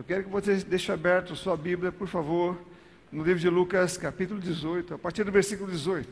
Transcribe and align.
Eu 0.00 0.04
quero 0.04 0.24
que 0.24 0.30
você 0.30 0.56
deixe 0.56 0.90
aberto 0.90 1.36
sua 1.36 1.54
Bíblia, 1.54 1.92
por 1.92 2.08
favor, 2.08 2.58
no 3.12 3.22
livro 3.22 3.38
de 3.38 3.50
Lucas, 3.50 3.98
capítulo 3.98 4.40
18, 4.40 4.94
a 4.94 4.98
partir 4.98 5.24
do 5.24 5.30
versículo 5.30 5.70
18. 5.70 6.08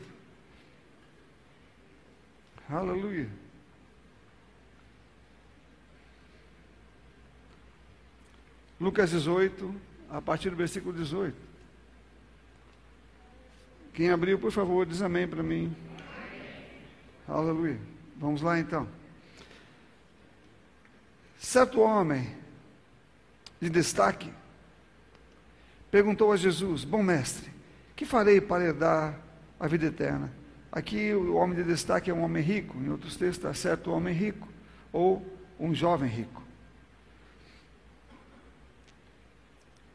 Aleluia. 2.69 3.27
Lucas 8.79 9.09
18, 9.09 9.73
a 10.11 10.21
partir 10.21 10.51
do 10.51 10.55
versículo 10.55 10.93
18. 10.93 11.35
Quem 13.95 14.11
abriu, 14.11 14.37
por 14.37 14.51
favor, 14.51 14.85
diz 14.85 15.01
amém 15.01 15.27
para 15.27 15.41
mim. 15.41 15.75
Aleluia. 17.27 17.79
Vamos 18.17 18.43
lá 18.43 18.59
então. 18.59 18.87
Certo 21.39 21.81
homem 21.81 22.37
de 23.61 23.69
destaque 23.69 24.31
perguntou 25.91 26.31
a 26.31 26.37
Jesus: 26.37 26.83
Bom 26.83 27.03
mestre, 27.03 27.49
que 27.95 28.05
farei 28.05 28.39
para 28.39 28.63
herdar 28.63 29.19
a 29.59 29.67
vida 29.67 29.87
eterna? 29.87 30.31
Aqui 30.71 31.13
o 31.13 31.35
homem 31.35 31.55
de 31.55 31.63
destaque 31.63 32.11
é 32.11 32.13
um 32.13 32.21
homem 32.21 32.43
rico, 32.43 32.77
em 32.77 32.89
outros 32.89 33.15
textos 33.15 33.37
está 33.37 33.53
certo 33.53 33.91
homem 33.91 34.13
rico, 34.13 34.47
ou 34.93 35.25
um 35.59 35.73
jovem 35.73 36.09
rico. 36.09 36.43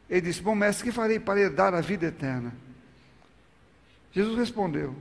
Ele 0.09 0.21
disse: 0.21 0.41
Bom 0.41 0.55
mestre, 0.55 0.85
que 0.85 0.91
farei 0.91 1.19
para 1.19 1.39
herdar 1.39 1.73
a 1.73 1.81
vida 1.81 2.05
eterna? 2.05 2.53
Jesus 4.11 4.37
respondeu: 4.37 4.95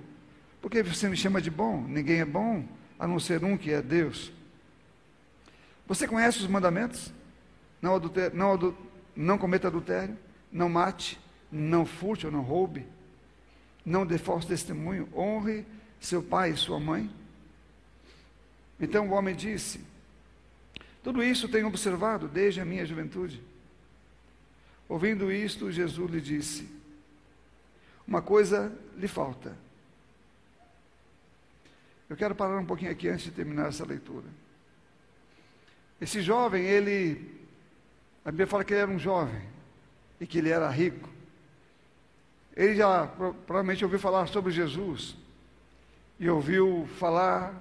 Por 0.63 0.71
que 0.71 0.83
você 0.83 1.09
me 1.09 1.17
chama 1.17 1.41
de 1.41 1.51
bom? 1.51 1.83
Ninguém 1.83 2.21
é 2.21 2.25
bom 2.25 2.65
a 2.99 3.07
não 3.07 3.19
ser 3.19 3.45
um 3.45 3.57
que 3.57 3.73
é 3.73 3.83
Deus. 3.83 4.33
Você 5.87 6.09
conhece 6.09 6.39
os 6.39 6.47
mandamentos? 6.47 7.13
Não, 7.85 7.97
adulter, 7.97 8.33
não, 8.33 8.55
adu, 8.55 8.75
não 9.15 9.37
cometa 9.37 9.69
adultério, 9.69 10.17
não 10.51 10.71
mate, 10.71 11.21
não 11.53 11.85
furte 11.85 12.25
ou 12.25 12.33
não 12.33 12.41
roube, 12.41 12.87
não 13.85 14.07
dê 14.07 14.17
falso 14.17 14.49
testemunho, 14.49 15.07
honre 15.15 15.67
seu 16.01 16.23
pai 16.23 16.53
e 16.53 16.57
sua 16.57 16.81
mãe. 16.81 17.11
Então 18.81 19.07
o 19.07 19.13
homem 19.13 19.37
disse: 19.37 19.85
Tudo 21.03 21.23
isso 21.23 21.47
tenho 21.47 21.67
observado 21.67 22.27
desde 22.27 22.59
a 22.59 22.65
minha 22.65 22.87
juventude. 22.87 23.43
Ouvindo 24.89 25.31
isto, 25.31 25.71
Jesus 25.71 26.11
lhe 26.11 26.23
disse: 26.23 26.67
Uma 28.09 28.23
coisa 28.23 28.75
lhe 28.97 29.09
falta. 29.09 29.55
Eu 32.09 32.17
quero 32.17 32.35
parar 32.35 32.59
um 32.59 32.65
pouquinho 32.65 32.93
aqui 32.93 33.09
antes 33.09 33.27
de 33.27 33.31
terminar 33.31 33.69
essa 33.69 33.85
leitura. 33.85 34.25
Esse 36.01 36.23
jovem, 36.23 36.65
ele. 36.65 37.44
A 38.25 38.31
Bíblia 38.31 38.47
fala 38.47 38.65
que 38.65 38.73
ele 38.73 38.81
era 38.81 38.91
um 38.91 38.99
jovem 38.99 39.43
e 40.21 40.27
que 40.27 40.39
ele 40.39 40.49
era 40.49 40.69
rico. 40.71 41.09
Ele 42.57 42.77
já 42.77 43.07
provavelmente 43.07 43.85
ouviu 43.85 43.99
falar 43.99 44.27
sobre 44.29 44.53
Jesus 44.53 45.17
e 46.19 46.29
ouviu 46.31 46.89
falar 46.99 47.61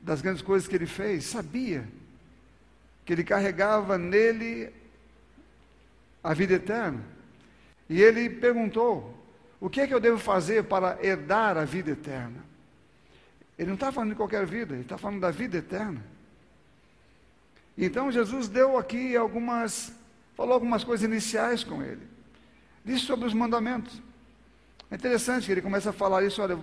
das 0.00 0.22
grandes 0.22 0.40
coisas 0.40 0.66
que 0.66 0.74
ele 0.74 0.86
fez, 0.86 1.24
sabia 1.24 1.86
que 3.04 3.12
ele 3.12 3.24
carregava 3.24 3.98
nele 3.98 4.72
a 6.22 6.32
vida 6.32 6.54
eterna. 6.54 7.02
E 7.88 8.00
ele 8.00 8.30
perguntou: 8.30 9.14
O 9.60 9.68
que 9.68 9.80
é 9.80 9.86
que 9.86 9.92
eu 9.92 10.00
devo 10.00 10.18
fazer 10.18 10.64
para 10.64 10.96
herdar 11.04 11.58
a 11.58 11.64
vida 11.64 11.90
eterna? 11.90 12.44
Ele 13.58 13.68
não 13.68 13.74
está 13.74 13.92
falando 13.92 14.10
de 14.10 14.16
qualquer 14.16 14.46
vida, 14.46 14.74
ele 14.74 14.82
está 14.82 14.96
falando 14.96 15.20
da 15.20 15.30
vida 15.30 15.58
eterna. 15.58 16.02
Então 17.82 18.12
Jesus 18.12 18.46
deu 18.46 18.76
aqui 18.76 19.16
algumas, 19.16 19.90
falou 20.36 20.52
algumas 20.52 20.84
coisas 20.84 21.02
iniciais 21.02 21.64
com 21.64 21.82
ele. 21.82 22.06
Disse 22.84 23.06
sobre 23.06 23.26
os 23.26 23.32
mandamentos. 23.32 24.02
É 24.90 24.96
interessante 24.96 25.46
que 25.46 25.52
ele 25.52 25.62
começa 25.62 25.88
a 25.88 25.92
falar 25.92 26.22
isso, 26.22 26.42
olha, 26.42 26.58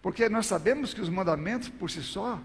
porque 0.00 0.30
nós 0.30 0.46
sabemos 0.46 0.94
que 0.94 1.02
os 1.02 1.10
mandamentos 1.10 1.68
por 1.68 1.90
si 1.90 2.02
só, 2.02 2.40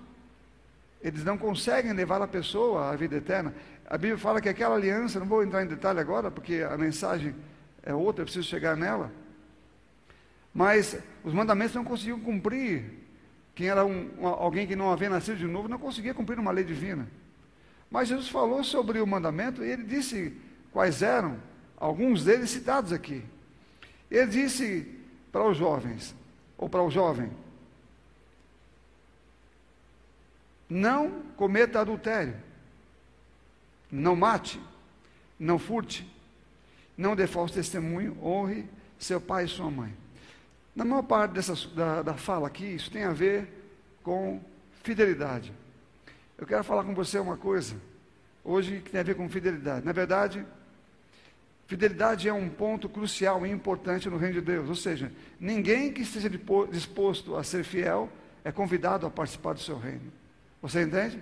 eles 1.01 1.23
não 1.23 1.37
conseguem 1.37 1.93
levar 1.93 2.21
a 2.21 2.27
pessoa 2.27 2.91
à 2.91 2.95
vida 2.97 3.15
eterna. 3.15 3.53
A 3.85 3.97
Bíblia 3.97 4.17
fala 4.17 4.41
que 4.41 4.49
aquela 4.49 4.75
aliança, 4.75 5.17
não 5.17 5.25
vou 5.25 5.41
entrar 5.41 5.63
em 5.63 5.67
detalhe 5.67 5.99
agora, 5.99 6.29
porque 6.29 6.55
a 6.69 6.77
mensagem 6.77 7.33
é 7.83 7.93
outra, 7.93 8.23
eu 8.23 8.25
preciso 8.25 8.47
chegar 8.47 8.75
nela. 8.75 9.09
Mas 10.53 10.97
os 11.23 11.33
mandamentos 11.33 11.73
não 11.73 11.85
conseguiam 11.85 12.19
cumprir. 12.19 12.83
Quem 13.55 13.69
era 13.69 13.85
um, 13.85 14.27
alguém 14.27 14.67
que 14.67 14.75
não 14.75 14.91
havia 14.91 15.09
nascido 15.09 15.37
de 15.37 15.45
novo 15.45 15.69
não 15.69 15.79
conseguia 15.79 16.13
cumprir 16.13 16.37
uma 16.37 16.51
lei 16.51 16.65
divina. 16.65 17.07
Mas 17.89 18.09
Jesus 18.09 18.27
falou 18.27 18.63
sobre 18.63 18.99
o 18.99 19.07
mandamento 19.07 19.63
e 19.63 19.69
ele 19.69 19.83
disse 19.83 20.35
quais 20.71 21.01
eram, 21.01 21.39
alguns 21.77 22.23
deles 22.23 22.49
citados 22.49 22.91
aqui. 22.91 23.23
Ele 24.09 24.27
disse 24.27 24.99
para 25.31 25.47
os 25.47 25.57
jovens, 25.57 26.15
ou 26.57 26.67
para 26.67 26.83
o 26.83 26.91
jovem: 26.91 27.31
Não 30.69 31.21
cometa 31.35 31.79
adultério. 31.79 32.35
Não 33.89 34.17
mate, 34.17 34.59
não 35.39 35.57
furte, 35.57 36.05
não 36.97 37.15
dê 37.15 37.25
falso 37.25 37.53
testemunho, 37.53 38.17
honre 38.21 38.65
seu 38.99 39.21
pai 39.21 39.45
e 39.45 39.47
sua 39.47 39.71
mãe. 39.71 39.95
Na 40.75 40.83
maior 40.83 41.03
parte 41.03 41.31
dessa, 41.31 41.55
da, 41.69 42.01
da 42.01 42.13
fala 42.15 42.47
aqui, 42.47 42.65
isso 42.65 42.91
tem 42.91 43.03
a 43.03 43.13
ver 43.13 43.47
com 44.03 44.41
fidelidade. 44.83 45.53
Eu 46.37 46.45
quero 46.45 46.63
falar 46.63 46.83
com 46.83 46.93
você 46.93 47.17
uma 47.17 47.35
coisa, 47.35 47.75
hoje, 48.43 48.79
que 48.85 48.91
tem 48.91 48.99
a 48.99 49.03
ver 49.03 49.15
com 49.15 49.27
fidelidade. 49.27 49.83
Na 49.83 49.91
verdade, 49.91 50.45
fidelidade 51.65 52.29
é 52.29 52.33
um 52.33 52.47
ponto 52.47 52.87
crucial 52.87 53.43
e 53.45 53.49
importante 53.49 54.07
no 54.07 54.17
reino 54.17 54.35
de 54.35 54.41
Deus. 54.41 54.69
Ou 54.69 54.75
seja, 54.75 55.11
ninguém 55.39 55.91
que 55.91 56.03
esteja 56.03 56.29
disposto 56.71 57.35
a 57.35 57.43
ser 57.43 57.63
fiel 57.63 58.07
é 58.43 58.51
convidado 58.51 59.07
a 59.07 59.09
participar 59.09 59.53
do 59.53 59.59
seu 59.59 59.79
reino. 59.79 60.13
Você 60.61 60.83
entende? 60.83 61.19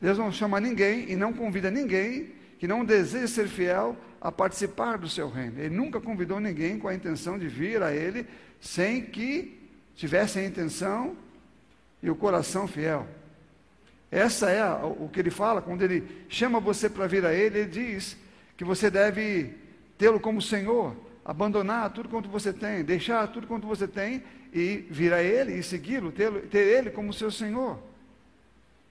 Deus 0.00 0.16
não 0.16 0.32
chama 0.32 0.58
ninguém 0.58 1.10
e 1.10 1.14
não 1.14 1.32
convida 1.32 1.70
ninguém 1.70 2.32
que 2.58 2.66
não 2.66 2.86
deseja 2.86 3.26
ser 3.26 3.48
fiel 3.48 3.94
a 4.18 4.32
participar 4.32 4.96
do 4.96 5.10
seu 5.10 5.28
reino. 5.28 5.60
Ele 5.60 5.74
nunca 5.76 6.00
convidou 6.00 6.40
ninguém 6.40 6.78
com 6.78 6.88
a 6.88 6.94
intenção 6.94 7.38
de 7.38 7.48
vir 7.48 7.82
a 7.82 7.92
Ele 7.92 8.26
sem 8.60 9.02
que 9.04 9.70
tivesse 9.94 10.38
a 10.38 10.44
intenção 10.44 11.14
e 12.02 12.08
o 12.08 12.16
coração 12.16 12.66
fiel. 12.66 13.06
Essa 14.14 14.48
é 14.48 14.64
o 14.72 15.08
que 15.12 15.18
ele 15.18 15.30
fala 15.30 15.60
quando 15.60 15.82
ele 15.82 16.24
chama 16.28 16.60
você 16.60 16.88
para 16.88 17.08
vir 17.08 17.26
a 17.26 17.34
Ele. 17.34 17.58
Ele 17.58 17.68
diz 17.68 18.16
que 18.56 18.62
você 18.62 18.88
deve 18.88 19.52
tê-lo 19.98 20.20
como 20.20 20.40
Senhor, 20.40 20.96
abandonar 21.24 21.92
tudo 21.92 22.08
quanto 22.08 22.28
você 22.28 22.52
tem, 22.52 22.84
deixar 22.84 23.26
tudo 23.26 23.48
quanto 23.48 23.66
você 23.66 23.88
tem 23.88 24.22
e 24.52 24.86
vir 24.88 25.12
a 25.12 25.20
Ele 25.20 25.54
e 25.54 25.64
segui-lo, 25.64 26.12
ter 26.12 26.56
Ele 26.56 26.90
como 26.90 27.12
seu 27.12 27.28
Senhor. 27.28 27.76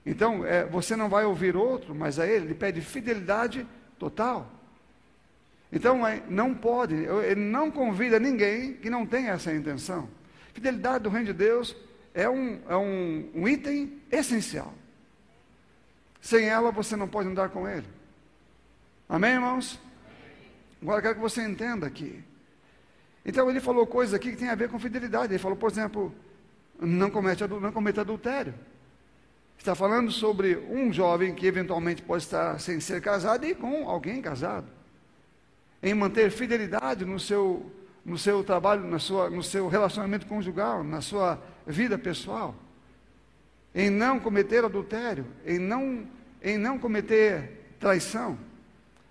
Então, 0.05 0.45
é, 0.45 0.65
você 0.65 0.93
não 0.93 1.07
vai 1.07 1.23
ouvir 1.23 1.55
outro, 1.55 1.95
mas 1.95 2.19
a 2.19 2.27
ele, 2.27 2.47
ele 2.47 2.53
pede 2.53 2.81
fidelidade 2.81 3.65
total. 3.97 4.51
Então, 5.71 6.05
é, 6.05 6.21
não 6.27 6.53
pode, 6.53 6.95
ele 6.95 7.39
não 7.39 7.71
convida 7.71 8.19
ninguém 8.19 8.73
que 8.73 8.89
não 8.89 9.05
tenha 9.05 9.31
essa 9.31 9.53
intenção. 9.53 10.09
Fidelidade 10.53 11.05
do 11.05 11.09
reino 11.09 11.27
de 11.27 11.33
Deus 11.33 11.73
é 12.13 12.27
um, 12.27 12.59
é 12.67 12.75
um, 12.75 13.29
um 13.33 13.47
item 13.47 14.01
essencial. 14.11 14.73
Sem 16.23 16.47
ela, 16.47 16.71
você 16.71 16.95
não 16.95 17.05
pode 17.05 17.27
andar 17.27 17.49
com 17.49 17.67
ele. 17.67 17.85
Amém, 19.09 19.31
irmãos? 19.31 19.77
Agora, 20.81 21.01
quero 21.01 21.15
que 21.15 21.19
você 21.19 21.43
entenda 21.43 21.85
aqui. 21.85 22.23
Então, 23.25 23.49
ele 23.49 23.59
falou 23.59 23.85
coisas 23.85 24.13
aqui 24.13 24.31
que 24.31 24.37
tem 24.37 24.47
a 24.47 24.55
ver 24.55 24.69
com 24.69 24.79
fidelidade. 24.79 25.33
Ele 25.33 25.37
falou, 25.37 25.57
por 25.57 25.69
exemplo, 25.69 26.15
não 26.79 27.11
cometa, 27.11 27.45
não 27.45 27.73
cometa 27.73 27.99
adultério. 27.99 28.53
Está 29.57 29.75
falando 29.75 30.11
sobre 30.11 30.55
um 30.69 30.93
jovem 30.93 31.35
que 31.35 31.45
eventualmente 31.45 32.01
pode 32.01 32.23
estar 32.23 32.57
sem 32.57 32.79
ser 32.79 33.01
casado 33.01 33.45
e 33.45 33.53
com 33.53 33.89
alguém 33.89 34.21
casado. 34.21 34.67
Em 35.81 35.93
manter 35.93 36.31
fidelidade 36.31 37.03
no 37.03 37.19
seu, 37.19 37.69
no 38.05 38.17
seu 38.17 38.45
trabalho, 38.45 38.85
na 38.85 38.97
sua, 38.97 39.29
no 39.29 39.43
seu 39.43 39.67
relacionamento 39.67 40.25
conjugal, 40.25 40.85
na 40.85 41.01
sua 41.01 41.37
vida 41.67 41.97
pessoal. 41.97 42.55
Em 43.75 43.89
não 43.89 44.19
cometer 44.19 44.63
adultério, 44.63 45.25
em 45.45 45.57
não, 45.57 46.07
em 46.41 46.57
não 46.57 46.77
cometer 46.77 47.75
traição. 47.79 48.37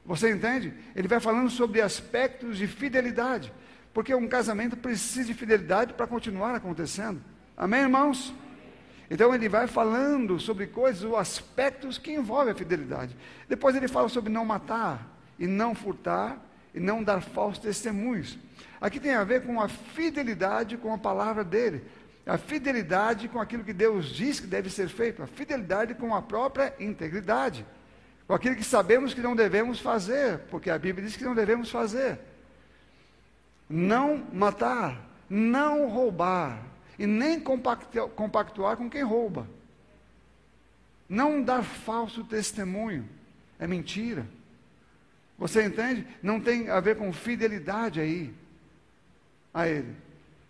Você 0.05 0.31
entende? 0.31 0.73
Ele 0.94 1.09
vai 1.09 1.20
falando 1.20 1.50
sobre 1.50 1.81
aspectos 1.81 2.59
de 2.59 2.67
fidelidade. 2.67 3.53
Porque 3.93 4.14
um 4.14 4.29
casamento 4.29 4.76
precisa 4.76 5.26
de 5.26 5.35
fidelidade 5.35 5.93
para 5.93 6.06
continuar 6.06 6.55
acontecendo. 6.55 7.20
Amém, 7.56 7.82
irmãos? 7.82 8.35
Então 9.11 9.35
ele 9.35 9.49
vai 9.49 9.67
falando 9.67 10.41
sobre 10.41 10.67
coisas, 10.67 11.05
ou 11.05 11.17
aspectos 11.17 11.99
que 11.99 12.12
envolvem 12.12 12.53
a 12.53 12.56
fidelidade. 12.56 13.14
Depois 13.49 13.76
ele 13.76 13.87
fala 13.87 14.09
sobre 14.09 14.32
não 14.32 14.44
matar, 14.44 15.06
e 15.38 15.47
não 15.47 15.75
furtar, 15.75 16.38
e 16.75 16.81
não 16.81 17.03
dar 17.03 17.20
falsos 17.20 17.59
testemunhos. 17.59 18.38
Aqui 18.81 18.99
tem 18.99 19.14
a 19.14 19.23
ver 19.23 19.43
com 19.43 19.61
a 19.61 19.69
fidelidade 19.69 20.79
com 20.79 20.94
a 20.94 20.99
palavra 20.99 21.44
dele, 21.44 21.85
a 22.26 22.38
fidelidade 22.38 23.28
com 23.28 23.40
aquilo 23.40 23.64
que 23.64 23.72
Deus 23.72 24.06
diz 24.06 24.38
que 24.38 24.46
deve 24.46 24.70
ser 24.70 24.88
feito, 24.88 25.22
a 25.22 25.26
fidelidade 25.26 25.94
com 25.94 26.14
a 26.14 26.22
própria 26.22 26.74
integridade, 26.78 27.66
com 28.26 28.34
aquilo 28.34 28.56
que 28.56 28.64
sabemos 28.64 29.12
que 29.12 29.20
não 29.20 29.34
devemos 29.34 29.80
fazer, 29.80 30.38
porque 30.50 30.70
a 30.70 30.78
Bíblia 30.78 31.06
diz 31.06 31.16
que 31.16 31.24
não 31.24 31.34
devemos 31.34 31.70
fazer. 31.70 32.19
Não 33.69 34.24
matar, 34.32 35.00
não 35.28 35.88
roubar, 35.88 36.62
e 36.98 37.06
nem 37.06 37.40
compactuar 37.40 38.76
com 38.76 38.88
quem 38.88 39.02
rouba. 39.02 39.48
Não 41.08 41.42
dar 41.42 41.64
falso 41.64 42.22
testemunho, 42.22 43.08
é 43.58 43.66
mentira. 43.66 44.26
Você 45.36 45.64
entende? 45.64 46.06
Não 46.22 46.40
tem 46.40 46.70
a 46.70 46.78
ver 46.78 46.96
com 46.96 47.12
fidelidade 47.12 48.00
aí 48.00 48.32
a 49.52 49.66
Ele. 49.66 49.96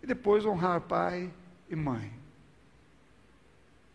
E 0.03 0.05
depois 0.05 0.45
honrar 0.45 0.81
pai 0.81 1.31
e 1.73 1.75
mãe. 1.75 2.11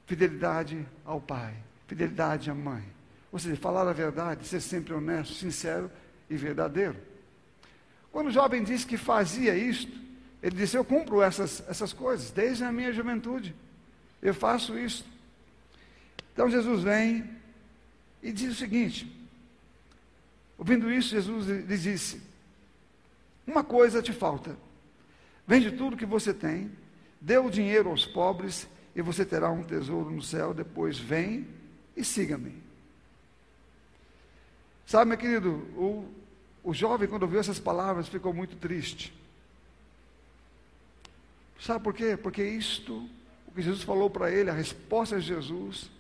Fidelidade 0.06 0.86
ao 1.04 1.20
pai, 1.20 1.54
fidelidade 1.86 2.50
à 2.50 2.54
mãe. 2.54 2.84
Ou 3.30 3.38
seja, 3.38 3.56
falar 3.56 3.86
a 3.86 3.92
verdade, 3.92 4.46
ser 4.46 4.60
sempre 4.60 4.92
honesto, 4.92 5.34
sincero 5.34 5.90
e 6.28 6.36
verdadeiro. 6.36 6.96
Quando 8.10 8.28
o 8.28 8.32
jovem 8.32 8.64
disse 8.64 8.86
que 8.86 8.96
fazia 8.96 9.54
isto, 9.56 9.92
ele 10.42 10.56
disse: 10.56 10.76
Eu 10.76 10.84
cumpro 10.84 11.22
essas, 11.22 11.62
essas 11.69 11.92
coisas 11.92 12.30
desde 12.30 12.64
a 12.64 12.72
minha 12.72 12.92
juventude. 12.92 13.54
Eu 14.20 14.34
faço 14.34 14.78
isso. 14.78 15.06
Então 16.32 16.50
Jesus 16.50 16.82
vem 16.82 17.28
e 18.22 18.32
diz 18.32 18.52
o 18.52 18.58
seguinte: 18.58 19.14
Ouvindo 20.56 20.90
isso, 20.90 21.10
Jesus 21.10 21.46
lhe 21.46 21.78
disse: 21.78 22.20
Uma 23.46 23.62
coisa 23.62 24.02
te 24.02 24.12
falta. 24.12 24.56
Vende 25.46 25.72
tudo 25.72 25.96
que 25.96 26.06
você 26.06 26.32
tem, 26.32 26.70
dê 27.20 27.38
o 27.38 27.50
dinheiro 27.50 27.91
aos 27.91 28.06
pobres 28.06 28.69
e 28.94 29.03
você 29.03 29.25
terá 29.25 29.50
um 29.50 29.62
tesouro 29.62 30.11
no 30.11 30.23
céu. 30.23 30.53
Depois 30.55 30.99
vem 30.99 31.47
e 31.97 32.05
siga-me. 32.05 32.55
Sabe, 34.87 35.11
meu 35.11 35.19
querido, 35.19 35.50
o, 35.76 36.09
o 36.65 36.73
jovem, 36.73 37.09
quando 37.09 37.25
ouviu 37.25 37.41
essas 37.41 37.59
palavras, 37.59 38.09
ficou 38.09 38.32
muito 38.32 38.56
triste. 38.56 39.12
Sabe 41.61 41.85
por 41.85 41.93
quê? 41.93 42.17
Porque 42.17 42.43
isto, 42.43 43.09
o 43.47 43.53
que 43.53 43.62
Jesus 43.62 43.82
falou 43.82 44.09
para 44.09 44.31
ele, 44.31 44.49
a 44.49 44.55
resposta 44.55 45.19
de 45.19 45.26
Jesus, 45.26 45.91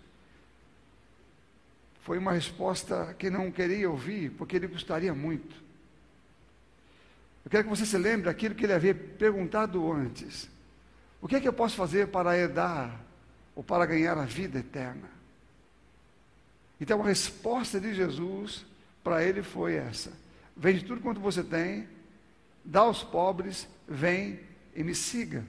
foi 2.02 2.16
uma 2.16 2.32
resposta 2.32 3.14
que 3.18 3.28
não 3.28 3.50
queria 3.50 3.90
ouvir, 3.90 4.30
porque 4.30 4.56
ele 4.56 4.66
gostaria 4.66 5.14
muito. 5.14 5.54
Eu 7.44 7.50
quero 7.50 7.64
que 7.64 7.70
você 7.70 7.84
se 7.84 7.98
lembre 7.98 8.22
daquilo 8.22 8.54
que 8.54 8.64
ele 8.64 8.72
havia 8.72 8.94
perguntado 8.94 9.92
antes. 9.92 10.48
O 11.20 11.28
que 11.28 11.36
é 11.36 11.40
que 11.40 11.48
eu 11.48 11.52
posso 11.52 11.76
fazer 11.76 12.08
para 12.08 12.36
herdar 12.36 13.00
ou 13.54 13.62
para 13.62 13.86
ganhar 13.86 14.16
a 14.16 14.24
vida 14.24 14.58
eterna? 14.58 15.08
Então 16.80 17.02
a 17.02 17.06
resposta 17.06 17.80
de 17.80 17.94
Jesus 17.94 18.64
para 19.02 19.24
ele 19.24 19.42
foi 19.42 19.74
essa: 19.74 20.12
vende 20.56 20.84
tudo 20.84 21.00
quanto 21.00 21.20
você 21.20 21.42
tem, 21.42 21.88
dá 22.64 22.80
aos 22.80 23.02
pobres, 23.02 23.68
vem 23.86 24.40
e 24.74 24.84
me 24.84 24.94
siga. 24.94 25.44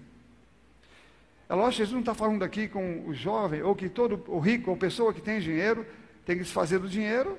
É 1.47 1.53
lógico 1.53 1.77
Jesus 1.77 1.93
não 1.93 2.01
está 2.01 2.13
falando 2.13 2.43
aqui 2.43 2.67
com 2.67 3.07
o 3.07 3.13
jovem, 3.13 3.61
ou 3.63 3.75
que 3.75 3.89
todo 3.89 4.23
o 4.27 4.39
rico, 4.39 4.69
ou 4.69 4.77
pessoa 4.77 5.13
que 5.13 5.21
tem 5.21 5.39
dinheiro, 5.39 5.85
tem 6.25 6.37
que 6.37 6.45
se 6.45 6.51
fazer 6.51 6.77
do 6.77 6.87
dinheiro 6.87 7.37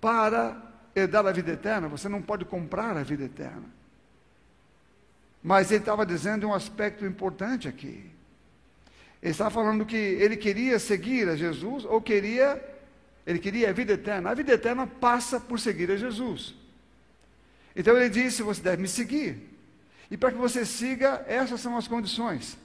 para 0.00 0.60
herdar 0.94 1.26
a 1.26 1.32
vida 1.32 1.52
eterna. 1.52 1.88
Você 1.88 2.08
não 2.08 2.22
pode 2.22 2.46
comprar 2.46 2.96
a 2.96 3.02
vida 3.02 3.24
eterna. 3.24 3.64
Mas 5.46 5.70
ele 5.70 5.78
estava 5.78 6.04
dizendo 6.04 6.48
um 6.48 6.52
aspecto 6.52 7.06
importante 7.06 7.68
aqui. 7.68 8.04
Ele 9.22 9.30
estava 9.30 9.48
falando 9.48 9.86
que 9.86 9.94
ele 9.96 10.36
queria 10.36 10.76
seguir 10.80 11.28
a 11.28 11.36
Jesus 11.36 11.84
ou 11.84 12.02
queria 12.02 12.60
ele 13.24 13.38
queria 13.38 13.70
a 13.70 13.72
vida 13.72 13.92
eterna. 13.92 14.30
A 14.30 14.34
vida 14.34 14.52
eterna 14.52 14.88
passa 14.88 15.38
por 15.38 15.60
seguir 15.60 15.88
a 15.92 15.96
Jesus. 15.96 16.52
Então 17.76 17.96
ele 17.96 18.08
disse: 18.08 18.42
Você 18.42 18.60
deve 18.60 18.82
me 18.82 18.88
seguir. 18.88 19.48
E 20.10 20.16
para 20.16 20.32
que 20.32 20.36
você 20.36 20.66
siga, 20.66 21.24
essas 21.28 21.60
são 21.60 21.76
as 21.76 21.86
condições. 21.86 22.58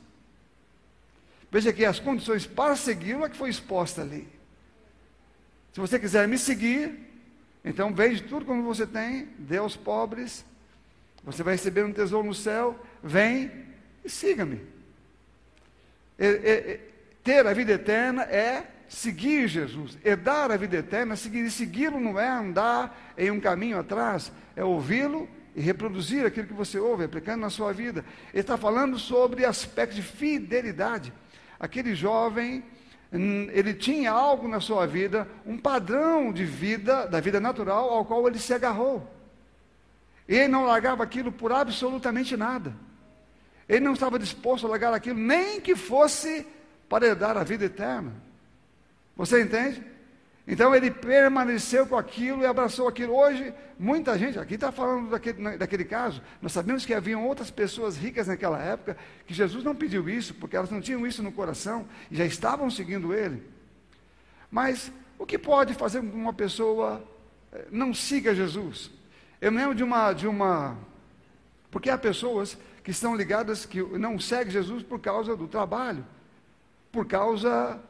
Veja 1.51 1.71
que 1.71 1.85
as 1.85 1.99
condições 1.99 2.47
para 2.47 2.75
segui-lo 2.75 3.23
é 3.23 3.29
que 3.29 3.37
foi 3.37 3.51
exposta 3.51 4.01
ali. 4.01 4.27
Se 5.71 5.79
você 5.79 5.99
quiser 5.99 6.27
me 6.27 6.39
seguir, 6.39 6.97
então 7.63 7.93
vende 7.93 8.23
tudo 8.23 8.43
como 8.43 8.63
você 8.63 8.87
tem, 8.87 9.29
dê 9.37 9.57
aos 9.57 9.75
pobres, 9.75 10.43
você 11.23 11.43
vai 11.43 11.53
receber 11.53 11.83
um 11.83 11.93
tesouro 11.93 12.27
no 12.27 12.33
céu, 12.33 12.79
vem 13.03 13.51
e 14.03 14.09
siga-me. 14.09 14.61
ter 17.23 17.45
a 17.45 17.53
vida 17.53 17.73
eterna 17.73 18.23
é 18.23 18.65
seguir 18.91 19.47
Jesus, 19.47 19.97
herdar 20.03 20.51
a 20.51 20.57
vida 20.57 20.77
eterna, 20.77 21.15
seguir, 21.15 21.45
e 21.45 21.51
segui-lo 21.51 21.99
não 21.99 22.19
é 22.19 22.27
andar 22.27 23.13
em 23.17 23.31
um 23.31 23.39
caminho 23.39 23.79
atrás, 23.79 24.31
é 24.53 24.63
ouvi-lo 24.63 25.29
e 25.55 25.61
reproduzir 25.61 26.25
aquilo 26.25 26.47
que 26.47 26.53
você 26.53 26.77
ouve, 26.77 27.05
aplicando 27.05 27.41
na 27.41 27.49
sua 27.49 27.71
vida. 27.71 28.03
Ele 28.33 28.41
está 28.41 28.57
falando 28.57 28.99
sobre 28.99 29.45
aspecto 29.45 29.95
de 29.95 30.01
fidelidade. 30.01 31.13
Aquele 31.59 31.95
jovem, 31.95 32.63
hum, 33.13 33.47
ele 33.51 33.73
tinha 33.73 34.11
algo 34.11 34.47
na 34.47 34.59
sua 34.59 34.85
vida, 34.85 35.27
um 35.45 35.57
padrão 35.57 36.33
de 36.33 36.43
vida, 36.43 37.05
da 37.05 37.19
vida 37.19 37.39
natural, 37.39 37.89
ao 37.89 38.03
qual 38.03 38.27
ele 38.27 38.39
se 38.39 38.53
agarrou. 38.53 39.20
Ele 40.31 40.47
não 40.47 40.63
largava 40.63 41.03
aquilo 41.03 41.29
por 41.29 41.51
absolutamente 41.51 42.37
nada. 42.37 42.73
Ele 43.67 43.81
não 43.81 43.91
estava 43.91 44.17
disposto 44.17 44.65
a 44.65 44.69
largar 44.69 44.93
aquilo, 44.93 45.19
nem 45.19 45.59
que 45.59 45.75
fosse 45.75 46.47
para 46.87 47.05
herdar 47.05 47.35
a 47.35 47.43
vida 47.43 47.65
eterna. 47.65 48.13
Você 49.15 49.41
entende? 49.41 49.83
Então 50.47 50.73
ele 50.73 50.89
permaneceu 50.89 51.85
com 51.85 51.97
aquilo 51.97 52.43
e 52.43 52.45
abraçou 52.45 52.87
aquilo. 52.87 53.13
Hoje, 53.13 53.53
muita 53.77 54.17
gente, 54.17 54.39
aqui 54.39 54.55
está 54.55 54.71
falando 54.71 55.09
daquele, 55.09 55.57
daquele 55.57 55.83
caso, 55.83 56.21
nós 56.41 56.53
sabemos 56.53 56.85
que 56.85 56.93
haviam 56.93 57.27
outras 57.27 57.51
pessoas 57.51 57.97
ricas 57.97 58.27
naquela 58.27 58.57
época, 58.57 58.95
que 59.27 59.33
Jesus 59.33 59.65
não 59.65 59.75
pediu 59.75 60.07
isso, 60.07 60.33
porque 60.35 60.55
elas 60.55 60.71
não 60.71 60.79
tinham 60.79 61.05
isso 61.05 61.21
no 61.21 61.33
coração 61.33 61.85
e 62.09 62.15
já 62.15 62.25
estavam 62.25 62.69
seguindo 62.69 63.13
ele. 63.13 63.43
Mas 64.49 64.91
o 65.19 65.25
que 65.25 65.37
pode 65.37 65.73
fazer 65.73 65.99
com 65.99 66.09
que 66.09 66.15
uma 66.15 66.33
pessoa 66.33 67.03
eh, 67.51 67.65
não 67.69 67.93
siga 67.93 68.33
Jesus? 68.33 69.00
Eu 69.41 69.51
me 69.51 69.57
lembro 69.57 69.73
de 69.73 69.83
uma, 69.83 70.13
de 70.13 70.27
uma. 70.27 70.77
Porque 71.71 71.89
há 71.89 71.97
pessoas 71.97 72.55
que 72.83 72.91
estão 72.91 73.15
ligadas 73.15 73.65
que 73.65 73.81
não 73.81 74.19
seguem 74.19 74.51
Jesus 74.51 74.83
por 74.83 74.99
causa 74.99 75.35
do 75.35 75.47
trabalho, 75.47 76.05
por 76.91 77.07
causa 77.07 77.81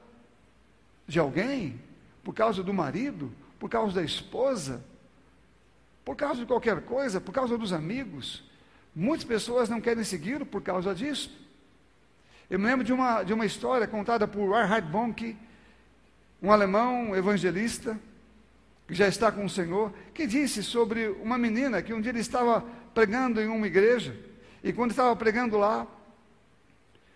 de 1.06 1.20
alguém, 1.20 1.78
por 2.24 2.34
causa 2.34 2.64
do 2.64 2.74
marido, 2.74 3.32
por 3.60 3.70
causa 3.70 3.96
da 3.96 4.04
esposa, 4.04 4.82
por 6.06 6.16
causa 6.16 6.40
de 6.40 6.46
qualquer 6.46 6.82
coisa, 6.84 7.20
por 7.20 7.34
causa 7.34 7.58
dos 7.58 7.74
amigos. 7.74 8.44
Muitas 8.96 9.26
pessoas 9.26 9.68
não 9.68 9.82
querem 9.82 10.06
segui-lo 10.06 10.46
por 10.46 10.62
causa 10.62 10.96
disso. 10.96 11.38
Eu 12.50 12.60
me 12.60 12.66
lembro 12.66 12.86
de 12.86 12.94
uma, 12.94 13.24
de 13.24 13.34
uma 13.34 13.46
história 13.46 13.88
contada 13.88 14.26
por 14.26 14.50
Reinhard 14.52 14.88
Bonke, 14.90 15.38
um 16.42 16.52
alemão 16.52 17.16
evangelista, 17.16 18.00
que 18.92 18.98
já 18.98 19.08
está 19.08 19.32
com 19.32 19.46
o 19.46 19.50
Senhor, 19.50 19.94
que 20.14 20.28
disse 20.28 20.62
sobre 20.62 21.08
uma 21.24 21.38
menina 21.38 21.82
que 21.82 21.94
um 21.94 22.02
dia 22.02 22.12
ele 22.12 22.20
estava 22.20 22.62
pregando 22.94 23.40
em 23.40 23.48
uma 23.48 23.66
igreja, 23.66 24.14
e 24.62 24.74
quando 24.74 24.92
estava 24.92 25.16
pregando 25.16 25.58
lá, 25.58 25.88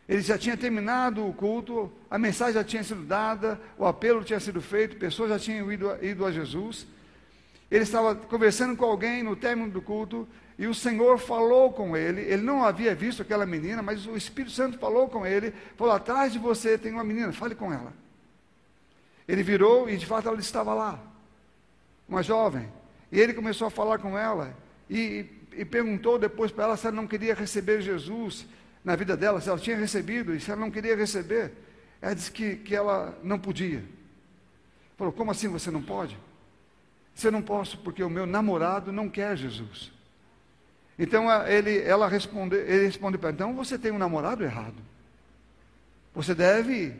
ele 0.07 0.21
já 0.21 0.37
tinha 0.37 0.55
terminado 0.55 1.27
o 1.27 1.33
culto, 1.33 1.91
a 2.09 2.17
mensagem 2.17 2.53
já 2.53 2.63
tinha 2.63 2.81
sido 2.81 3.03
dada, 3.03 3.59
o 3.77 3.85
apelo 3.85 4.23
tinha 4.23 4.39
sido 4.39 4.61
feito, 4.61 4.95
pessoas 4.95 5.31
já 5.31 5.37
tinham 5.37 5.69
ido 5.69 5.91
a, 5.91 6.01
ido 6.01 6.25
a 6.25 6.31
Jesus. 6.31 6.87
Ele 7.69 7.83
estava 7.83 8.15
conversando 8.15 8.77
com 8.77 8.85
alguém 8.85 9.21
no 9.21 9.35
término 9.35 9.69
do 9.69 9.81
culto 9.81 10.25
e 10.57 10.67
o 10.67 10.73
Senhor 10.73 11.17
falou 11.17 11.73
com 11.73 11.97
ele. 11.97 12.21
Ele 12.21 12.41
não 12.41 12.63
havia 12.63 12.95
visto 12.95 13.21
aquela 13.21 13.45
menina, 13.45 13.81
mas 13.81 14.07
o 14.07 14.15
Espírito 14.15 14.53
Santo 14.53 14.79
falou 14.79 15.09
com 15.09 15.25
ele: 15.25 15.53
falou, 15.75 15.93
atrás 15.93 16.31
de 16.31 16.39
você 16.39 16.77
tem 16.77 16.93
uma 16.93 17.03
menina, 17.03 17.33
fale 17.33 17.53
com 17.53 17.73
ela. 17.73 17.91
Ele 19.27 19.43
virou 19.43 19.89
e 19.89 19.97
de 19.97 20.05
fato 20.05 20.29
ela 20.29 20.39
estava 20.39 20.73
lá, 20.73 21.14
uma 22.07 22.21
jovem. 22.23 22.69
E 23.11 23.19
ele 23.19 23.33
começou 23.33 23.67
a 23.67 23.71
falar 23.71 23.99
com 23.99 24.17
ela 24.17 24.55
e, 24.89 25.25
e 25.53 25.65
perguntou 25.65 26.19
depois 26.19 26.51
para 26.51 26.65
ela 26.65 26.77
se 26.77 26.87
ela 26.87 26.95
não 26.95 27.07
queria 27.07 27.33
receber 27.33 27.81
Jesus 27.81 28.45
na 28.83 28.95
vida 28.95 29.17
dela, 29.17 29.41
se 29.41 29.49
ela 29.49 29.57
tinha 29.57 29.77
recebido 29.77 30.35
e 30.35 30.39
se 30.39 30.51
ela 30.51 30.61
não 30.61 30.71
queria 30.71 30.95
receber. 30.95 31.51
Ela 32.01 32.13
disse 32.13 32.31
que, 32.31 32.57
que 32.57 32.75
ela 32.75 33.17
não 33.23 33.39
podia. 33.39 33.83
Falou, 34.97 35.11
como 35.11 35.31
assim 35.31 35.47
você 35.47 35.71
não 35.71 35.81
pode? 35.81 36.17
Você 37.13 37.31
não 37.31 37.41
posso 37.41 37.77
porque 37.79 38.03
o 38.03 38.09
meu 38.09 38.25
namorado 38.25 38.91
não 38.91 39.09
quer 39.09 39.35
Jesus. 39.37 39.91
Então 40.97 41.25
ele, 41.47 41.79
ela 41.79 42.07
responde, 42.07 42.55
ele 42.55 42.85
respondeu 42.85 43.19
para 43.19 43.31
então 43.31 43.55
você 43.55 43.77
tem 43.77 43.91
um 43.91 43.97
namorado 43.97 44.43
errado. 44.43 44.75
Você 46.13 46.33
deve 46.33 46.93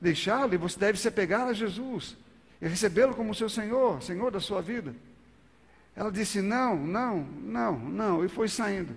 deixá-lo 0.00 0.54
e 0.54 0.58
você 0.58 0.78
deve 0.78 0.98
se 0.98 1.08
apegar 1.08 1.46
a 1.48 1.52
Jesus 1.52 2.16
e 2.60 2.66
recebê-lo 2.66 3.14
como 3.14 3.34
seu 3.34 3.48
Senhor, 3.48 4.02
Senhor 4.02 4.30
da 4.30 4.40
sua 4.40 4.60
vida. 4.60 4.94
Ela 5.94 6.10
disse: 6.10 6.40
Não, 6.40 6.76
não, 6.76 7.20
não, 7.42 7.78
não, 7.78 8.24
e 8.24 8.28
foi 8.28 8.48
saindo. 8.48 8.94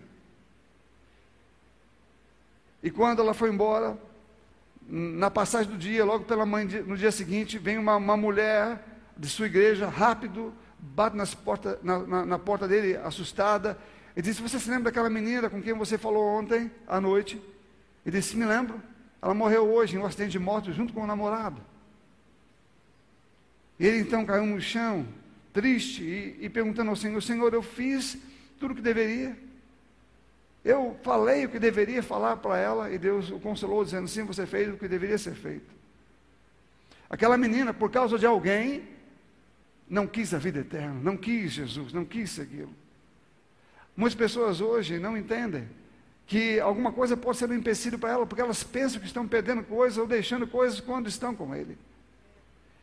E 2.83 2.89
quando 2.89 3.21
ela 3.21 3.33
foi 3.33 3.49
embora, 3.49 3.97
na 4.87 5.29
passagem 5.29 5.71
do 5.71 5.77
dia, 5.77 6.03
logo 6.03 6.25
pela 6.25 6.45
manhã, 6.45 6.81
no 6.81 6.97
dia 6.97 7.11
seguinte, 7.11 7.57
vem 7.57 7.77
uma, 7.77 7.95
uma 7.95 8.17
mulher 8.17 8.83
de 9.15 9.29
sua 9.29 9.45
igreja, 9.45 9.87
rápido, 9.87 10.53
bate 10.79 11.15
nas 11.15 11.35
porta, 11.35 11.79
na, 11.83 11.99
na, 11.99 12.25
na 12.25 12.39
porta 12.39 12.67
dele, 12.67 12.97
assustada, 12.97 13.77
e 14.15 14.21
diz: 14.21 14.39
Você 14.39 14.59
se 14.59 14.69
lembra 14.69 14.85
daquela 14.85 15.09
menina 15.09 15.49
com 15.49 15.61
quem 15.61 15.73
você 15.73 15.97
falou 15.97 16.25
ontem 16.25 16.71
à 16.87 16.99
noite? 16.99 17.41
Ele 18.05 18.17
disse: 18.17 18.35
Me 18.35 18.45
lembro. 18.45 18.81
Ela 19.21 19.35
morreu 19.35 19.71
hoje 19.71 19.95
em 19.95 19.99
um 19.99 20.05
acidente 20.05 20.31
de 20.31 20.39
moto 20.39 20.73
junto 20.73 20.93
com 20.93 21.03
o 21.03 21.07
namorado. 21.07 21.61
Ele 23.87 23.99
então 23.99 24.23
caiu 24.23 24.45
no 24.45 24.61
chão, 24.61 25.07
triste, 25.51 26.03
e, 26.03 26.45
e 26.45 26.49
perguntando 26.49 26.91
ao 26.91 26.95
Senhor: 26.95 27.21
Senhor, 27.21 27.51
eu 27.53 27.63
fiz 27.63 28.17
tudo 28.59 28.71
o 28.71 28.75
que 28.75 28.81
deveria. 28.81 29.35
Eu 30.63 30.95
falei 31.01 31.45
o 31.45 31.49
que 31.49 31.57
deveria 31.57 32.03
falar 32.03 32.37
para 32.37 32.59
ela, 32.59 32.91
e 32.91 32.99
Deus 32.99 33.31
o 33.31 33.39
consolou, 33.39 33.83
dizendo: 33.83 34.07
Sim, 34.07 34.23
você 34.23 34.45
fez 34.45 34.71
o 34.71 34.77
que 34.77 34.87
deveria 34.87 35.17
ser 35.17 35.33
feito. 35.33 35.73
Aquela 37.09 37.35
menina, 37.37 37.73
por 37.73 37.89
causa 37.89 38.19
de 38.19 38.25
alguém, 38.25 38.87
não 39.89 40.05
quis 40.05 40.31
a 40.33 40.37
vida 40.37 40.59
eterna, 40.59 40.99
não 41.01 41.17
quis 41.17 41.51
Jesus, 41.51 41.91
não 41.91 42.05
quis 42.05 42.29
segui-lo. 42.29 42.73
Muitas 43.97 44.15
pessoas 44.15 44.61
hoje 44.61 44.99
não 44.99 45.17
entendem 45.17 45.67
que 46.27 46.59
alguma 46.59 46.93
coisa 46.93 47.17
pode 47.17 47.39
ser 47.39 47.49
um 47.49 47.55
empecilho 47.55 47.97
para 47.97 48.11
ela, 48.11 48.25
porque 48.27 48.41
elas 48.41 48.63
pensam 48.63 49.01
que 49.01 49.07
estão 49.07 49.27
perdendo 49.27 49.63
coisas 49.63 49.97
ou 49.97 50.05
deixando 50.05 50.47
coisas 50.47 50.79
quando 50.79 51.09
estão 51.09 51.35
com 51.35 51.53
Ele. 51.53 51.77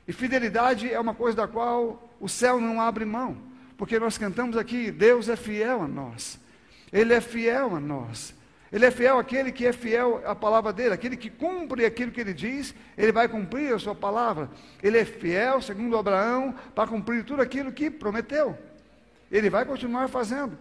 E 0.09 0.13
fidelidade 0.13 0.91
é 0.91 0.99
uma 0.99 1.15
coisa 1.15 1.37
da 1.37 1.47
qual 1.47 2.11
o 2.19 2.29
céu 2.31 2.59
não 2.59 2.81
abre 2.81 3.05
mão, 3.05 3.37
porque 3.77 3.99
nós 3.99 4.17
cantamos 4.17 4.57
aqui: 4.57 4.91
Deus 4.91 5.29
é 5.29 5.37
fiel 5.37 5.83
a 5.83 5.87
nós, 5.87 6.41
Ele 6.91 7.13
é 7.13 7.21
fiel 7.21 7.77
a 7.77 7.81
nós. 7.81 8.35
Ele 8.71 8.85
é 8.85 8.91
fiel 8.91 9.19
àquele 9.19 9.51
que 9.51 9.67
é 9.67 9.73
fiel 9.73 10.23
à 10.27 10.35
palavra 10.35 10.75
dele, 10.75 10.93
aquele 10.93 11.17
que 11.17 11.31
cumpre 11.31 11.87
aquilo 11.87 12.13
que 12.13 12.21
ele 12.21 12.35
diz, 12.35 12.75
ele 12.99 13.11
vai 13.11 13.27
cumprir 13.27 13.73
a 13.73 13.79
sua 13.79 13.95
palavra. 13.95 14.51
Ele 14.83 14.99
é 14.99 15.07
fiel, 15.07 15.63
segundo 15.63 15.97
Abraão, 15.97 16.55
para 16.75 16.87
cumprir 16.87 17.25
tudo 17.25 17.41
aquilo 17.41 17.73
que 17.73 17.91
prometeu. 17.91 18.59
Ele 19.33 19.49
vai 19.49 19.65
continuar 19.65 20.09
fazendo. 20.09 20.59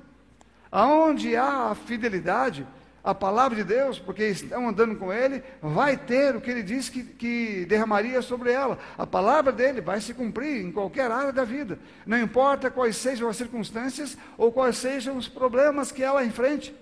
Aonde 0.71 1.35
há 1.35 1.71
a 1.71 1.75
fidelidade, 1.75 2.65
a 3.07 3.15
palavra 3.15 3.55
de 3.55 3.63
Deus, 3.63 3.97
porque 3.97 4.27
estão 4.27 4.67
andando 4.67 4.97
com 4.97 5.13
Ele, 5.13 5.41
vai 5.61 5.95
ter 5.95 6.35
o 6.35 6.41
que 6.41 6.51
Ele 6.51 6.61
disse 6.61 6.91
que, 6.91 7.03
que 7.03 7.65
derramaria 7.65 8.21
sobre 8.21 8.51
ela. 8.51 8.77
A 8.97 9.07
palavra 9.07 9.49
dele 9.49 9.79
vai 9.79 10.01
se 10.01 10.13
cumprir 10.13 10.65
em 10.65 10.73
qualquer 10.73 11.09
área 11.09 11.31
da 11.31 11.45
vida. 11.45 11.79
Não 12.05 12.19
importa 12.19 12.69
quais 12.69 12.97
sejam 12.97 13.29
as 13.29 13.37
circunstâncias 13.37 14.17
ou 14.37 14.51
quais 14.51 14.75
sejam 14.75 15.15
os 15.15 15.25
problemas 15.29 15.89
que 15.89 16.03
ela 16.03 16.25
enfrente, 16.25 16.75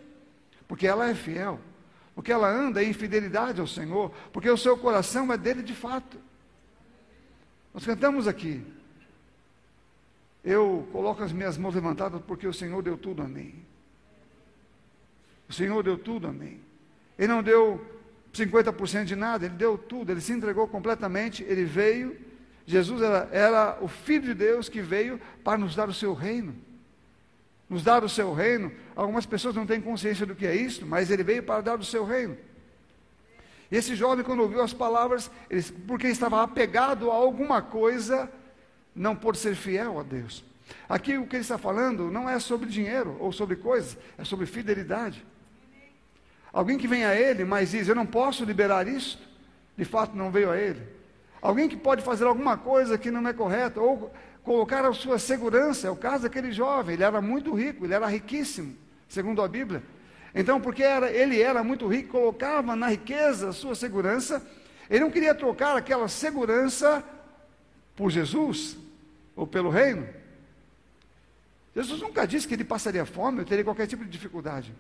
porque 0.68 0.88
ela 0.88 1.08
é 1.08 1.14
fiel, 1.14 1.60
porque 2.16 2.32
ela 2.32 2.50
anda 2.50 2.84
em 2.84 2.92
fidelidade 2.92 3.62
ao 3.62 3.68
Senhor, 3.68 4.12
porque 4.34 4.50
o 4.50 4.58
seu 4.58 4.76
coração 4.76 5.32
é 5.32 5.38
dele 5.38 5.62
de 5.62 5.76
fato. 5.76 6.18
Nós 7.72 7.86
cantamos 7.86 8.28
aqui. 8.28 8.66
Eu 10.44 10.88
coloco 10.92 11.22
as 11.22 11.32
minhas 11.32 11.56
mãos 11.56 11.76
levantadas 11.76 12.20
porque 12.26 12.48
o 12.48 12.54
Senhor 12.54 12.82
deu 12.82 12.98
tudo 12.98 13.22
a 13.22 13.28
mim. 13.28 13.64
O 15.48 15.54
Senhor 15.54 15.82
deu 15.84 15.98
tudo 15.98 16.28
a 16.28 16.32
mim. 16.32 16.60
Ele 17.18 17.28
não 17.28 17.42
deu 17.42 17.84
50% 18.34 19.06
de 19.06 19.16
nada, 19.16 19.46
ele 19.46 19.56
deu 19.56 19.78
tudo, 19.78 20.12
ele 20.12 20.22
se 20.22 20.34
entregou 20.34 20.68
completamente, 20.68 21.44
ele 21.44 21.64
veio. 21.64 22.18
Jesus 22.66 23.02
era, 23.02 23.30
era 23.32 23.78
o 23.82 23.88
Filho 23.88 24.24
de 24.24 24.34
Deus 24.34 24.68
que 24.68 24.82
veio 24.82 25.20
para 25.44 25.58
nos 25.58 25.76
dar 25.76 25.88
o 25.88 25.94
seu 25.94 26.14
reino. 26.14 26.56
Nos 27.70 27.84
dar 27.84 28.04
o 28.04 28.10
seu 28.10 28.34
reino. 28.34 28.72
Algumas 28.96 29.26
pessoas 29.26 29.56
não 29.56 29.66
têm 29.66 29.80
consciência 29.80 30.26
do 30.26 30.36
que 30.36 30.46
é 30.46 30.56
isso, 30.56 30.86
mas 30.86 31.10
ele 31.10 31.24
veio 31.24 31.44
para 31.44 31.62
dar 31.62 31.80
o 31.80 31.84
seu 31.84 32.06
reino. 32.06 32.38
E 33.72 33.76
esse 33.76 33.96
jovem, 33.96 34.24
quando 34.24 34.42
ouviu 34.42 34.62
as 34.62 34.74
palavras, 34.74 35.32
ele, 35.50 35.64
porque 35.88 36.08
estava 36.08 36.44
apegado 36.44 37.10
a 37.10 37.16
alguma 37.16 37.62
coisa, 37.62 38.30
não 38.96 39.16
pôde 39.16 39.38
ser 39.38 39.56
fiel 39.56 40.00
a 40.00 40.04
Deus. 40.04 40.44
Aqui 40.88 41.18
o 41.18 41.28
que 41.28 41.36
ele 41.36 41.42
está 41.42 41.58
falando 41.58 42.12
não 42.12 42.30
é 42.30 42.40
sobre 42.40 42.70
dinheiro 42.70 43.18
ou 43.20 43.32
sobre 43.32 43.56
coisas, 43.56 43.98
é 44.18 44.24
sobre 44.24 44.46
fidelidade. 44.46 45.26
Alguém 46.56 46.78
que 46.78 46.88
vem 46.88 47.04
a 47.04 47.14
ele, 47.14 47.44
mas 47.44 47.72
diz: 47.72 47.86
Eu 47.86 47.96
não 47.96 48.06
posso 48.06 48.46
liberar 48.46 48.88
isso, 48.88 49.20
de 49.78 49.84
fato 49.84 50.16
não 50.16 50.32
veio 50.32 50.50
a 50.50 50.58
ele. 50.58 50.82
Alguém 51.42 51.68
que 51.68 51.76
pode 51.76 52.02
fazer 52.02 52.24
alguma 52.24 52.58
coisa 52.58 52.98
que 52.98 53.12
não 53.12 53.28
é 53.28 53.34
correta, 53.34 53.82
ou 53.82 54.10
colocar 54.42 54.86
a 54.86 54.94
sua 54.94 55.20
segurança, 55.20 55.90
é 55.90 55.92
o 55.92 55.98
caso 55.98 56.24
daquele 56.24 56.54
jovem, 56.54 56.94
ele 56.94 57.04
era 57.04 57.20
muito 57.20 57.54
rico, 57.54 57.84
ele 57.84 57.94
era 57.94 58.08
riquíssimo, 58.08 58.74
segundo 59.10 59.42
a 59.42 59.50
Bíblia. 59.50 59.84
Então, 60.34 60.62
porque 60.62 60.82
era, 60.82 61.12
ele 61.12 61.42
era 61.42 61.62
muito 61.62 61.88
rico, 61.90 62.12
colocava 62.12 62.74
na 62.74 62.88
riqueza 62.88 63.50
a 63.50 63.54
sua 63.54 63.76
segurança, 63.76 64.42
ele 64.90 65.02
não 65.02 65.12
queria 65.12 65.36
trocar 65.36 65.76
aquela 65.76 66.08
segurança 66.08 67.04
por 67.98 68.10
Jesus 68.10 68.78
ou 69.36 69.46
pelo 69.46 69.70
reino. 69.70 70.08
Jesus 71.76 72.00
nunca 72.00 72.26
disse 72.26 72.48
que 72.48 72.54
ele 72.54 72.64
passaria 72.64 73.06
fome 73.06 73.40
ou 73.40 73.46
teria 73.46 73.66
qualquer 73.66 73.88
tipo 73.88 74.06
de 74.06 74.10
dificuldade. 74.10 74.74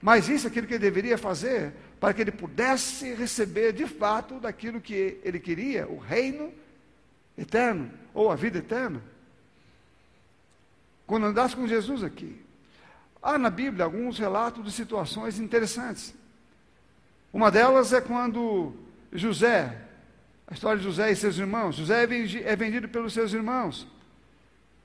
Mas 0.00 0.28
isso 0.28 0.46
é 0.46 0.50
aquilo 0.50 0.66
que 0.66 0.74
ele 0.74 0.80
deveria 0.80 1.18
fazer 1.18 1.72
para 1.98 2.14
que 2.14 2.20
ele 2.20 2.30
pudesse 2.30 3.12
receber 3.14 3.72
de 3.72 3.86
fato 3.86 4.38
daquilo 4.38 4.80
que 4.80 5.18
ele 5.24 5.40
queria, 5.40 5.88
o 5.88 5.98
reino 5.98 6.52
eterno, 7.36 7.90
ou 8.14 8.30
a 8.30 8.36
vida 8.36 8.58
eterna. 8.58 9.02
Quando 11.06 11.26
andasse 11.26 11.56
com 11.56 11.66
Jesus 11.66 12.04
aqui. 12.04 12.40
Há 13.20 13.36
na 13.36 13.50
Bíblia 13.50 13.84
alguns 13.84 14.18
relatos 14.18 14.64
de 14.64 14.70
situações 14.70 15.40
interessantes. 15.40 16.14
Uma 17.32 17.50
delas 17.50 17.92
é 17.92 18.00
quando 18.00 18.74
José, 19.12 19.76
a 20.46 20.54
história 20.54 20.78
de 20.78 20.84
José 20.84 21.10
e 21.10 21.16
seus 21.16 21.36
irmãos, 21.36 21.74
José 21.74 22.04
é, 22.04 22.52
é 22.52 22.56
vendido 22.56 22.88
pelos 22.88 23.12
seus 23.12 23.32
irmãos. 23.32 23.86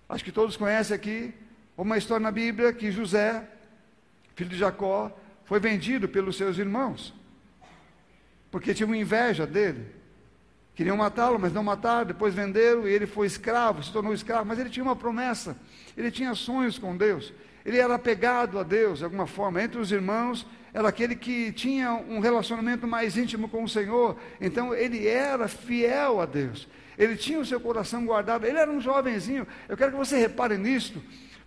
Acho 0.09 0.23
que 0.23 0.31
todos 0.31 0.57
conhecem 0.57 0.95
aqui 0.95 1.33
uma 1.77 1.97
história 1.97 2.23
na 2.23 2.31
Bíblia 2.31 2.73
que 2.73 2.91
José 2.91 3.47
filho 4.35 4.49
de 4.49 4.57
Jacó, 4.57 5.11
foi 5.45 5.59
vendido 5.59 6.07
pelos 6.07 6.35
seus 6.35 6.57
irmãos, 6.57 7.13
porque 8.49 8.73
tinham 8.73 8.93
inveja 8.95 9.45
dele. 9.45 9.85
Queriam 10.75 10.97
matá-lo, 10.97 11.37
mas 11.37 11.53
não 11.53 11.63
mataram, 11.63 12.07
depois 12.07 12.33
venderam 12.33 12.87
e 12.87 12.91
ele 12.91 13.05
foi 13.05 13.27
escravo, 13.27 13.83
se 13.83 13.91
tornou 13.91 14.13
escravo, 14.13 14.45
mas 14.45 14.57
ele 14.57 14.71
tinha 14.71 14.83
uma 14.83 14.95
promessa, 14.95 15.55
ele 15.95 16.09
tinha 16.09 16.33
sonhos 16.33 16.79
com 16.79 16.97
Deus, 16.97 17.31
ele 17.63 17.77
era 17.77 17.93
apegado 17.93 18.57
a 18.57 18.63
Deus 18.63 18.99
de 18.99 19.05
alguma 19.05 19.27
forma. 19.27 19.61
Entre 19.61 19.79
os 19.79 19.91
irmãos, 19.91 20.47
era 20.73 20.87
aquele 20.87 21.15
que 21.15 21.51
tinha 21.51 21.93
um 21.93 22.19
relacionamento 22.19 22.87
mais 22.87 23.15
íntimo 23.15 23.47
com 23.47 23.63
o 23.63 23.69
Senhor, 23.69 24.17
então 24.41 24.73
ele 24.73 25.07
era 25.07 25.47
fiel 25.47 26.19
a 26.19 26.25
Deus, 26.25 26.67
ele 26.97 27.15
tinha 27.15 27.39
o 27.39 27.45
seu 27.45 27.59
coração 27.59 28.03
guardado, 28.03 28.45
ele 28.45 28.57
era 28.57 28.71
um 28.71 28.81
jovenzinho. 28.81 29.47
Eu 29.69 29.77
quero 29.77 29.91
que 29.91 29.97
você 29.97 30.17
repare 30.17 30.57
nisto. 30.57 31.01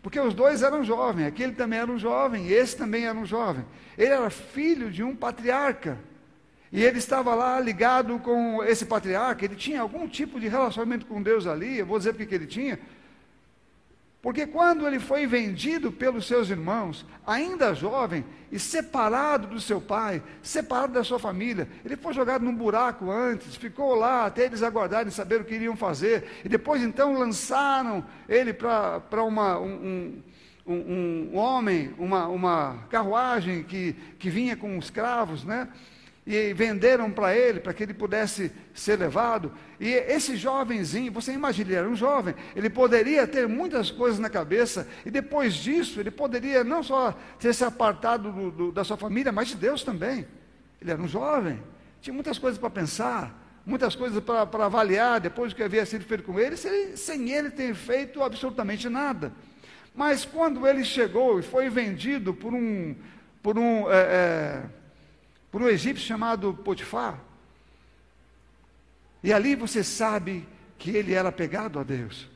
Porque 0.07 0.21
os 0.21 0.35
dois 0.35 0.63
eram 0.63 0.85
jovens, 0.85 1.27
aquele 1.27 1.51
também 1.51 1.81
era 1.81 1.91
um 1.91 1.99
jovem, 1.99 2.47
esse 2.47 2.77
também 2.77 3.07
era 3.07 3.19
um 3.19 3.27
jovem. 3.27 3.65
Ele 3.99 4.13
era 4.13 4.31
filho 4.31 4.89
de 4.89 5.03
um 5.03 5.17
patriarca. 5.17 5.99
E 6.71 6.81
ele 6.81 6.99
estava 6.99 7.35
lá 7.35 7.59
ligado 7.59 8.17
com 8.21 8.63
esse 8.63 8.87
patriarca, 8.87 9.45
ele 9.45 9.57
tinha 9.57 9.81
algum 9.81 10.07
tipo 10.07 10.39
de 10.39 10.47
relacionamento 10.47 11.07
com 11.07 11.21
Deus 11.21 11.45
ali, 11.45 11.79
eu 11.79 11.87
vou 11.87 11.99
dizer 11.99 12.13
porque 12.13 12.25
que 12.25 12.35
ele 12.37 12.47
tinha, 12.47 12.79
porque 14.27 14.45
quando 14.45 14.89
ele 14.89 14.99
foi 14.99 15.25
vendido 15.25 15.93
pelos 15.93 16.27
seus 16.27 16.51
irmãos, 16.51 17.07
ainda 17.25 17.73
jovem 17.73 18.25
e 18.51 18.59
separado 18.59 19.47
do 19.47 19.61
seu 19.61 19.81
pai, 19.81 20.21
separado 20.43 20.95
da 20.95 21.05
sua 21.05 21.21
família, 21.21 21.69
ele 21.85 21.97
foi 21.97 22.13
jogado 22.13 22.45
num 22.45 22.53
buraco 22.53 23.09
antes, 23.09 23.55
ficou 23.55 23.95
lá 23.95 24.27
até 24.27 24.47
eles 24.47 24.65
aguardarem 24.65 25.13
saber 25.13 25.41
o 25.41 25.45
que 25.45 25.55
iriam 25.55 25.77
fazer, 25.77 26.29
e 26.45 26.49
depois 26.49 26.83
então 26.83 27.17
lançaram 27.17 28.05
ele 28.29 28.53
para 28.53 29.23
um, 29.23 29.41
um, 29.61 30.23
um, 30.67 30.75
um, 30.75 31.37
homem, 31.37 31.95
uma, 31.97 32.27
uma 32.27 32.79
carruagem 32.91 33.63
que, 33.63 33.93
que 34.19 34.29
vinha 34.29 34.57
com 34.57 34.77
escravos, 34.77 35.45
né? 35.45 35.69
E 36.27 36.53
venderam 36.53 37.11
para 37.11 37.37
ele, 37.37 37.61
para 37.61 37.73
que 37.73 37.85
ele 37.85 37.95
pudesse 37.95 38.51
ser 38.75 38.99
levado. 38.99 39.53
E 39.79 39.93
esse 39.93 40.37
jovenzinho, 40.37 41.13
você 41.13 41.33
imagina, 41.33 41.71
ele 41.71 41.79
era 41.79 41.89
um 41.89 41.95
jovem, 41.95 42.35
ele 42.57 42.69
poderia 42.69 43.27
ter 43.29 43.47
muitas 43.47 43.93
coisas 43.93 44.19
na 44.19 44.29
cabeça, 44.29 44.89
e 45.05 45.11
depois 45.11 45.55
disso, 45.55 46.01
ele 46.01 46.11
poderia 46.11 46.65
não 46.65 46.83
só 46.83 47.17
ter 47.39 47.55
se 47.55 47.65
apartado 47.65 48.33
do, 48.33 48.51
do, 48.51 48.73
da 48.73 48.83
sua 48.83 48.97
família, 48.97 49.31
mas 49.31 49.49
de 49.49 49.57
Deus 49.57 49.85
também. 49.85 50.27
Ele 50.83 50.91
era 50.91 51.01
um 51.01 51.07
jovem, 51.07 51.63
tinha 52.01 52.13
muitas 52.13 52.39
coisas 52.39 52.59
para 52.59 52.71
pensar, 52.71 53.63
muitas 53.65 53.95
coisas 53.95 54.23
para 54.23 54.65
avaliar 54.65 55.21
depois 55.21 55.53
do 55.53 55.57
que 55.57 55.63
havia 55.63 55.87
sido 55.87 56.05
feito 56.05 56.25
com 56.25 56.41
ele, 56.41 56.57
sem, 56.57 57.31
ele 57.31 57.51
ter 57.51 57.73
feito 57.75 58.21
absolutamente 58.21 58.89
nada. 58.89 59.33
Mas 59.95 60.25
quando 60.25 60.67
ele 60.67 60.85
chegou 60.85 61.39
e 61.39 61.43
foi 61.43 61.71
vendido 61.71 62.35
por 62.35 62.53
um, 62.53 62.95
por 63.43 63.57
um 63.57 63.91
é, 63.91 63.97
é, 63.97 64.63
por 65.57 65.63
um 65.63 65.69
egípcio 65.71 66.07
chamado 66.07 66.53
Potifar. 66.53 67.19
E 69.23 69.33
ali 69.33 69.55
você 69.55 69.83
sabe 69.83 70.47
que 70.77 70.91
ele 70.91 71.15
era 71.15 71.33
pegado 71.33 71.79
a 71.79 71.83
Deus. 71.83 72.29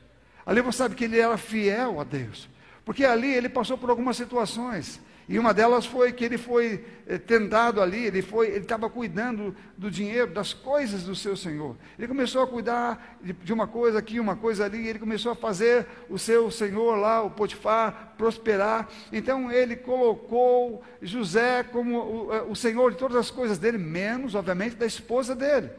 Ali 0.43 0.59
você 0.59 0.79
sabe 0.79 0.95
que 0.95 1.03
ele 1.03 1.19
era 1.19 1.37
fiel 1.37 2.01
a 2.01 2.03
Deus. 2.03 2.49
Porque 2.83 3.05
ali 3.05 3.31
ele 3.31 3.47
passou 3.47 3.77
por 3.77 3.91
algumas 3.91 4.17
situações. 4.17 4.99
E 5.31 5.39
uma 5.39 5.53
delas 5.53 5.85
foi 5.85 6.11
que 6.11 6.25
ele 6.25 6.37
foi 6.37 6.83
eh, 7.07 7.17
tentado 7.17 7.81
ali, 7.81 8.03
ele 8.03 8.21
foi, 8.21 8.47
ele 8.47 8.57
estava 8.57 8.89
cuidando 8.89 9.55
do 9.77 9.89
dinheiro, 9.89 10.29
das 10.29 10.53
coisas 10.53 11.03
do 11.03 11.15
seu 11.15 11.37
senhor. 11.37 11.77
Ele 11.97 12.05
começou 12.05 12.43
a 12.43 12.47
cuidar 12.47 13.17
de, 13.23 13.53
uma 13.53 13.65
coisa 13.65 13.97
aqui, 13.97 14.19
uma 14.19 14.35
coisa 14.35 14.65
ali, 14.65 14.85
ele 14.85 14.99
começou 14.99 15.31
a 15.31 15.35
fazer 15.35 15.87
o 16.09 16.19
seu 16.19 16.51
senhor 16.51 16.97
lá, 16.97 17.23
o 17.23 17.31
Potifar, 17.31 18.13
prosperar. 18.17 18.89
Então 19.09 19.49
ele 19.49 19.77
colocou 19.77 20.83
José 21.01 21.63
como 21.63 22.27
o, 22.27 22.33
eh, 22.33 22.41
o 22.49 22.53
senhor 22.53 22.91
de 22.91 22.97
todas 22.97 23.15
as 23.15 23.31
coisas 23.31 23.57
dele, 23.57 23.77
menos, 23.77 24.35
obviamente, 24.35 24.75
da 24.75 24.85
esposa 24.85 25.33
dele. 25.33 25.69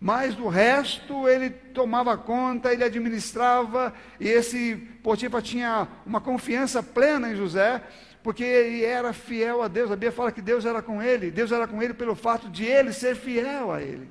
Mas 0.00 0.34
do 0.34 0.46
resto 0.46 1.28
ele 1.28 1.50
tomava 1.50 2.16
conta, 2.16 2.72
ele 2.72 2.84
administrava, 2.84 3.92
e 4.20 4.28
esse 4.28 4.76
Potifar 5.02 5.42
tinha 5.42 5.88
uma 6.06 6.20
confiança 6.20 6.82
plena 6.82 7.32
em 7.32 7.36
José, 7.36 7.82
porque 8.22 8.44
ele 8.44 8.84
era 8.84 9.12
fiel 9.12 9.60
a 9.60 9.66
Deus. 9.66 9.90
A 9.90 9.96
Bíblia 9.96 10.12
fala 10.12 10.30
que 10.30 10.42
Deus 10.42 10.64
era 10.64 10.80
com 10.80 11.02
ele, 11.02 11.32
Deus 11.32 11.50
era 11.50 11.66
com 11.66 11.82
ele 11.82 11.94
pelo 11.94 12.14
fato 12.14 12.48
de 12.48 12.64
ele 12.64 12.92
ser 12.92 13.16
fiel 13.16 13.72
a 13.72 13.82
ele. 13.82 14.08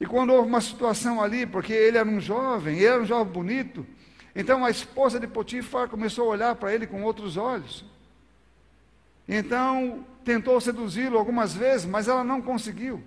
E 0.00 0.06
quando 0.06 0.32
houve 0.32 0.48
uma 0.48 0.62
situação 0.62 1.20
ali, 1.20 1.44
porque 1.44 1.74
ele 1.74 1.98
era 1.98 2.08
um 2.08 2.20
jovem, 2.20 2.76
ele 2.76 2.86
era 2.86 3.02
um 3.02 3.04
jovem 3.04 3.30
bonito, 3.30 3.86
então 4.34 4.64
a 4.64 4.70
esposa 4.70 5.20
de 5.20 5.26
Potifar 5.26 5.90
começou 5.90 6.24
a 6.26 6.30
olhar 6.30 6.54
para 6.54 6.72
ele 6.72 6.86
com 6.86 7.02
outros 7.02 7.36
olhos. 7.36 7.84
Então 9.28 10.06
tentou 10.24 10.58
seduzi-lo 10.58 11.18
algumas 11.18 11.54
vezes, 11.54 11.84
mas 11.84 12.08
ela 12.08 12.24
não 12.24 12.40
conseguiu. 12.40 13.02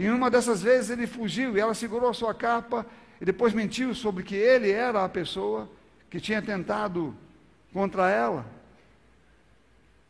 E 0.00 0.08
uma 0.08 0.30
dessas 0.30 0.62
vezes 0.62 0.88
ele 0.88 1.06
fugiu 1.06 1.54
e 1.54 1.60
ela 1.60 1.74
segurou 1.74 2.08
a 2.08 2.14
sua 2.14 2.32
capa 2.32 2.86
e 3.20 3.24
depois 3.26 3.52
mentiu 3.52 3.94
sobre 3.94 4.24
que 4.24 4.34
ele 4.34 4.70
era 4.70 5.04
a 5.04 5.08
pessoa 5.10 5.70
que 6.08 6.18
tinha 6.18 6.40
tentado 6.40 7.14
contra 7.70 8.08
ela. 8.08 8.46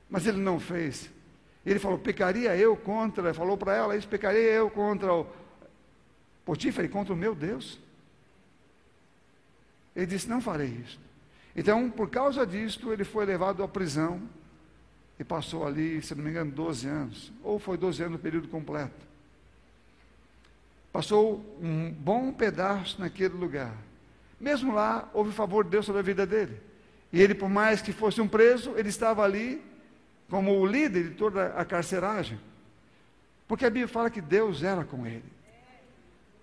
Mas 0.09 0.29
ele 0.29 0.39
não 0.39 0.61
fez. 0.61 1.11
Ele 1.67 1.81
falou: 1.81 1.99
pecaria 1.99 2.57
eu 2.57 2.77
contra, 2.77 3.35
falou 3.35 3.57
para 3.57 3.75
ela 3.75 3.97
isso: 3.97 4.07
pecaria 4.07 4.53
eu 4.53 4.71
contra 4.71 5.13
o 5.13 5.27
Potífar 6.45 6.85
e 6.85 6.89
contra 6.89 7.13
o 7.13 7.17
meu 7.17 7.35
Deus. 7.35 7.77
Ele 9.97 10.07
disse: 10.07 10.29
não 10.29 10.41
farei 10.41 10.69
isso. 10.69 11.01
Então, 11.57 11.91
por 11.91 12.09
causa 12.09 12.47
disto, 12.47 12.93
ele 12.93 13.03
foi 13.03 13.27
levado 13.27 13.61
à 13.61 13.67
prisão 13.67 14.23
e 15.19 15.25
passou 15.25 15.67
ali, 15.67 16.01
se 16.01 16.15
não 16.15 16.23
me 16.23 16.31
engano, 16.31 16.53
12 16.53 16.87
anos, 16.87 17.33
ou 17.43 17.59
foi 17.59 17.77
12 17.77 18.03
anos 18.03 18.13
no 18.13 18.19
período 18.21 18.47
completo. 18.47 19.10
Passou 20.93 21.45
um 21.61 21.91
bom 21.91 22.33
pedaço 22.33 23.01
naquele 23.01 23.35
lugar. 23.35 23.75
Mesmo 24.41 24.75
lá, 24.75 25.09
houve 25.13 25.33
favor 25.33 25.65
de 25.65 25.71
Deus 25.71 25.87
sobre 25.87 26.01
a 26.01 26.05
vida 26.05 26.27
dele. 26.27 26.61
E 27.13 27.21
ele, 27.21 27.35
por 27.35 27.49
mais 27.49 27.83
que 27.83 27.93
fosse 27.93 28.21
um 28.21 28.29
preso, 28.29 28.75
ele 28.77 28.89
estava 28.89 29.23
ali 29.23 29.63
como 30.29 30.59
o 30.59 30.67
líder 30.67 31.11
de 31.11 31.15
toda 31.15 31.47
a 31.49 31.65
carceragem. 31.65 32.41
Porque 33.47 33.65
a 33.65 33.71
Bíblia 33.71 33.89
fala 33.89 34.11
que 34.11 34.21
Deus 34.21 34.63
era 34.63 34.85
com 34.85 35.07
ele. 35.07 35.25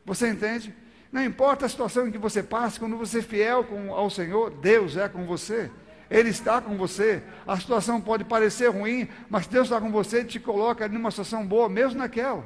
Você 0.06 0.30
entende? 0.30 0.74
Não 1.12 1.24
importa 1.24 1.66
a 1.66 1.70
situação 1.70 2.08
em 2.08 2.12
que 2.12 2.18
você 2.18 2.44
passa, 2.44 2.80
quando 2.80 2.98
você 2.98 3.20
é 3.20 3.22
fiel 3.22 3.64
com, 3.64 3.94
ao 3.94 4.10
Senhor, 4.10 4.52
Deus 4.52 4.98
é 4.98 5.08
com 5.08 5.26
você. 5.26 5.72
Ele 6.10 6.30
está 6.30 6.62
com 6.62 6.78
você. 6.78 7.24
A 7.46 7.58
situação 7.58 8.00
pode 8.00 8.24
parecer 8.24 8.68
ruim, 8.70 9.10
mas 9.30 9.48
Deus 9.48 9.68
está 9.68 9.80
com 9.80 9.92
você 9.92 10.22
e 10.22 10.26
te 10.26 10.40
coloca 10.40 10.88
numa 10.88 11.12
situação 11.12 11.46
boa, 11.46 11.68
mesmo 11.68 12.00
naquela. 12.00 12.46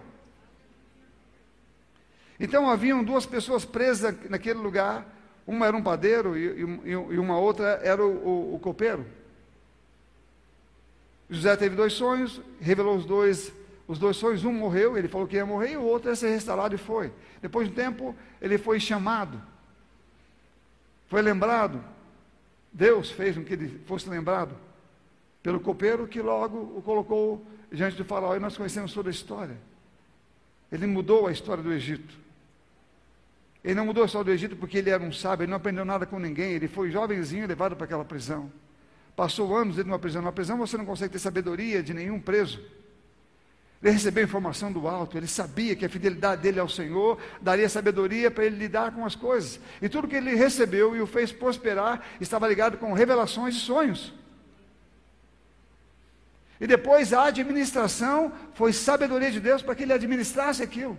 Então 2.42 2.68
haviam 2.68 3.04
duas 3.04 3.24
pessoas 3.28 3.64
presas 3.64 4.16
naquele 4.28 4.58
lugar. 4.58 5.06
Uma 5.46 5.68
era 5.68 5.78
um 5.78 5.84
padeiro 5.84 6.36
e, 6.36 6.64
e, 6.86 6.92
e 6.92 7.20
uma 7.20 7.38
outra 7.38 7.80
era 7.84 8.04
o, 8.04 8.10
o, 8.10 8.56
o 8.56 8.60
copeiro. 8.60 9.06
José 11.30 11.56
teve 11.56 11.76
dois 11.76 11.94
sonhos, 11.94 12.42
revelou 12.60 12.98
os 12.98 13.06
dois, 13.06 13.54
os 13.88 14.00
dois 14.00 14.18
sonhos. 14.18 14.44
Um 14.44 14.52
morreu, 14.52 14.98
ele 14.98 15.08
falou 15.08 15.28
que 15.28 15.36
ia 15.36 15.46
morrer, 15.46 15.74
e 15.74 15.78
o 15.78 15.84
outro 15.84 16.10
ia 16.10 16.16
ser 16.16 16.30
restaurado 16.32 16.74
e 16.74 16.80
foi. 16.80 17.14
Depois 17.44 17.68
de 17.68 17.74
um 17.74 17.76
tempo, 17.76 18.16
ele 18.42 18.58
foi 18.58 18.80
chamado, 18.80 19.40
foi 21.10 21.22
lembrado. 21.22 21.80
Deus 22.74 23.12
fez 23.12 23.36
com 23.38 23.44
que 23.44 23.54
ele 23.54 23.82
fosse 23.86 24.10
lembrado 24.10 24.56
pelo 25.44 25.60
copeiro 25.60 26.08
que 26.08 26.22
logo 26.22 26.58
o 26.58 26.82
colocou 26.82 27.46
diante 27.72 27.98
do 27.98 28.06
faraó 28.06 28.36
e 28.36 28.40
nós 28.40 28.58
conhecemos 28.58 28.94
toda 28.94 29.10
a 29.10 29.12
história. 29.12 29.58
Ele 30.72 30.88
mudou 30.88 31.28
a 31.28 31.32
história 31.32 31.62
do 31.62 31.72
Egito. 31.72 32.21
Ele 33.64 33.76
não 33.76 33.86
mudou 33.86 34.06
história 34.06 34.26
do 34.26 34.32
Egito 34.32 34.56
porque 34.56 34.80
ele 34.80 34.90
era 34.90 35.02
um 35.02 35.12
sábio, 35.12 35.44
ele 35.44 35.52
não 35.52 35.58
aprendeu 35.58 35.86
nada 35.86 36.06
com 36.06 36.18
ninguém, 36.18 36.54
ele 36.54 36.68
foi 36.68 36.90
jovenzinho 36.90 37.48
levado 37.48 37.76
para 37.76 37.86
aquela 37.86 38.04
prisão. 38.04 38.52
Passou 39.16 39.56
anos 39.56 39.76
dentro 39.76 39.90
de 39.90 39.92
uma 39.92 40.00
prisão. 40.00 40.22
Na 40.22 40.32
prisão 40.32 40.58
você 40.58 40.78
não 40.78 40.86
consegue 40.86 41.14
ter 41.14 41.20
sabedoria 41.20 41.84
de 41.84 41.94
nenhum 41.94 42.20
preso. 42.20 42.60
Ele 43.84 43.94
recebeu 43.94 44.24
informação 44.24 44.72
do 44.72 44.88
alto, 44.88 45.18
ele 45.18 45.28
sabia 45.28 45.76
que 45.76 45.86
a 45.86 45.90
fidelidade 45.90 46.42
dele 46.42 46.60
ao 46.60 46.70
Senhor 46.70 47.20
daria 47.42 47.68
sabedoria 47.68 48.30
para 48.30 48.46
ele 48.46 48.56
lidar 48.56 48.92
com 48.92 49.04
as 49.04 49.16
coisas. 49.16 49.60
E 49.82 49.90
tudo 49.90 50.08
que 50.08 50.16
ele 50.16 50.36
recebeu 50.36 50.96
e 50.96 51.02
o 51.02 51.08
fez 51.08 51.32
prosperar 51.32 52.02
estava 52.20 52.48
ligado 52.48 52.78
com 52.78 52.94
revelações 52.94 53.56
e 53.56 53.60
sonhos. 53.60 54.14
E 56.60 56.68
depois 56.68 57.12
a 57.12 57.26
administração 57.26 58.32
foi 58.54 58.72
sabedoria 58.72 59.32
de 59.32 59.40
Deus 59.40 59.64
para 59.64 59.74
que 59.74 59.82
ele 59.82 59.94
administrasse 59.94 60.62
aquilo. 60.62 60.96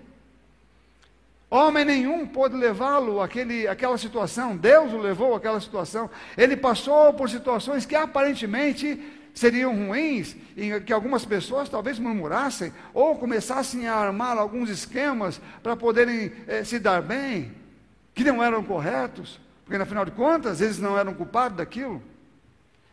Homem 1.53 1.85
nenhum 1.85 2.27
pôde 2.27 2.57
levá-lo 2.57 3.21
àquela 3.21 3.99
situação, 3.99 4.57
Deus 4.57 4.91
o 4.91 4.97
levou 4.97 5.35
àquela 5.35 5.61
situação. 5.61 6.09
Ele 6.35 6.57
passou 6.57 7.13
por 7.13 7.29
situações 7.29 7.85
que 7.85 7.95
aparentemente 7.95 8.99
seriam 9.35 9.89
ruins, 9.89 10.35
e 10.57 10.81
que 10.81 10.95
algumas 10.95 11.27
pessoas 11.27 11.69
talvez 11.69 11.99
murmurassem, 11.99 12.73
ou 12.95 13.17
começassem 13.17 13.87
a 13.87 13.95
armar 13.95 14.39
alguns 14.39 14.71
esquemas 14.71 15.43
para 15.63 15.77
poderem 15.77 16.33
eh, 16.49 16.65
se 16.65 16.79
dar 16.79 17.03
bem, 17.03 17.53
que 18.15 18.25
não 18.25 18.43
eram 18.43 18.65
corretos, 18.65 19.39
porque 19.67 19.77
afinal 19.77 20.07
de 20.07 20.13
contas 20.13 20.63
eles 20.63 20.79
não 20.79 20.99
eram 20.99 21.13
culpados 21.13 21.59
daquilo. 21.59 22.03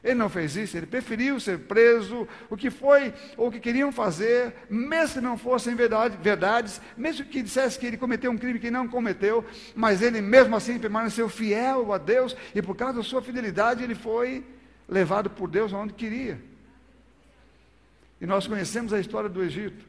Ele 0.01 0.15
não 0.15 0.29
fez 0.29 0.55
isso, 0.55 0.77
ele 0.77 0.85
preferiu 0.85 1.39
ser 1.41 1.59
preso, 1.59 2.25
o 2.49 2.55
que 2.55 2.69
foi, 2.69 3.13
ou 3.35 3.49
o 3.49 3.51
que 3.51 3.59
queriam 3.59 3.91
fazer, 3.91 4.53
mesmo 4.69 5.15
que 5.15 5.21
não 5.21 5.37
fossem 5.37 5.75
verdade, 5.75 6.17
verdades, 6.21 6.79
mesmo 6.95 7.25
que 7.25 7.41
dissesse 7.41 7.77
que 7.77 7.85
ele 7.85 7.97
cometeu 7.97 8.31
um 8.31 8.37
crime 8.37 8.59
que 8.59 8.71
não 8.71 8.87
cometeu, 8.87 9.43
mas 9.75 10.01
ele 10.01 10.21
mesmo 10.21 10.55
assim 10.55 10.79
permaneceu 10.79 11.27
fiel 11.27 11.91
a 11.91 11.97
Deus, 11.97 12.35
e 12.55 12.61
por 12.61 12.77
causa 12.77 12.99
da 12.99 13.03
sua 13.03 13.21
fidelidade 13.21 13.83
ele 13.83 13.93
foi 13.93 14.45
levado 14.87 15.29
por 15.29 15.49
Deus 15.49 15.73
aonde 15.73 15.93
queria. 15.93 16.41
E 18.21 18.25
nós 18.25 18.47
conhecemos 18.47 18.93
a 18.93 18.99
história 19.01 19.29
do 19.29 19.43
Egito. 19.43 19.85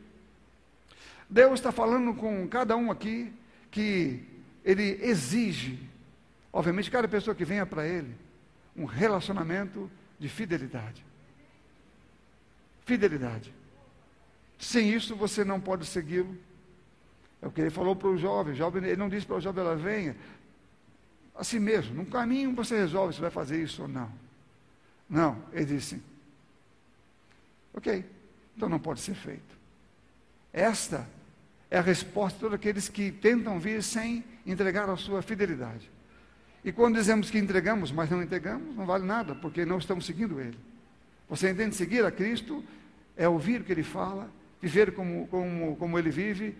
Deus 1.28 1.54
está 1.54 1.70
falando 1.70 2.14
com 2.14 2.48
cada 2.48 2.76
um 2.76 2.90
aqui 2.90 3.32
que 3.70 4.24
ele 4.64 4.98
exige, 5.02 5.78
obviamente, 6.52 6.90
cada 6.90 7.06
pessoa 7.06 7.34
que 7.34 7.44
venha 7.44 7.64
para 7.64 7.86
ele, 7.86 8.12
um 8.76 8.84
relacionamento 8.84 9.88
de 10.20 10.28
fidelidade. 10.28 11.04
Fidelidade. 12.84 13.52
Sem 14.58 14.92
isso 14.92 15.16
você 15.16 15.42
não 15.42 15.58
pode 15.58 15.86
segui-lo. 15.86 16.36
É 17.40 17.46
o 17.46 17.50
que 17.50 17.62
ele 17.62 17.70
falou 17.70 17.96
para 17.96 18.08
o 18.08 18.18
jovem. 18.18 18.54
jovem. 18.54 18.84
Ele 18.84 18.96
não 18.96 19.08
disse 19.08 19.26
para 19.26 19.36
o 19.36 19.40
jovem, 19.40 19.64
ela 19.64 19.74
venha. 19.74 20.14
Assim 21.34 21.58
mesmo, 21.58 21.94
num 21.94 22.04
caminho 22.04 22.54
você 22.54 22.76
resolve 22.76 23.14
se 23.14 23.20
vai 23.20 23.30
fazer 23.30 23.62
isso 23.62 23.82
ou 23.82 23.88
não. 23.88 24.12
Não, 25.08 25.42
ele 25.52 25.64
disse, 25.64 26.00
ok, 27.74 28.04
então 28.54 28.68
não 28.68 28.78
pode 28.78 29.00
ser 29.00 29.14
feito. 29.14 29.58
Esta 30.52 31.08
é 31.70 31.78
a 31.78 31.82
resposta 31.82 32.34
de 32.34 32.40
todos 32.40 32.54
aqueles 32.54 32.88
que 32.88 33.10
tentam 33.10 33.58
vir 33.58 33.82
sem 33.82 34.22
entregar 34.44 34.88
a 34.88 34.96
sua 34.96 35.22
fidelidade. 35.22 35.90
E 36.64 36.70
quando 36.72 36.96
dizemos 36.96 37.30
que 37.30 37.38
entregamos, 37.38 37.90
mas 37.90 38.10
não 38.10 38.22
entregamos, 38.22 38.76
não 38.76 38.84
vale 38.84 39.04
nada, 39.04 39.34
porque 39.34 39.64
não 39.64 39.78
estamos 39.78 40.04
seguindo 40.04 40.40
Ele. 40.40 40.58
Você 41.28 41.50
entende 41.50 41.74
seguir 41.74 42.04
a 42.04 42.10
Cristo? 42.10 42.62
É 43.16 43.28
ouvir 43.28 43.60
o 43.60 43.64
que 43.64 43.72
Ele 43.72 43.82
fala, 43.82 44.30
viver 44.60 44.92
como, 44.92 45.26
como, 45.28 45.76
como 45.76 45.98
Ele 45.98 46.10
vive, 46.10 46.56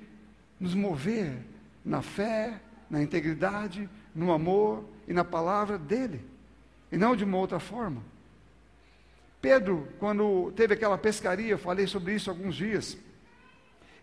nos 0.59 0.75
mover 0.75 1.39
na 1.85 2.03
fé, 2.03 2.61
na 2.89 3.03
integridade, 3.03 3.89
no 4.15 4.33
amor 4.33 4.85
e 5.07 5.13
na 5.13 5.25
palavra 5.25 5.79
dEle, 5.79 6.21
e 6.91 6.97
não 6.97 7.15
de 7.15 7.25
uma 7.25 7.39
outra 7.39 7.59
forma. 7.59 8.03
Pedro, 9.41 9.89
quando 9.99 10.53
teve 10.55 10.75
aquela 10.75 10.99
pescaria, 10.99 11.51
eu 11.51 11.59
falei 11.59 11.87
sobre 11.87 12.15
isso 12.15 12.29
alguns 12.29 12.55
dias, 12.55 12.99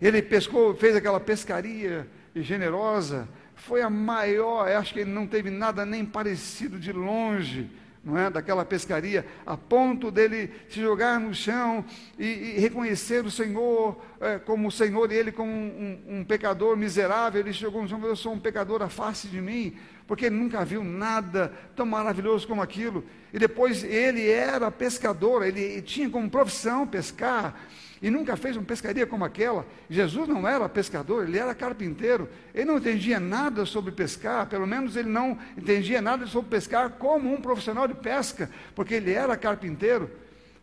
ele 0.02 0.22
pescou, 0.22 0.76
fez 0.76 0.96
aquela 0.96 1.20
pescaria 1.20 2.08
generosa, 2.36 3.28
foi 3.58 3.82
a 3.82 3.90
maior, 3.90 4.68
acho 4.70 4.94
que 4.94 5.02
ele 5.02 5.12
não 5.12 5.28
teve 5.28 5.50
nada 5.50 5.86
nem 5.86 6.06
parecido 6.06 6.80
de 6.80 6.92
longe 6.92 7.70
não 8.08 8.18
é, 8.18 8.30
daquela 8.30 8.64
pescaria, 8.64 9.26
a 9.46 9.58
ponto 9.58 10.10
dele 10.10 10.50
se 10.70 10.80
jogar 10.80 11.20
no 11.20 11.34
chão 11.34 11.84
e, 12.18 12.26
e 12.26 12.60
reconhecer 12.60 13.26
o 13.26 13.30
Senhor 13.30 14.02
é, 14.22 14.40
como 14.40 14.70
o 14.70 14.72
Senhor 14.72 15.12
e 15.12 15.16
ele 15.16 15.30
como 15.30 15.52
um, 15.52 16.00
um, 16.08 16.20
um, 16.20 16.24
pecador 16.24 16.78
miserável. 16.78 17.42
Ele 17.42 17.52
chegou 17.52 17.82
no 17.82 17.88
chão 17.90 17.98
e 17.98 18.02
falou: 18.02 18.14
Eu 18.14 18.16
sou 18.16 18.32
um 18.32 18.40
pecador, 18.40 18.82
afaste 18.82 19.28
de 19.28 19.42
mim, 19.42 19.76
porque 20.08 20.26
ele 20.26 20.36
nunca 20.36 20.64
viu 20.64 20.84
nada 20.84 21.52
tão 21.76 21.86
maravilhoso 21.86 22.48
como 22.48 22.62
aquilo. 22.62 23.04
E 23.34 23.38
depois 23.38 23.84
ele 23.84 24.28
era 24.28 24.72
pescador, 24.72 25.46
ele 25.46 25.82
tinha 25.82 26.10
como 26.10 26.30
profissão 26.30 26.88
pescar 26.88 27.56
e 28.02 28.10
nunca 28.10 28.38
fez 28.38 28.56
uma 28.56 28.66
pescaria 28.66 29.06
como 29.06 29.26
aquela. 29.26 29.66
Jesus 29.90 30.28
não 30.28 30.48
era 30.48 30.70
pescador, 30.70 31.28
ele 31.28 31.38
era 31.38 31.54
carpinteiro. 31.54 32.30
Ele 32.54 32.66
não 32.66 32.78
entendia 32.78 33.20
nada 33.20 33.66
sobre 33.66 33.92
pescar, 33.92 34.48
pelo 34.48 34.66
menos 34.66 34.96
ele 34.96 35.10
não 35.10 35.38
entendia 35.58 36.02
nada 36.02 36.26
sobre 36.26 36.50
pescar 36.50 36.92
como 36.92 37.34
um 37.34 37.42
profissional 37.42 37.88
de 37.88 37.96
pesca, 37.96 38.50
porque 38.76 38.96
ele 38.96 39.12
era 39.12 39.36
carpinteiro. 39.36 40.10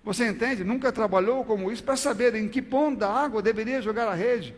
Você 0.02 0.26
entende? 0.26 0.64
Nunca 0.64 0.92
trabalhou 0.92 1.44
como 1.44 1.72
isso 1.72 1.82
para 1.82 1.96
saber 1.96 2.34
em 2.34 2.48
que 2.48 2.62
ponto 2.62 2.98
da 2.98 3.10
água 3.10 3.42
deveria 3.42 3.82
jogar 3.82 4.06
a 4.06 4.14
rede 4.14 4.54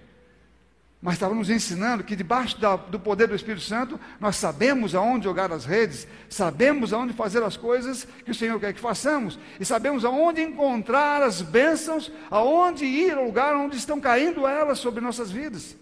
mas 1.06 1.14
estava 1.14 1.36
nos 1.36 1.50
ensinando 1.50 2.02
que 2.02 2.16
debaixo 2.16 2.60
da, 2.60 2.74
do 2.74 2.98
poder 2.98 3.28
do 3.28 3.36
Espírito 3.36 3.62
Santo, 3.62 4.00
nós 4.18 4.34
sabemos 4.34 4.92
aonde 4.92 5.26
jogar 5.26 5.52
as 5.52 5.64
redes, 5.64 6.04
sabemos 6.28 6.92
aonde 6.92 7.12
fazer 7.12 7.44
as 7.44 7.56
coisas 7.56 8.08
que 8.24 8.32
o 8.32 8.34
Senhor 8.34 8.58
quer 8.58 8.72
que 8.72 8.80
façamos, 8.80 9.38
e 9.60 9.64
sabemos 9.64 10.04
aonde 10.04 10.42
encontrar 10.42 11.22
as 11.22 11.40
bênçãos, 11.40 12.10
aonde 12.28 12.84
ir 12.84 13.16
ao 13.16 13.24
lugar 13.24 13.54
onde 13.54 13.76
estão 13.76 14.00
caindo 14.00 14.48
elas 14.48 14.80
sobre 14.80 15.00
nossas 15.00 15.30
vidas. 15.30 15.76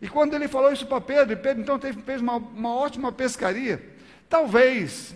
E 0.00 0.08
quando 0.08 0.32
ele 0.32 0.48
falou 0.48 0.72
isso 0.72 0.86
para 0.86 1.02
Pedro, 1.02 1.36
Pedro 1.36 1.62
então 1.62 1.78
teve, 1.78 2.00
fez 2.00 2.22
uma, 2.22 2.36
uma 2.36 2.74
ótima 2.74 3.12
pescaria. 3.12 3.94
Talvez 4.26 5.14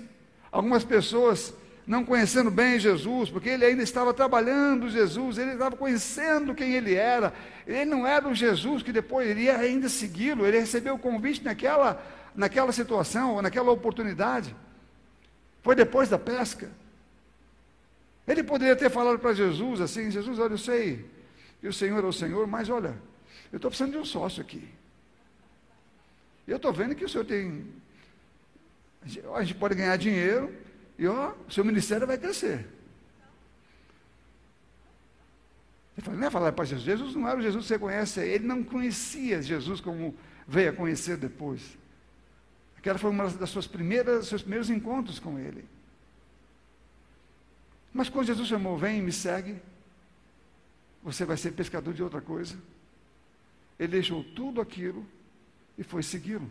algumas 0.52 0.84
pessoas 0.84 1.54
não 1.86 2.04
conhecendo 2.04 2.50
bem 2.50 2.78
Jesus, 2.78 3.30
porque 3.30 3.48
ele 3.48 3.64
ainda 3.64 3.82
estava 3.82 4.14
trabalhando 4.14 4.88
Jesus, 4.88 5.38
ele 5.38 5.52
estava 5.52 5.76
conhecendo 5.76 6.54
quem 6.54 6.74
ele 6.74 6.94
era. 6.94 7.32
Ele 7.66 7.84
não 7.84 8.06
era 8.06 8.28
o 8.28 8.34
Jesus 8.34 8.82
que 8.82 8.92
depois 8.92 9.28
iria 9.28 9.56
ainda 9.58 9.88
segui-lo, 9.88 10.46
ele 10.46 10.60
recebeu 10.60 10.94
o 10.94 10.98
convite 10.98 11.42
naquela, 11.42 12.04
naquela 12.34 12.72
situação, 12.72 13.40
naquela 13.42 13.70
oportunidade. 13.70 14.54
Foi 15.62 15.74
depois 15.74 16.08
da 16.08 16.18
pesca. 16.18 16.70
Ele 18.26 18.42
poderia 18.42 18.76
ter 18.76 18.90
falado 18.90 19.18
para 19.18 19.32
Jesus 19.32 19.80
assim: 19.80 20.10
Jesus, 20.10 20.38
olha, 20.38 20.52
eu 20.52 20.58
sei 20.58 21.04
que 21.60 21.68
o 21.68 21.72
Senhor 21.72 22.02
é 22.02 22.06
o 22.06 22.12
Senhor, 22.12 22.46
mas 22.46 22.68
olha, 22.68 22.96
eu 23.52 23.56
estou 23.56 23.70
precisando 23.70 23.92
de 23.92 23.98
um 23.98 24.04
sócio 24.04 24.40
aqui. 24.40 24.68
Eu 26.46 26.56
estou 26.56 26.72
vendo 26.72 26.94
que 26.94 27.04
o 27.04 27.08
Senhor 27.08 27.24
tem. 27.24 27.66
A 29.34 29.42
gente 29.42 29.58
pode 29.58 29.74
ganhar 29.74 29.96
dinheiro, 29.96 30.54
e 31.00 31.06
ó, 31.06 31.32
seu 31.48 31.64
ministério 31.64 32.06
vai 32.06 32.18
crescer. 32.18 32.68
Ele 35.96 36.04
falou, 36.04 36.20
não 36.20 36.26
é 36.26 36.30
falar 36.30 36.52
para 36.52 36.66
Jesus, 36.66 36.84
Jesus 36.84 37.14
não 37.14 37.26
era 37.26 37.38
o 37.38 37.42
Jesus 37.42 37.64
que 37.64 37.68
você 37.68 37.78
conhece, 37.78 38.20
ele 38.20 38.46
não 38.46 38.62
conhecia 38.62 39.40
Jesus 39.40 39.80
como 39.80 40.14
veio 40.46 40.70
a 40.70 40.72
conhecer 40.74 41.16
depois. 41.16 41.78
Aquela 42.76 42.98
foi 42.98 43.08
uma 43.08 43.30
das 43.30 43.48
suas 43.48 43.66
primeiras, 43.66 44.26
seus 44.26 44.42
primeiros 44.42 44.68
encontros 44.68 45.18
com 45.18 45.38
ele. 45.38 45.64
Mas 47.94 48.10
quando 48.10 48.26
Jesus 48.26 48.46
chamou, 48.46 48.76
vem 48.76 48.98
e 48.98 49.02
me 49.02 49.10
segue, 49.10 49.56
você 51.02 51.24
vai 51.24 51.38
ser 51.38 51.52
pescador 51.52 51.94
de 51.94 52.02
outra 52.02 52.20
coisa. 52.20 52.58
Ele 53.78 53.92
deixou 53.92 54.22
tudo 54.22 54.60
aquilo 54.60 55.06
e 55.78 55.82
foi 55.82 56.02
segui-lo. 56.02 56.50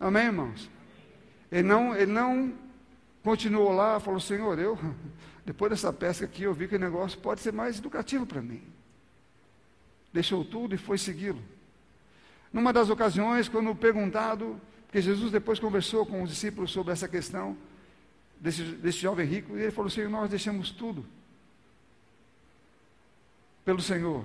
Amém, 0.00 0.24
irmãos? 0.24 0.77
Ele 1.50 1.62
não, 1.62 1.94
ele 1.94 2.12
não 2.12 2.52
continuou 3.22 3.72
lá, 3.72 3.98
falou, 3.98 4.20
Senhor, 4.20 4.58
eu, 4.58 4.78
depois 5.44 5.70
dessa 5.70 5.92
pesca 5.92 6.24
aqui, 6.24 6.42
eu 6.42 6.54
vi 6.54 6.68
que 6.68 6.76
o 6.76 6.78
negócio 6.78 7.18
pode 7.18 7.40
ser 7.40 7.52
mais 7.52 7.78
educativo 7.78 8.26
para 8.26 8.42
mim. 8.42 8.62
Deixou 10.12 10.44
tudo 10.44 10.74
e 10.74 10.78
foi 10.78 10.98
segui-lo. 10.98 11.42
Numa 12.52 12.72
das 12.72 12.90
ocasiões, 12.90 13.48
quando 13.48 13.74
perguntado, 13.74 14.60
porque 14.86 15.00
Jesus 15.00 15.30
depois 15.30 15.58
conversou 15.58 16.06
com 16.06 16.22
os 16.22 16.30
discípulos 16.30 16.70
sobre 16.70 16.92
essa 16.92 17.06
questão 17.06 17.56
desse, 18.40 18.62
desse 18.62 18.98
jovem 18.98 19.26
rico, 19.26 19.56
e 19.56 19.62
ele 19.62 19.70
falou, 19.70 19.90
Senhor, 19.90 20.08
nós 20.08 20.30
deixamos 20.30 20.70
tudo 20.70 21.04
pelo 23.64 23.80
Senhor. 23.80 24.24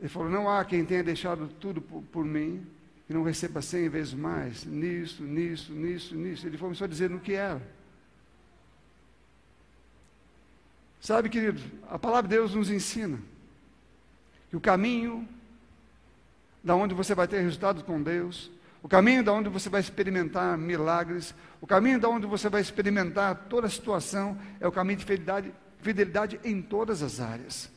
Ele 0.00 0.08
falou, 0.08 0.28
não 0.28 0.48
há 0.48 0.64
quem 0.64 0.84
tenha 0.84 1.02
deixado 1.02 1.48
tudo 1.60 1.80
por, 1.80 2.02
por 2.02 2.24
mim 2.24 2.66
e 3.08 3.14
não 3.14 3.22
receba 3.22 3.62
cem 3.62 3.88
vezes 3.88 4.12
mais, 4.12 4.64
nisso, 4.64 5.22
nisso, 5.22 5.72
nisso, 5.72 6.14
nisso. 6.14 6.46
Ele 6.46 6.58
começou 6.58 6.84
a 6.84 6.88
dizer 6.88 7.08
no 7.08 7.20
que 7.20 7.32
era. 7.32 7.62
Sabe, 11.00 11.28
querido, 11.28 11.62
a 11.88 11.98
palavra 11.98 12.28
de 12.28 12.36
Deus 12.36 12.54
nos 12.54 12.70
ensina 12.70 13.18
que 14.50 14.56
o 14.56 14.60
caminho 14.60 15.26
da 16.62 16.74
onde 16.74 16.94
você 16.94 17.14
vai 17.14 17.26
ter 17.26 17.40
resultados 17.40 17.82
com 17.82 18.02
Deus, 18.02 18.50
o 18.82 18.88
caminho 18.88 19.24
da 19.24 19.32
onde 19.32 19.48
você 19.48 19.68
vai 19.68 19.80
experimentar 19.80 20.58
milagres, 20.58 21.34
o 21.60 21.66
caminho 21.66 21.98
da 21.98 22.08
onde 22.08 22.26
você 22.26 22.48
vai 22.48 22.60
experimentar 22.60 23.46
toda 23.48 23.66
a 23.66 23.70
situação 23.70 24.38
é 24.60 24.68
o 24.68 24.72
caminho 24.72 24.98
de 24.98 25.04
fidelidade, 25.04 25.52
fidelidade 25.80 26.40
em 26.44 26.60
todas 26.60 27.02
as 27.02 27.20
áreas. 27.20 27.70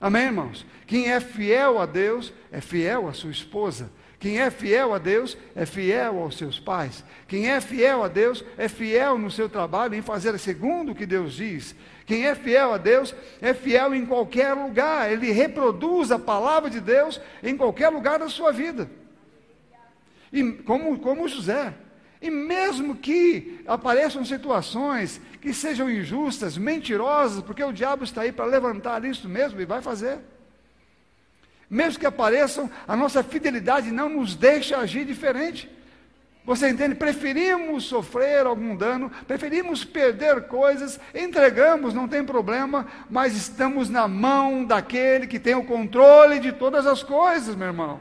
Amém, 0.00 0.24
irmãos? 0.24 0.66
Quem 0.86 1.10
é 1.10 1.20
fiel 1.20 1.78
a 1.78 1.86
Deus 1.86 2.32
é 2.50 2.60
fiel 2.60 3.08
à 3.08 3.12
sua 3.12 3.30
esposa, 3.30 3.90
quem 4.18 4.40
é 4.40 4.50
fiel 4.50 4.94
a 4.94 4.98
Deus 4.98 5.36
é 5.54 5.66
fiel 5.66 6.18
aos 6.20 6.38
seus 6.38 6.58
pais. 6.58 7.04
Quem 7.28 7.50
é 7.50 7.60
fiel 7.60 8.02
a 8.02 8.08
Deus 8.08 8.42
é 8.56 8.66
fiel 8.68 9.18
no 9.18 9.30
seu 9.30 9.48
trabalho 9.48 9.94
em 9.94 10.02
fazer 10.02 10.38
segundo 10.38 10.92
o 10.92 10.94
que 10.94 11.04
Deus 11.04 11.34
diz. 11.34 11.74
Quem 12.06 12.26
é 12.26 12.34
fiel 12.34 12.72
a 12.72 12.78
Deus 12.78 13.14
é 13.42 13.52
fiel 13.52 13.94
em 13.94 14.06
qualquer 14.06 14.54
lugar. 14.54 15.12
Ele 15.12 15.30
reproduz 15.32 16.10
a 16.10 16.18
palavra 16.18 16.70
de 16.70 16.80
Deus 16.80 17.20
em 17.42 17.56
qualquer 17.56 17.90
lugar 17.90 18.18
da 18.18 18.28
sua 18.28 18.52
vida. 18.52 18.88
E 20.32 20.52
como, 20.52 20.98
como 20.98 21.28
José. 21.28 21.74
E 22.20 22.30
mesmo 22.30 22.96
que 22.96 23.60
apareçam 23.66 24.24
situações 24.24 25.20
que 25.42 25.52
sejam 25.52 25.90
injustas, 25.90 26.56
mentirosas, 26.56 27.42
porque 27.42 27.62
o 27.62 27.72
diabo 27.72 28.04
está 28.04 28.22
aí 28.22 28.32
para 28.32 28.46
levantar 28.46 29.04
isso 29.04 29.28
mesmo 29.28 29.60
e 29.60 29.66
vai 29.66 29.82
fazer. 29.82 30.18
Mesmo 31.68 31.98
que 31.98 32.06
apareçam, 32.06 32.70
a 32.86 32.96
nossa 32.96 33.22
fidelidade 33.22 33.90
não 33.90 34.08
nos 34.08 34.34
deixa 34.34 34.78
agir 34.78 35.04
diferente. 35.04 35.68
Você 36.44 36.68
entende? 36.68 36.94
Preferimos 36.94 37.84
sofrer 37.84 38.46
algum 38.46 38.76
dano, 38.76 39.10
preferimos 39.26 39.84
perder 39.84 40.42
coisas, 40.42 41.00
entregamos, 41.12 41.92
não 41.92 42.06
tem 42.06 42.24
problema, 42.24 42.86
mas 43.10 43.34
estamos 43.34 43.90
na 43.90 44.06
mão 44.06 44.64
daquele 44.64 45.26
que 45.26 45.40
tem 45.40 45.56
o 45.56 45.64
controle 45.64 46.38
de 46.38 46.52
todas 46.52 46.86
as 46.86 47.02
coisas, 47.02 47.56
meu 47.56 47.66
irmão. 47.66 48.00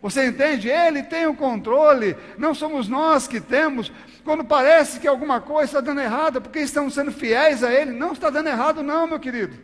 Você 0.00 0.26
entende? 0.26 0.70
Ele 0.70 1.02
tem 1.02 1.26
o 1.26 1.34
controle, 1.34 2.16
não 2.38 2.54
somos 2.54 2.88
nós 2.88 3.28
que 3.28 3.38
temos. 3.38 3.92
Quando 4.24 4.44
parece 4.44 4.98
que 4.98 5.08
alguma 5.08 5.38
coisa 5.38 5.64
está 5.64 5.80
dando 5.80 6.00
errado, 6.00 6.40
porque 6.40 6.60
estamos 6.60 6.94
sendo 6.94 7.12
fiéis 7.12 7.62
a 7.62 7.70
Ele, 7.70 7.92
não 7.92 8.12
está 8.12 8.30
dando 8.30 8.48
errado, 8.48 8.82
não, 8.82 9.06
meu 9.06 9.20
querido. 9.20 9.58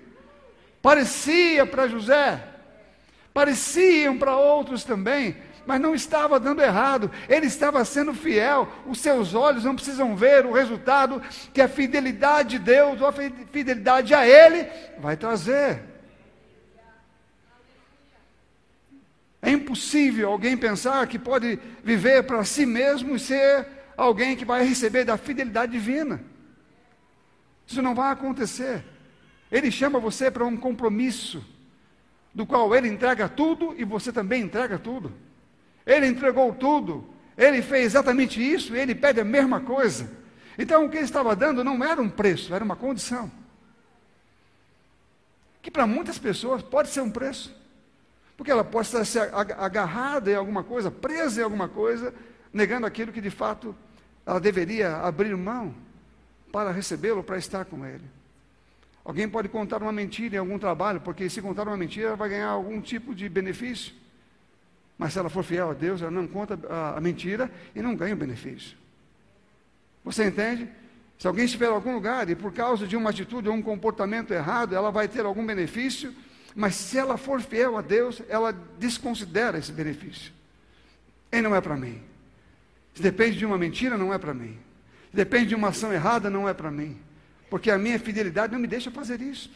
Parecia 0.83 1.65
para 1.65 1.89
José, 1.89 2.43
pareciam 3.35 4.17
para 4.17 4.37
outros 4.37 4.85
também, 4.85 5.37
mas 5.67 5.81
não 5.81 5.93
estava 5.93 6.39
dando 6.39 6.63
errado, 6.63 7.11
ele 7.29 7.47
estava 7.47 7.85
sendo 7.85 8.15
fiel. 8.15 8.69
Os 8.87 9.01
seus 9.01 9.35
olhos 9.35 9.65
não 9.65 9.75
precisam 9.75 10.15
ver 10.15 10.47
o 10.47 10.53
resultado 10.53 11.21
que 11.53 11.61
a 11.61 11.69
fidelidade 11.69 12.51
de 12.51 12.59
Deus 12.61 13.01
ou 13.01 13.09
a 13.09 13.13
fidelidade 13.13 14.15
a 14.15 14.27
Ele 14.27 14.69
vai 15.01 15.17
trazer. 15.17 15.83
É 19.43 19.51
impossível 19.51 20.31
alguém 20.31 20.57
pensar 20.57 21.07
que 21.07 21.19
pode 21.19 21.59
viver 21.83 22.23
para 22.23 22.45
si 22.45 22.65
mesmo 22.65 23.17
e 23.17 23.21
ser 23.21 23.67
alguém 23.97 24.37
que 24.37 24.45
vai 24.45 24.65
receber 24.65 25.05
da 25.05 25.19
fidelidade 25.19 25.73
divina. 25.73 26.23
Isso 27.67 27.83
não 27.83 27.95
vai 27.95 28.13
acontecer. 28.13 28.85
Ele 29.51 29.71
chama 29.71 29.99
você 29.99 30.31
para 30.31 30.45
um 30.45 30.57
compromisso 30.57 31.45
do 32.35 32.45
qual 32.45 32.75
ele 32.75 32.89
entrega 32.89 33.29
tudo 33.29 33.75
e 33.79 33.85
você 33.85 34.13
também 34.13 34.43
entrega 34.43 34.79
tudo. 34.79 35.13
Ele 35.87 36.07
entregou 36.07 36.53
tudo, 36.53 37.07
ele 37.37 37.63
fez 37.63 37.87
exatamente 37.87 38.43
isso, 38.43 38.75
e 38.75 38.79
ele 38.79 38.95
pede 38.95 39.21
a 39.21 39.25
mesma 39.25 39.61
coisa. 39.61 40.11
Então 40.59 40.85
o 40.85 40.91
que 40.91 40.97
ele 40.97 41.05
estava 41.05 41.37
dando 41.37 41.63
não 41.63 41.83
era 41.85 42.01
um 42.01 42.09
preço, 42.09 42.55
era 42.55 42.65
uma 42.65 42.77
condição. 42.77 43.31
Que 45.63 45.71
para 45.71 45.87
muitas 45.87 46.19
pessoas 46.19 46.63
pode 46.63 46.89
ser 46.89 47.01
um 47.01 47.11
preço. 47.11 47.55
Porque 48.37 48.51
ela 48.51 48.65
pode 48.65 48.89
estar 48.89 49.29
agarrada 49.33 50.31
em 50.31 50.35
alguma 50.35 50.65
coisa, 50.65 50.91
presa 50.91 51.41
em 51.41 51.45
alguma 51.45 51.69
coisa, 51.69 52.13
negando 52.53 52.87
aquilo 52.87 53.13
que 53.13 53.21
de 53.21 53.31
fato 53.31 53.75
ela 54.27 54.41
deveria 54.41 54.97
abrir 54.97 55.37
mão 55.37 55.75
para 56.51 56.73
recebê-lo, 56.73 57.23
para 57.23 57.39
estar 57.39 57.65
com 57.65 57.85
ele. 57.87 58.05
Alguém 59.05 59.29
pode 59.29 59.49
contar 59.51 59.83
uma 59.83 59.93
mentira 59.93 60.37
em 60.37 60.39
algum 60.39 60.59
trabalho, 60.59 61.01
porque 61.01 61.29
se 61.29 61.43
contar 61.43 61.69
uma 61.69 61.77
mentira, 61.77 62.09
ela 62.09 62.17
vai 62.17 62.31
ganhar 62.31 62.49
algum 62.49 62.81
tipo 62.81 63.15
de 63.15 63.29
benefício. 63.29 63.93
Mas 64.97 65.13
se 65.13 65.19
ela 65.19 65.29
for 65.29 65.45
fiel 65.45 65.71
a 65.71 65.75
Deus, 65.75 66.01
ela 66.01 66.11
não 66.11 66.27
conta 66.27 66.59
a, 66.97 67.01
mentira 67.01 67.51
e 67.75 67.83
não 67.83 67.95
ganha 67.95 68.15
o 68.15 68.17
benefício. 68.17 68.77
Você 70.05 70.25
entende? 70.25 70.69
Se 71.19 71.27
alguém 71.27 71.45
estiver 71.45 71.67
em 71.67 71.75
algum 71.75 71.95
lugar 71.95 72.29
e 72.31 72.35
por 72.35 72.53
causa 72.53 72.87
de 72.87 72.97
uma 72.97 73.11
atitude 73.11 73.49
ou 73.49 73.55
um 73.55 73.63
comportamento 73.63 74.33
errado, 74.33 74.75
ela 74.75 74.91
vai 74.91 75.07
ter 75.07 75.27
algum 75.27 75.45
benefício, 75.45 76.15
mas 76.55 76.75
se 76.75 76.97
ela 76.97 77.17
for 77.19 77.41
fiel 77.41 77.77
a 77.77 77.83
Deus, 77.83 78.23
ela 78.29 78.53
desconsidera 78.79 79.59
esse 79.59 79.73
benefício. 79.73 80.33
E 81.31 81.43
não 81.43 81.55
é 81.55 81.61
para 81.61 81.77
mim. 81.77 82.01
Se 82.95 83.03
depende 83.03 83.37
de 83.37 83.45
uma 83.45 83.59
mentira, 83.59 83.99
não 83.99 84.15
é 84.15 84.19
para 84.19 84.33
mim. 84.33 84.57
Se 85.11 85.17
depende 85.17 85.47
de 85.47 85.55
uma 85.55 85.69
ação 85.69 85.93
errada, 85.93 86.31
não 86.31 86.49
é 86.49 86.55
para 86.55 86.71
mim. 86.71 86.99
Porque 87.55 87.71
a 87.71 87.79
minha 87.79 88.01
fidelidade 88.01 88.53
não 88.53 88.59
me 88.59 88.67
deixa 88.67 88.91
fazer 88.91 89.21
isso. 89.21 89.49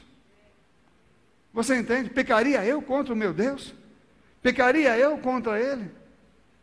Você 1.52 1.76
entende? 1.76 2.08
Pecaria 2.08 2.64
eu 2.64 2.80
contra 2.80 3.12
o 3.12 3.16
meu 3.16 3.34
Deus? 3.34 3.74
Pecaria 4.40 4.96
eu 4.96 5.18
contra 5.18 5.60
Ele? 5.60 5.90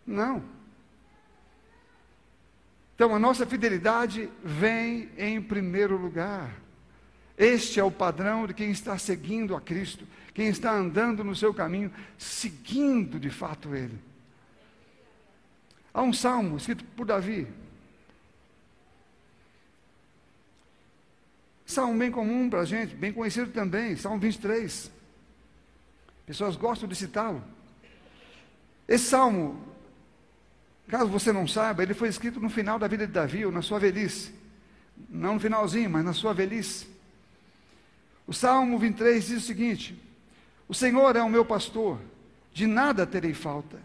Não. 0.08 0.42
Então 2.96 3.14
a 3.14 3.20
nossa 3.20 3.46
fidelidade 3.46 4.30
vem 4.42 5.10
em 5.18 5.42
primeiro 5.42 5.98
lugar. 5.98 6.56
Este 7.38 7.82
é 7.82 7.84
o 7.84 7.92
padrão 7.92 8.48
de 8.48 8.54
quem 8.54 8.72
está 8.72 8.98
seguindo 8.98 9.58
a 9.58 9.60
Cristo, 9.60 10.08
quem 10.34 10.48
está 10.48 10.72
andando 10.72 11.22
no 11.22 11.36
seu 11.36 11.54
caminho, 11.54 11.92
seguindo 12.18 13.20
de 13.20 13.30
fato 13.30 13.76
Ele. 13.76 14.00
Há 15.94 16.02
um 16.02 16.14
salmo 16.14 16.56
escrito 16.56 16.86
por 16.96 17.06
Davi. 17.06 17.46
Salmo 21.66 21.98
bem 21.98 22.12
comum 22.12 22.50
para 22.50 22.62
a 22.62 22.66
gente, 22.66 22.96
bem 22.96 23.12
conhecido 23.12 23.52
também, 23.52 23.96
Salmo 23.96 24.20
23. 24.20 24.92
Pessoas 26.26 26.56
gostam 26.56 26.88
de 26.88 26.96
citá-lo. 26.96 27.44
Esse 28.88 29.06
salmo, 29.06 29.60
caso 30.88 31.10
você 31.10 31.34
não 31.34 31.48
saiba, 31.48 31.82
ele 31.82 31.96
foi 31.96 32.08
escrito 32.08 32.40
no 32.40 32.50
final 32.50 32.78
da 32.78 32.88
vida 32.88 33.08
de 33.08 33.14
Davi, 33.14 33.46
ou 33.46 33.52
na 33.52 33.64
sua 33.64 33.80
velhice. 33.80 34.32
Não 35.10 35.36
no 35.36 35.40
finalzinho, 35.40 35.90
mas 35.90 36.06
na 36.06 36.14
sua 36.14 36.34
velhice. 36.34 36.88
O 38.28 38.34
Salmo 38.34 38.78
23 38.78 39.26
diz 39.26 39.44
o 39.44 39.46
seguinte: 39.46 40.00
O 40.68 40.74
Senhor 40.74 41.16
é 41.16 41.22
o 41.22 41.30
meu 41.30 41.44
pastor, 41.44 42.00
de 42.54 42.68
nada 42.68 43.08
terei 43.08 43.34
falta. 43.34 43.80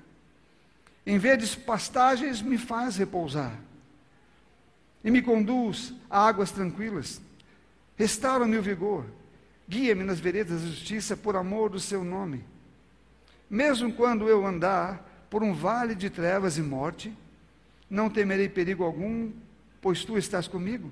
Em 1.07 1.19
verdes 1.19 1.55
pastagens 1.55 2.43
me 2.43 2.59
faz 2.59 2.97
repousar, 2.97 3.59
e 5.03 5.11
me 5.11 5.23
conduz 5.23 5.95
a 6.11 6.27
águas 6.27 6.51
tranquilas. 6.51 7.21
Restaura-me 8.01 8.57
o 8.57 8.63
vigor, 8.63 9.05
guia-me 9.69 10.03
nas 10.03 10.19
veredas 10.19 10.63
da 10.63 10.69
justiça 10.69 11.15
por 11.15 11.37
amor 11.37 11.69
do 11.69 11.79
seu 11.79 12.03
nome. 12.03 12.43
Mesmo 13.51 13.93
quando 13.93 14.27
eu 14.27 14.47
andar 14.47 15.27
por 15.29 15.43
um 15.43 15.53
vale 15.53 15.95
de 15.95 16.09
trevas 16.09 16.57
e 16.57 16.63
morte, 16.63 17.15
não 17.91 18.09
temerei 18.09 18.49
perigo 18.49 18.85
algum, 18.85 19.31
pois 19.83 20.03
tu 20.03 20.17
estás 20.17 20.49
comigo. 20.49 20.91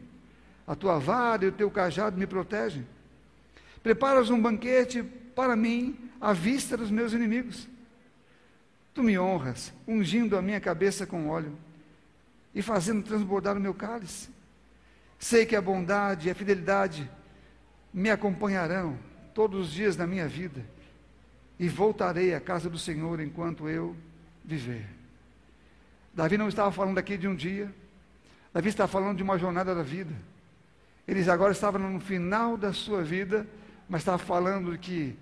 A 0.66 0.74
tua 0.74 0.98
vara 0.98 1.46
e 1.46 1.48
o 1.48 1.52
teu 1.52 1.70
cajado 1.70 2.18
me 2.18 2.26
protegem. 2.26 2.86
Preparas 3.82 4.28
um 4.28 4.38
banquete 4.38 5.02
para 5.34 5.56
mim 5.56 5.96
à 6.20 6.34
vista 6.34 6.76
dos 6.76 6.90
meus 6.90 7.14
inimigos. 7.14 7.66
Tu 8.92 9.02
me 9.02 9.18
honras, 9.18 9.72
ungindo 9.86 10.36
a 10.36 10.42
minha 10.42 10.60
cabeça 10.60 11.06
com 11.06 11.30
óleo 11.30 11.56
e 12.54 12.60
fazendo 12.60 13.02
transbordar 13.02 13.56
o 13.56 13.60
meu 13.60 13.72
cálice. 13.72 14.28
Sei 15.18 15.44
que 15.44 15.56
a 15.56 15.60
bondade 15.60 16.28
e 16.28 16.30
a 16.30 16.34
fidelidade 16.34 17.10
me 17.92 18.10
acompanharão 18.10 18.98
todos 19.34 19.68
os 19.68 19.72
dias 19.72 19.96
da 19.96 20.06
minha 20.06 20.28
vida 20.28 20.64
e 21.58 21.68
voltarei 21.68 22.34
à 22.34 22.40
casa 22.40 22.70
do 22.70 22.78
Senhor 22.78 23.20
enquanto 23.20 23.68
eu 23.68 23.96
viver. 24.44 24.86
Davi 26.14 26.38
não 26.38 26.48
estava 26.48 26.70
falando 26.70 26.98
aqui 26.98 27.16
de 27.16 27.26
um 27.26 27.34
dia, 27.34 27.72
Davi 28.52 28.68
estava 28.68 28.90
falando 28.90 29.16
de 29.16 29.22
uma 29.22 29.38
jornada 29.38 29.74
da 29.74 29.82
vida. 29.82 30.14
Eles 31.06 31.28
agora 31.28 31.52
estavam 31.52 31.80
no 31.90 32.00
final 32.00 32.56
da 32.56 32.72
sua 32.72 33.02
vida, 33.02 33.46
mas 33.88 34.02
estava 34.02 34.18
falando 34.18 34.72
de 34.72 34.78
que 34.78 35.16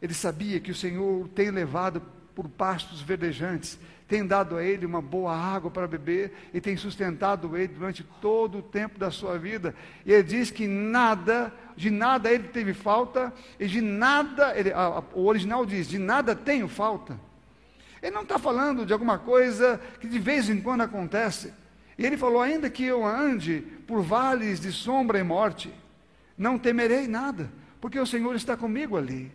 ele 0.00 0.14
sabia 0.14 0.58
que 0.58 0.70
o 0.70 0.74
Senhor 0.74 1.28
tem 1.28 1.50
levado 1.50 2.02
por 2.34 2.48
pastos 2.48 3.00
verdejantes, 3.00 3.78
tem 4.12 4.26
dado 4.26 4.58
a 4.58 4.62
ele 4.62 4.84
uma 4.84 5.00
boa 5.00 5.34
água 5.34 5.70
para 5.70 5.88
beber 5.88 6.34
e 6.52 6.60
tem 6.60 6.76
sustentado 6.76 7.56
ele 7.56 7.68
durante 7.68 8.04
todo 8.20 8.58
o 8.58 8.62
tempo 8.62 8.98
da 8.98 9.10
sua 9.10 9.38
vida. 9.38 9.74
E 10.04 10.12
ele 10.12 10.22
diz 10.22 10.50
que 10.50 10.66
nada, 10.66 11.50
de 11.74 11.88
nada 11.88 12.30
ele 12.30 12.48
teve 12.48 12.74
falta, 12.74 13.32
e 13.58 13.66
de 13.66 13.80
nada, 13.80 14.54
ele, 14.54 14.70
a, 14.70 14.82
a, 14.82 15.02
o 15.14 15.24
original 15.24 15.64
diz, 15.64 15.88
de 15.88 15.98
nada 15.98 16.36
tenho 16.36 16.68
falta. 16.68 17.18
Ele 18.02 18.14
não 18.14 18.20
está 18.20 18.38
falando 18.38 18.84
de 18.84 18.92
alguma 18.92 19.18
coisa 19.18 19.80
que 19.98 20.06
de 20.06 20.18
vez 20.18 20.50
em 20.50 20.60
quando 20.60 20.82
acontece. 20.82 21.50
E 21.96 22.04
ele 22.04 22.18
falou: 22.18 22.42
ainda 22.42 22.68
que 22.68 22.84
eu 22.84 23.06
ande 23.06 23.64
por 23.86 24.02
vales 24.02 24.60
de 24.60 24.72
sombra 24.72 25.18
e 25.18 25.22
morte, 25.22 25.72
não 26.36 26.58
temerei 26.58 27.08
nada, 27.08 27.50
porque 27.80 27.98
o 27.98 28.04
Senhor 28.04 28.36
está 28.36 28.58
comigo 28.58 28.98
ali. 28.98 29.32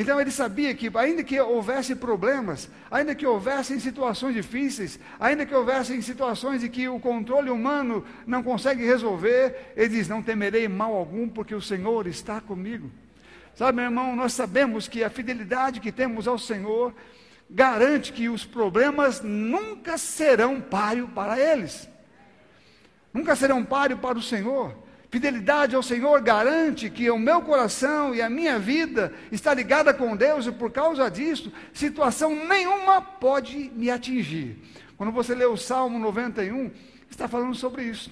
Então 0.00 0.18
ele 0.18 0.30
sabia 0.30 0.74
que, 0.74 0.90
ainda 0.94 1.22
que 1.22 1.38
houvesse 1.38 1.94
problemas, 1.94 2.70
ainda 2.90 3.14
que 3.14 3.26
houvessem 3.26 3.78
situações 3.78 4.32
difíceis, 4.34 4.98
ainda 5.20 5.44
que 5.44 5.54
houvessem 5.54 6.00
situações 6.00 6.64
em 6.64 6.70
que 6.70 6.88
o 6.88 6.98
controle 6.98 7.50
humano 7.50 8.02
não 8.26 8.42
consegue 8.42 8.82
resolver, 8.82 9.74
ele 9.76 9.90
diz: 9.90 10.08
Não 10.08 10.22
temerei 10.22 10.66
mal 10.66 10.94
algum, 10.96 11.28
porque 11.28 11.54
o 11.54 11.60
Senhor 11.60 12.06
está 12.06 12.40
comigo. 12.40 12.90
Sabe, 13.54 13.76
meu 13.76 13.84
irmão, 13.84 14.16
nós 14.16 14.32
sabemos 14.32 14.88
que 14.88 15.04
a 15.04 15.10
fidelidade 15.10 15.80
que 15.80 15.92
temos 15.92 16.26
ao 16.26 16.38
Senhor 16.38 16.94
garante 17.50 18.10
que 18.10 18.30
os 18.30 18.42
problemas 18.42 19.20
nunca 19.20 19.98
serão 19.98 20.62
páreo 20.62 21.08
para 21.08 21.38
eles, 21.38 21.86
nunca 23.12 23.36
serão 23.36 23.62
páreo 23.62 23.98
para 23.98 24.16
o 24.16 24.22
Senhor. 24.22 24.74
Fidelidade 25.10 25.74
ao 25.74 25.82
Senhor 25.82 26.20
garante 26.22 26.88
que 26.88 27.10
o 27.10 27.18
meu 27.18 27.42
coração 27.42 28.14
e 28.14 28.22
a 28.22 28.30
minha 28.30 28.60
vida 28.60 29.12
está 29.32 29.52
ligada 29.52 29.92
com 29.92 30.16
Deus 30.16 30.46
e 30.46 30.52
por 30.52 30.70
causa 30.70 31.10
disso, 31.10 31.52
situação 31.72 32.46
nenhuma 32.46 33.02
pode 33.02 33.72
me 33.74 33.90
atingir. 33.90 34.56
Quando 34.96 35.10
você 35.10 35.34
lê 35.34 35.44
o 35.44 35.56
Salmo 35.56 35.98
91, 35.98 36.70
está 37.10 37.26
falando 37.26 37.56
sobre 37.56 37.82
isso. 37.82 38.08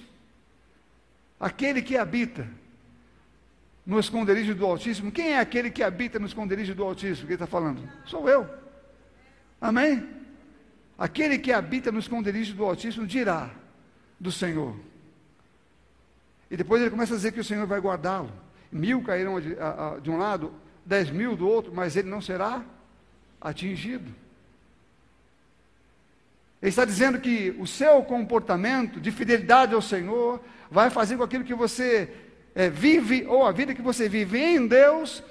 Aquele 1.39 1.81
que 1.81 1.95
habita 1.95 2.45
no 3.85 3.97
esconderijo 3.97 4.53
do 4.53 4.65
Altíssimo, 4.65 5.09
quem 5.09 5.29
é 5.29 5.39
aquele 5.39 5.71
que 5.71 5.81
habita 5.81 6.19
no 6.19 6.25
esconderijo 6.25 6.75
do 6.75 6.83
Altíssimo 6.83 7.27
que 7.27 7.33
ele 7.33 7.35
está 7.35 7.47
falando? 7.47 7.89
Sou 8.05 8.27
eu. 8.27 8.45
Amém? 9.61 10.05
Aquele 10.97 11.39
que 11.39 11.53
habita 11.53 11.93
no 11.93 11.99
esconderijo 11.99 12.53
do 12.55 12.65
Altíssimo 12.65 13.07
dirá 13.07 13.51
do 14.19 14.33
Senhor. 14.33 14.88
E 16.49 16.57
depois 16.57 16.81
ele 16.81 16.91
começa 16.91 17.13
a 17.13 17.17
dizer 17.17 17.31
que 17.31 17.39
o 17.39 17.43
Senhor 17.43 17.65
vai 17.67 17.79
guardá-lo. 17.79 18.31
Mil 18.71 19.01
cairão 19.01 19.39
de, 19.39 19.57
a, 19.59 19.95
a, 19.95 19.99
de 19.99 20.09
um 20.09 20.17
lado, 20.17 20.53
dez 20.85 21.09
mil 21.09 21.35
do 21.35 21.47
outro, 21.47 21.71
mas 21.73 21.95
ele 21.95 22.09
não 22.09 22.21
será 22.21 22.63
atingido. 23.39 24.11
Ele 26.61 26.69
está 26.69 26.83
dizendo 26.83 27.19
que 27.19 27.55
o 27.57 27.65
seu 27.65 28.03
comportamento 28.03 28.99
de 28.99 29.11
fidelidade 29.11 29.73
ao 29.73 29.81
Senhor 29.81 30.41
vai 30.69 30.89
fazer 30.89 31.17
com 31.17 31.23
aquilo 31.23 31.43
que 31.43 31.53
você 31.53 32.13
é, 32.53 32.69
vive, 32.69 33.25
ou 33.27 33.45
a 33.45 33.51
vida 33.51 33.73
que 33.73 33.81
você 33.81 34.09
vive 34.09 34.37
em 34.39 34.67
Deus, 34.67 35.23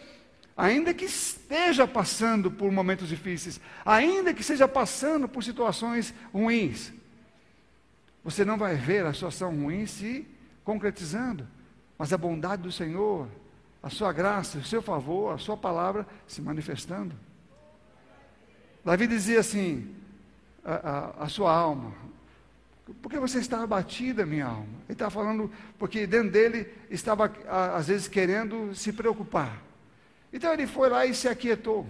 ainda 0.56 0.94
que 0.94 1.04
esteja 1.04 1.86
passando 1.86 2.50
por 2.50 2.72
momentos 2.72 3.08
difíceis, 3.08 3.60
ainda 3.84 4.32
que 4.32 4.40
esteja 4.40 4.66
passando 4.66 5.28
por 5.28 5.44
situações 5.44 6.14
ruins, 6.32 6.92
você 8.24 8.44
não 8.44 8.56
vai 8.56 8.74
ver 8.74 9.04
a 9.04 9.12
situação 9.12 9.54
ruim 9.54 9.86
se 9.86 10.26
concretizando, 10.68 11.48
mas 11.96 12.12
a 12.12 12.18
bondade 12.18 12.60
do 12.60 12.70
Senhor, 12.70 13.26
a 13.82 13.88
sua 13.88 14.12
graça, 14.12 14.58
o 14.58 14.64
seu 14.64 14.82
favor, 14.82 15.32
a 15.32 15.38
sua 15.38 15.56
palavra 15.56 16.06
se 16.26 16.42
manifestando. 16.42 17.16
Davi 18.84 19.06
dizia 19.06 19.40
assim: 19.40 19.96
a, 20.62 20.74
a, 20.74 21.24
a 21.24 21.28
sua 21.30 21.50
alma, 21.50 21.94
por 23.00 23.10
que 23.10 23.18
você 23.18 23.38
está 23.38 23.62
abatida, 23.62 24.26
minha 24.26 24.44
alma? 24.44 24.68
Ele 24.86 24.92
está 24.92 25.08
falando 25.08 25.50
porque 25.78 26.06
dentro 26.06 26.32
dele 26.32 26.70
estava, 26.90 27.32
às 27.74 27.88
vezes, 27.88 28.06
querendo 28.06 28.74
se 28.74 28.92
preocupar. 28.92 29.62
Então 30.30 30.52
ele 30.52 30.66
foi 30.66 30.90
lá 30.90 31.06
e 31.06 31.14
se 31.14 31.28
aquietou. 31.28 31.86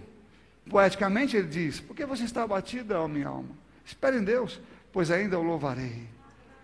Poeticamente 0.70 1.36
ele 1.36 1.48
diz: 1.48 1.80
Por 1.80 1.96
que 1.96 2.06
você 2.06 2.22
está 2.22 2.44
abatida, 2.44 3.00
ó 3.00 3.08
minha 3.08 3.26
alma? 3.26 3.50
Espere 3.84 4.18
em 4.18 4.22
Deus, 4.22 4.60
pois 4.92 5.10
ainda 5.10 5.36
o 5.36 5.42
louvarei. 5.42 6.06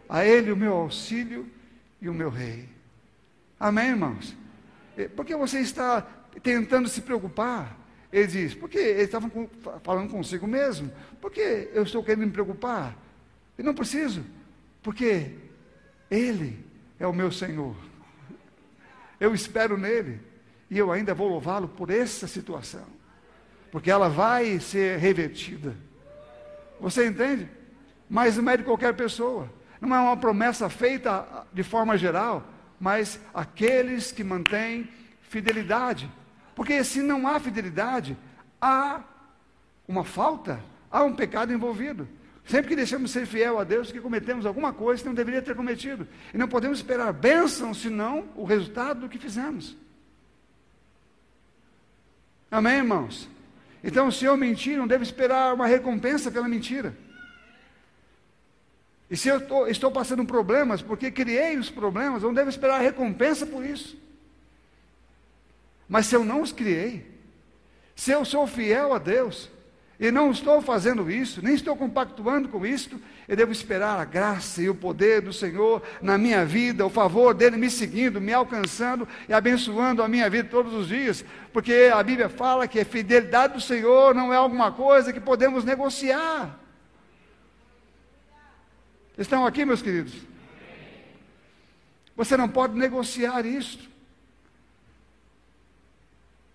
A 0.09 0.25
Ele 0.25 0.53
o 0.53 0.57
meu 0.57 0.75
auxílio 0.75 1.51
e 2.05 2.09
o 2.09 2.15
meu 2.15 2.29
rei. 2.29 2.69
Amém, 3.59 3.89
irmãos? 3.89 4.37
Por 5.17 5.25
que 5.25 5.35
você 5.35 5.61
está 5.61 6.03
tentando 6.43 6.89
se 6.89 7.01
preocupar? 7.01 7.77
Ele 8.13 8.27
diz, 8.27 8.55
porque 8.55 8.79
ele 8.79 9.03
estava 9.03 9.31
falando 9.83 10.11
consigo 10.11 10.47
mesmo. 10.47 10.93
Por 11.21 11.33
que 11.33 11.71
eu 11.73 11.83
estou 11.83 12.05
querendo 12.05 12.27
me 12.27 12.33
preocupar? 12.33 12.97
Eu 13.57 13.65
não 13.65 13.75
preciso, 13.75 14.25
porque 14.83 15.31
Ele 16.11 16.65
é 16.99 17.07
o 17.07 17.13
meu 17.13 17.33
Senhor. 17.33 17.75
Eu 19.19 19.35
espero 19.35 19.79
nele 19.79 20.21
e 20.71 20.79
eu 20.79 20.93
ainda 20.93 21.15
vou 21.15 21.29
louvá-lo 21.29 21.69
por 21.69 21.91
essa 21.91 22.27
situação, 22.27 22.87
porque 23.73 23.91
ela 23.91 24.09
vai 24.09 24.61
ser 24.61 24.99
revertida. 24.99 25.75
Você 26.81 27.07
entende? 27.07 27.49
Mas 28.11 28.37
não 28.37 28.53
é 28.53 28.57
de 28.57 28.65
qualquer 28.65 28.95
pessoa. 28.95 29.49
Não 29.81 29.95
é 29.95 29.99
uma 29.99 30.17
promessa 30.17 30.69
feita 30.69 31.47
de 31.53 31.63
forma 31.63 31.97
geral, 31.99 32.43
mas 32.81 33.21
aqueles 33.33 34.13
que 34.13 34.25
mantêm 34.25 34.89
fidelidade. 35.23 36.11
Porque 36.55 36.83
se 36.85 37.01
não 37.01 37.27
há 37.27 37.39
fidelidade, 37.41 38.17
há 38.61 39.01
uma 39.87 40.05
falta, 40.05 40.61
há 40.91 41.03
um 41.03 41.15
pecado 41.15 41.53
envolvido. 41.53 42.09
Sempre 42.47 42.69
que 42.69 42.77
deixamos 42.77 43.11
de 43.11 43.19
ser 43.19 43.27
fiel 43.27 43.59
a 43.59 43.65
Deus, 43.65 43.91
que 43.91 44.01
cometemos 44.01 44.45
alguma 44.45 44.73
coisa 44.73 45.03
que 45.03 45.09
não 45.09 45.15
deveria 45.15 45.41
ter 45.41 45.57
cometido. 45.57 46.07
E 46.33 46.39
não 46.39 46.47
podemos 46.47 46.79
esperar 46.79 47.13
bênção, 47.13 47.73
senão 47.73 48.29
o 48.37 48.45
resultado 48.45 49.01
do 49.01 49.09
que 49.09 49.19
fizemos. 49.19 49.77
Amém, 52.51 52.77
irmãos? 52.77 53.29
Então, 53.83 54.11
se 54.11 54.25
eu 54.25 54.37
mentir, 54.37 54.77
não 54.77 54.87
devo 54.87 55.03
esperar 55.03 55.55
uma 55.55 55.67
recompensa 55.67 56.31
pela 56.31 56.47
mentira. 56.47 56.95
E 59.15 59.17
se 59.17 59.29
eu 59.29 59.41
tô, 59.41 59.69
estou 59.69 59.93
passando 59.93 60.25
problemas, 60.25 60.83
porque 60.83 61.09
criei 61.09 61.57
os 61.57 61.71
problemas, 61.71 62.25
não 62.25 62.35
devo 62.35 62.51
esperar 62.51 62.81
recompensa 62.81 63.47
por 63.47 63.65
isso. 63.65 63.97
Mas 65.89 66.07
se 66.07 66.17
eu 66.17 66.25
não 66.25 66.43
os 66.43 66.51
criei, 66.51 67.07
se 67.95 68.11
eu 68.11 68.25
sou 68.25 68.45
fiel 68.45 68.93
a 68.93 68.99
Deus, 68.99 69.49
e 70.01 70.11
não 70.11 70.33
estou 70.33 70.61
fazendo 70.61 71.09
isso, 71.09 71.41
nem 71.41 71.55
estou 71.55 71.77
compactuando 71.77 72.49
com 72.49 72.67
isto, 72.67 73.01
eu 73.29 73.37
devo 73.37 73.53
esperar 73.53 74.01
a 74.01 74.05
graça 74.05 74.61
e 74.61 74.69
o 74.69 74.75
poder 74.75 75.21
do 75.21 75.33
Senhor 75.33 75.81
na 76.03 76.19
minha 76.19 76.45
vida, 76.45 76.85
o 76.85 76.91
favor 76.91 77.35
dele 77.35 77.57
me 77.57 77.71
seguindo, 77.71 78.21
me 78.21 78.33
alcançando 78.33 79.07
e 79.29 79.33
abençoando 79.33 80.03
a 80.03 80.09
minha 80.09 80.29
vida 80.29 80.49
todos 80.49 80.75
os 80.75 80.89
dias, 80.89 81.25
porque 81.53 81.89
a 81.95 82.03
Bíblia 82.03 82.29
fala 82.29 82.67
que 82.67 82.81
a 82.81 82.85
fidelidade 82.85 83.55
do 83.55 83.61
Senhor 83.61 84.13
não 84.13 84.33
é 84.33 84.37
alguma 84.37 84.73
coisa 84.73 85.13
que 85.13 85.21
podemos 85.21 85.65
negociar. 85.65 86.64
Estão 89.17 89.47
aqui, 89.47 89.65
meus 89.65 89.81
queridos? 89.81 90.15
Você 92.17 92.37
não 92.37 92.49
pode 92.49 92.77
negociar 92.77 93.45
isto. 93.47 93.89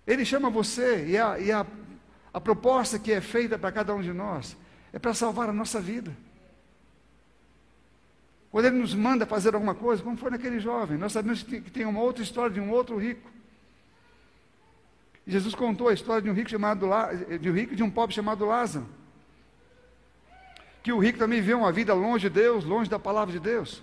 Ele 0.06 0.24
chama 0.24 0.50
você, 0.50 1.06
e 1.06 1.16
a, 1.16 1.38
e 1.38 1.52
a, 1.52 1.66
a 2.32 2.40
proposta 2.40 2.98
que 2.98 3.12
é 3.12 3.20
feita 3.20 3.58
para 3.58 3.72
cada 3.72 3.94
um 3.94 4.02
de 4.02 4.12
nós 4.12 4.56
é 4.92 4.98
para 4.98 5.14
salvar 5.14 5.48
a 5.48 5.52
nossa 5.52 5.80
vida. 5.80 6.14
Quando 8.50 8.66
ele 8.66 8.78
nos 8.78 8.94
manda 8.94 9.24
fazer 9.24 9.54
alguma 9.54 9.74
coisa, 9.74 10.02
como 10.02 10.16
foi 10.16 10.30
naquele 10.30 10.58
jovem, 10.58 10.98
nós 10.98 11.12
sabemos 11.12 11.42
que 11.42 11.60
tem 11.60 11.86
uma 11.86 12.00
outra 12.00 12.22
história 12.22 12.52
de 12.52 12.60
um 12.60 12.70
outro 12.70 12.98
rico. 12.98 13.30
Jesus 15.26 15.54
contou 15.54 15.88
a 15.88 15.94
história 15.94 16.22
de 16.22 16.28
um 16.28 16.32
rico 16.32 16.50
chamado 16.50 16.86
de 17.40 17.48
um 17.48 17.54
rico 17.54 17.76
de 17.76 17.82
um 17.82 17.90
pobre 17.90 18.14
chamado 18.14 18.44
Lázaro. 18.44 18.86
Que 20.82 20.92
o 20.92 20.98
rico 20.98 21.18
também 21.18 21.40
viveu 21.40 21.58
uma 21.58 21.72
vida 21.72 21.92
longe 21.94 22.28
de 22.28 22.34
Deus, 22.34 22.64
longe 22.64 22.88
da 22.88 22.98
palavra 22.98 23.32
de 23.32 23.40
Deus. 23.40 23.82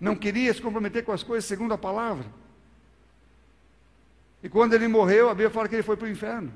Não 0.00 0.14
queria 0.14 0.52
se 0.52 0.60
comprometer 0.60 1.04
com 1.04 1.12
as 1.12 1.22
coisas 1.22 1.44
segundo 1.44 1.72
a 1.72 1.78
palavra. 1.78 2.24
E 4.42 4.48
quando 4.48 4.74
ele 4.74 4.88
morreu, 4.88 5.28
a 5.28 5.34
Bíblia 5.34 5.50
fala 5.50 5.68
que 5.68 5.74
ele 5.74 5.82
foi 5.82 5.96
para 5.96 6.06
o 6.06 6.10
inferno. 6.10 6.52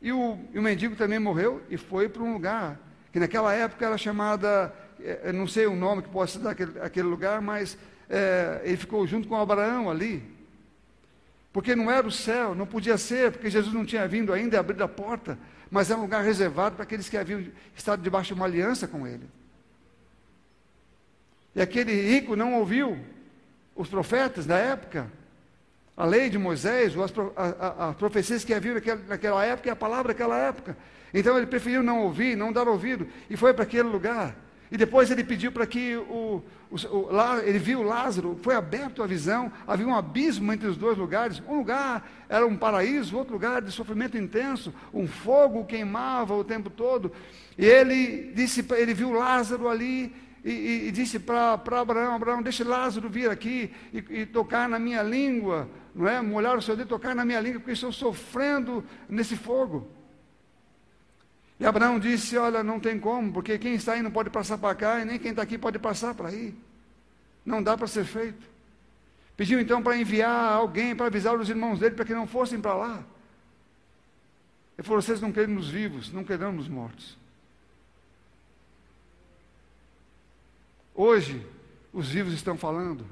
E 0.00 0.12
o, 0.12 0.38
e 0.52 0.58
o 0.58 0.62
mendigo 0.62 0.94
também 0.96 1.18
morreu 1.18 1.62
e 1.70 1.76
foi 1.76 2.08
para 2.08 2.22
um 2.22 2.34
lugar 2.34 2.78
que 3.10 3.18
naquela 3.18 3.54
época 3.54 3.86
era 3.86 3.96
chamada, 3.96 4.74
é, 5.00 5.32
não 5.32 5.46
sei 5.46 5.66
o 5.66 5.76
nome 5.76 6.02
que 6.02 6.08
possa 6.08 6.38
dar 6.38 6.50
aquele, 6.50 6.80
aquele 6.80 7.06
lugar, 7.06 7.40
mas 7.40 7.78
é, 8.08 8.60
ele 8.64 8.76
ficou 8.76 9.06
junto 9.06 9.28
com 9.28 9.36
Abraão 9.36 9.88
ali. 9.90 10.22
Porque 11.52 11.76
não 11.76 11.90
era 11.90 12.06
o 12.06 12.10
céu, 12.10 12.54
não 12.54 12.66
podia 12.66 12.98
ser, 12.98 13.30
porque 13.30 13.48
Jesus 13.48 13.72
não 13.72 13.86
tinha 13.86 14.06
vindo 14.08 14.32
ainda 14.32 14.56
e 14.56 14.58
abrido 14.58 14.82
a 14.82 14.88
porta, 14.88 15.38
mas 15.70 15.90
era 15.90 15.98
um 15.98 16.02
lugar 16.02 16.22
reservado 16.22 16.76
para 16.76 16.84
aqueles 16.84 17.08
que 17.08 17.16
haviam 17.16 17.44
estado 17.76 18.02
debaixo 18.02 18.28
de 18.28 18.34
uma 18.34 18.46
aliança 18.46 18.86
com 18.86 19.06
ele. 19.06 19.28
E 21.54 21.62
aquele 21.62 21.92
rico 21.92 22.34
não 22.34 22.54
ouviu 22.54 22.98
os 23.76 23.88
profetas 23.88 24.46
da 24.46 24.56
época, 24.56 25.10
a 25.96 26.04
lei 26.04 26.28
de 26.28 26.38
Moisés, 26.38 26.94
as, 26.98 27.12
as 27.78 27.96
profecias 27.96 28.44
que 28.44 28.52
haviam 28.52 28.76
naquela 29.08 29.44
época 29.44 29.68
e 29.68 29.70
a 29.70 29.76
palavra 29.76 30.12
daquela 30.12 30.36
época. 30.36 30.76
Então 31.12 31.36
ele 31.36 31.46
preferiu 31.46 31.82
não 31.82 32.02
ouvir, 32.02 32.36
não 32.36 32.52
dar 32.52 32.66
ouvido, 32.66 33.06
e 33.30 33.36
foi 33.36 33.54
para 33.54 33.62
aquele 33.62 33.88
lugar. 33.88 34.34
E 34.70 34.76
depois 34.76 35.10
ele 35.10 35.22
pediu 35.22 35.52
para 35.52 35.66
que 35.66 35.96
o, 35.96 36.42
o, 36.90 37.12
lá, 37.12 37.42
ele 37.44 37.58
viu 37.58 37.82
Lázaro, 37.82 38.38
foi 38.42 38.54
aberto 38.54 39.02
a 39.02 39.06
visão, 39.06 39.50
havia 39.66 39.86
um 39.86 39.94
abismo 39.94 40.52
entre 40.52 40.66
os 40.66 40.76
dois 40.76 40.98
lugares. 40.98 41.42
Um 41.48 41.58
lugar 41.58 42.08
era 42.28 42.46
um 42.46 42.56
paraíso, 42.56 43.16
outro 43.16 43.34
lugar 43.34 43.62
de 43.62 43.70
sofrimento 43.70 44.16
intenso, 44.16 44.72
um 44.92 45.06
fogo 45.06 45.64
queimava 45.64 46.34
o 46.34 46.44
tempo 46.44 46.70
todo. 46.70 47.12
E 47.56 47.64
ele 47.64 48.32
disse, 48.34 48.64
ele 48.76 48.94
viu 48.94 49.12
Lázaro 49.12 49.68
ali 49.68 50.14
e, 50.44 50.50
e, 50.50 50.88
e 50.88 50.90
disse 50.90 51.18
para 51.18 51.54
Abraão, 51.54 52.14
Abraão, 52.14 52.42
deixe 52.42 52.64
Lázaro 52.64 53.08
vir 53.08 53.30
aqui 53.30 53.70
e, 53.92 53.98
e 54.10 54.26
tocar 54.26 54.68
na 54.68 54.78
minha 54.78 55.02
língua 55.02 55.68
não 55.94 56.08
é? 56.08 56.20
Molhar 56.20 56.58
o 56.58 56.62
seu 56.62 56.76
dedo, 56.76 56.88
tocar 56.88 57.14
na 57.14 57.24
minha 57.24 57.40
língua, 57.40 57.60
porque 57.60 57.72
estou 57.72 57.92
sofrendo 57.92 58.84
nesse 59.08 59.36
fogo. 59.36 59.88
E 61.58 61.64
Abraão 61.66 61.98
disse: 61.98 62.36
Olha, 62.36 62.62
não 62.62 62.80
tem 62.80 62.98
como, 62.98 63.32
porque 63.32 63.58
quem 63.58 63.74
está 63.74 63.92
aí 63.92 64.02
não 64.02 64.10
pode 64.10 64.30
passar 64.30 64.58
para 64.58 64.74
cá, 64.74 65.00
e 65.00 65.04
nem 65.04 65.18
quem 65.18 65.30
está 65.30 65.42
aqui 65.42 65.56
pode 65.56 65.78
passar 65.78 66.14
para 66.14 66.28
aí. 66.28 66.54
Não 67.44 67.62
dá 67.62 67.76
para 67.76 67.86
ser 67.86 68.04
feito. 68.04 68.54
Pediu 69.36 69.60
então 69.60 69.82
para 69.82 69.96
enviar 69.96 70.52
alguém 70.52 70.94
para 70.94 71.06
avisar 71.06 71.36
os 71.36 71.48
irmãos 71.48 71.78
dele 71.78 71.94
para 71.94 72.04
que 72.04 72.14
não 72.14 72.26
fossem 72.26 72.60
para 72.60 72.74
lá. 72.74 73.04
Ele 74.76 74.86
falou: 74.86 75.00
Vocês 75.00 75.20
não 75.20 75.32
querem 75.32 75.54
nos 75.54 75.68
vivos, 75.68 76.12
não 76.12 76.24
querem 76.24 76.52
nos 76.52 76.68
mortos. 76.68 77.16
Hoje, 80.94 81.44
os 81.92 82.08
vivos 82.08 82.32
estão 82.32 82.56
falando. 82.56 83.04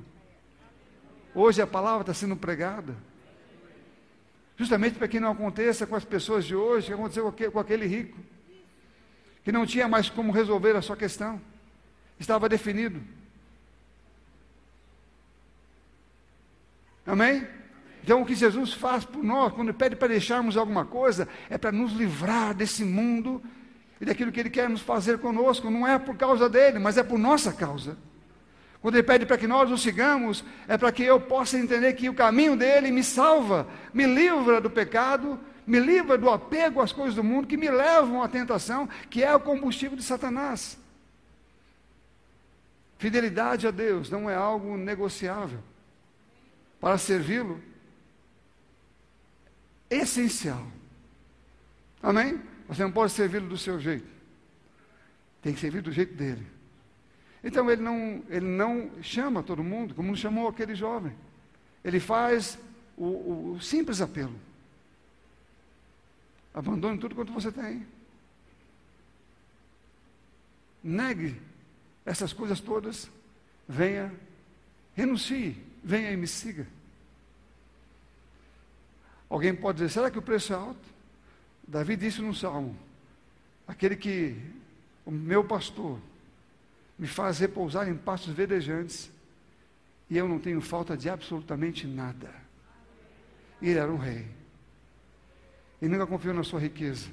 Hoje 1.35 1.63
a 1.63 1.67
palavra 1.67 2.03
está 2.03 2.15
sendo 2.15 2.37
pregada. 2.37 2.95
Justamente 4.57 4.97
para 4.99 5.09
que 5.09 5.19
não 5.19 5.33
aconteça 5.33 5.87
com 5.87 5.97
as 5.97 6.05
pessoas 6.05 6.45
de 6.45 6.55
hoje, 6.55 6.89
que 6.89 6.93
aconteceu 6.93 7.33
com 7.51 7.59
aquele 7.59 7.87
rico, 7.87 8.17
que 9.45 9.53
não 9.53 9.67
tinha 9.67 9.89
mais 9.89 10.09
como 10.09 10.33
resolver 10.33 10.77
a 10.77 10.83
sua 10.83 10.97
questão, 10.97 11.41
estava 12.19 12.49
definido. 12.49 13.01
Amém? 17.07 17.47
Então, 18.05 18.23
o 18.23 18.27
que 18.27 18.35
Jesus 18.35 18.73
faz 18.73 19.05
por 19.05 19.23
nós, 19.23 19.53
quando 19.53 19.73
pede 19.73 19.97
para 19.97 20.09
deixarmos 20.09 20.57
alguma 20.57 20.85
coisa, 20.85 21.29
é 21.49 21.57
para 21.57 21.71
nos 21.71 21.93
livrar 21.93 22.55
desse 22.55 22.85
mundo 22.85 23.43
e 24.01 24.05
daquilo 24.05 24.33
que 24.33 24.41
Ele 24.41 24.51
quer 24.51 24.69
nos 24.69 24.81
fazer 24.81 25.19
conosco. 25.19 25.71
Não 25.71 25.87
é 25.87 25.99
por 25.99 26.17
causa 26.17 26.49
dele, 26.49 26.79
mas 26.79 26.97
é 26.97 27.03
por 27.03 27.19
nossa 27.19 27.53
causa. 27.53 27.97
Quando 28.81 28.97
ele 28.97 29.05
pede 29.05 29.25
para 29.25 29.39
que 29.39 29.47
nós 29.47 29.71
o 29.71 29.79
sigamos, 29.79 30.45
é 30.67 30.77
para 30.77 30.91
que 30.91 31.05
eu 31.05 31.21
possa 31.21 31.57
entender 31.57 31.93
que 31.93 32.09
o 32.09 32.15
caminho 32.15 32.57
dele 32.57 32.91
me 32.91 33.05
salva, 33.05 33.69
me 33.95 34.05
livra 34.05 34.61
do 34.61 34.69
pecado, 34.69 35.39
me 35.67 35.79
livra 35.79 36.19
do 36.19 36.29
apego 36.29 36.81
às 36.81 36.93
coisas 36.93 37.15
do 37.15 37.25
mundo 37.25 37.47
que 37.47 37.57
me 37.57 37.71
levam 37.71 38.23
à 38.23 38.29
tentação, 38.29 38.89
que 39.09 39.23
é 39.23 39.35
o 39.35 39.41
combustível 39.41 39.97
de 39.97 40.03
Satanás. 40.03 40.79
Fidelidade 42.99 43.67
a 43.67 43.71
Deus 43.71 44.11
não 44.11 44.29
é 44.29 44.35
algo 44.35 44.77
negociável. 44.77 45.61
Para 46.81 46.99
servi-lo, 46.99 47.61
essencial. 49.91 50.67
Amém? 52.03 52.41
Você 52.69 52.83
não 52.83 52.93
pode 52.93 53.13
servi-lo 53.13 53.49
do 53.49 53.59
seu 53.59 53.79
jeito. 53.79 54.07
Tem 55.41 55.53
que 55.53 55.61
servir 55.61 55.83
do 55.83 55.93
jeito 55.93 56.15
dele. 56.15 56.47
Então 57.43 57.71
ele 57.71 57.83
não, 57.83 58.23
ele 58.29 58.47
não 58.47 58.91
chama 59.03 59.43
todo 59.43 59.63
mundo, 59.63 59.95
como 59.95 60.09
não 60.09 60.17
chamou 60.17 60.49
aquele 60.49 60.75
jovem. 60.75 61.13
Ele 61.85 61.99
faz 61.99 62.59
o, 62.97 63.55
o 63.55 63.61
simples 63.61 64.01
apelo. 64.01 64.35
Abandone 66.55 66.99
tudo 66.99 67.15
quanto 67.15 67.33
você 67.33 67.51
tem. 67.51 67.87
Negue 70.83 71.41
essas 72.05 72.33
coisas 72.33 72.61
todas. 72.61 73.11
Venha, 73.69 74.13
renuncie, 74.95 75.57
venha 75.83 76.11
e 76.11 76.17
me 76.17 76.27
siga. 76.27 76.67
Alguém 79.31 79.55
pode 79.55 79.79
dizer: 79.79 79.91
será 79.91 80.11
que 80.11 80.19
o 80.19 80.23
preço 80.23 80.53
é 80.53 80.57
alto? 80.57 80.93
Davi 81.67 81.97
disse 81.97 82.21
no 82.21 82.35
salmo: 82.35 82.77
aquele 83.67 83.97
que, 83.97 84.37
o 85.07 85.11
meu 85.11 85.43
pastor, 85.43 85.99
me 86.99 87.07
faz 87.07 87.39
repousar 87.39 87.89
em 87.89 87.97
pastos 87.97 88.35
verdejantes, 88.35 89.11
e 90.11 90.19
eu 90.19 90.29
não 90.29 90.39
tenho 90.39 90.61
falta 90.61 90.97
de 90.97 91.09
absolutamente 91.09 91.87
nada. 91.87 92.31
Ele 93.61 93.79
era 93.79 93.91
um 93.91 93.97
rei. 93.97 94.42
E 95.83 95.89
nunca 95.89 96.07
confiou 96.07 96.33
na 96.33 96.45
sua 96.45 96.61
riqueza, 96.61 97.09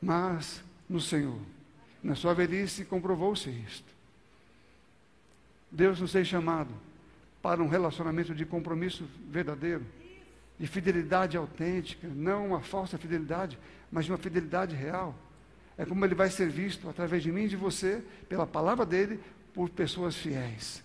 mas 0.00 0.62
no 0.86 1.00
Senhor. 1.00 1.40
Na 2.02 2.14
sua 2.14 2.34
velhice 2.34 2.84
comprovou-se 2.84 3.48
isto. 3.48 3.96
Deus 5.70 5.98
nos 5.98 6.12
tem 6.12 6.22
chamado 6.22 6.70
para 7.42 7.62
um 7.62 7.68
relacionamento 7.68 8.34
de 8.34 8.44
compromisso 8.44 9.08
verdadeiro, 9.30 9.86
de 10.58 10.66
fidelidade 10.66 11.36
autêntica, 11.36 12.06
não 12.08 12.48
uma 12.48 12.60
falsa 12.60 12.98
fidelidade, 12.98 13.58
mas 13.90 14.08
uma 14.08 14.18
fidelidade 14.18 14.76
real 14.76 15.14
é 15.78 15.84
como 15.84 16.04
ele 16.04 16.14
vai 16.14 16.30
ser 16.30 16.50
visto 16.50 16.88
através 16.88 17.22
de 17.22 17.32
mim 17.32 17.44
e 17.44 17.48
de 17.48 17.56
você, 17.56 18.02
pela 18.28 18.46
palavra 18.46 18.84
dele, 18.84 19.18
por 19.54 19.70
pessoas 19.70 20.14
fiéis. 20.14 20.82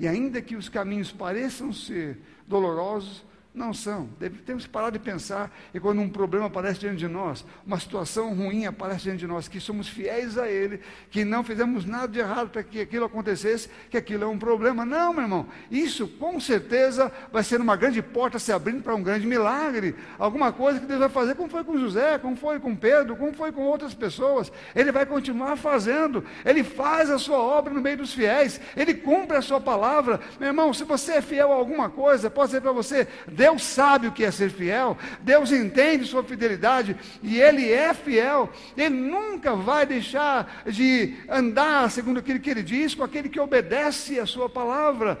E 0.00 0.08
ainda 0.08 0.40
que 0.40 0.56
os 0.56 0.68
caminhos 0.68 1.12
pareçam 1.12 1.72
ser 1.72 2.18
dolorosos, 2.46 3.24
não 3.56 3.72
são. 3.72 4.08
temos 4.44 4.64
que 4.64 4.70
parar 4.70 4.90
de 4.90 4.98
pensar 4.98 5.50
e 5.72 5.80
quando 5.80 6.00
um 6.00 6.08
problema 6.08 6.46
aparece 6.46 6.80
diante 6.80 6.98
de 6.98 7.08
nós, 7.08 7.44
uma 7.66 7.80
situação 7.80 8.34
ruim 8.34 8.66
aparece 8.66 9.04
diante 9.04 9.20
de 9.20 9.26
nós, 9.26 9.48
que 9.48 9.58
somos 9.58 9.88
fiéis 9.88 10.36
a 10.36 10.46
Ele, 10.46 10.80
que 11.10 11.24
não 11.24 11.42
fizemos 11.42 11.86
nada 11.86 12.08
de 12.08 12.18
errado 12.18 12.50
para 12.50 12.62
que 12.62 12.80
aquilo 12.80 13.06
acontecesse, 13.06 13.70
que 13.90 13.96
aquilo 13.96 14.24
é 14.24 14.26
um 14.26 14.38
problema. 14.38 14.84
Não, 14.84 15.14
meu 15.14 15.22
irmão. 15.22 15.46
Isso 15.70 16.06
com 16.06 16.38
certeza 16.38 17.10
vai 17.32 17.42
ser 17.42 17.58
uma 17.60 17.76
grande 17.76 18.02
porta 18.02 18.38
se 18.38 18.52
abrindo 18.52 18.82
para 18.82 18.94
um 18.94 19.02
grande 19.02 19.26
milagre. 19.26 19.96
Alguma 20.18 20.52
coisa 20.52 20.78
que 20.78 20.86
Deus 20.86 21.00
vai 21.00 21.08
fazer, 21.08 21.34
como 21.34 21.48
foi 21.48 21.64
com 21.64 21.78
José, 21.78 22.18
como 22.18 22.36
foi 22.36 22.60
com 22.60 22.76
Pedro, 22.76 23.16
como 23.16 23.32
foi 23.32 23.52
com 23.52 23.62
outras 23.62 23.94
pessoas. 23.94 24.52
Ele 24.74 24.92
vai 24.92 25.06
continuar 25.06 25.56
fazendo. 25.56 26.22
Ele 26.44 26.62
faz 26.62 27.08
a 27.08 27.18
sua 27.18 27.38
obra 27.38 27.72
no 27.72 27.80
meio 27.80 27.96
dos 27.96 28.12
fiéis. 28.12 28.60
Ele 28.76 28.92
cumpre 28.92 29.38
a 29.38 29.42
sua 29.42 29.60
palavra. 29.60 30.20
Meu 30.38 30.48
irmão, 30.48 30.74
se 30.74 30.84
você 30.84 31.14
é 31.14 31.22
fiel 31.22 31.50
a 31.50 31.54
alguma 31.54 31.88
coisa, 31.88 32.28
pode 32.28 32.50
ser 32.50 32.60
para 32.60 32.72
você, 32.72 33.08
Deus 33.26 33.45
Deus 33.46 33.62
sabe 33.62 34.08
o 34.08 34.12
que 34.12 34.24
é 34.24 34.30
ser 34.32 34.50
fiel, 34.50 34.98
Deus 35.20 35.52
entende 35.52 36.04
sua 36.04 36.24
fidelidade 36.24 36.96
e 37.22 37.40
Ele 37.40 37.72
é 37.72 37.94
fiel. 37.94 38.50
Ele 38.76 38.88
nunca 38.88 39.54
vai 39.54 39.86
deixar 39.86 40.64
de 40.66 41.14
andar 41.28 41.88
segundo 41.92 42.18
aquilo 42.18 42.40
que 42.40 42.50
Ele 42.50 42.64
diz, 42.64 42.92
com 42.92 43.04
aquele 43.04 43.28
que 43.28 43.38
obedece 43.38 44.18
a 44.18 44.26
Sua 44.26 44.48
palavra. 44.48 45.16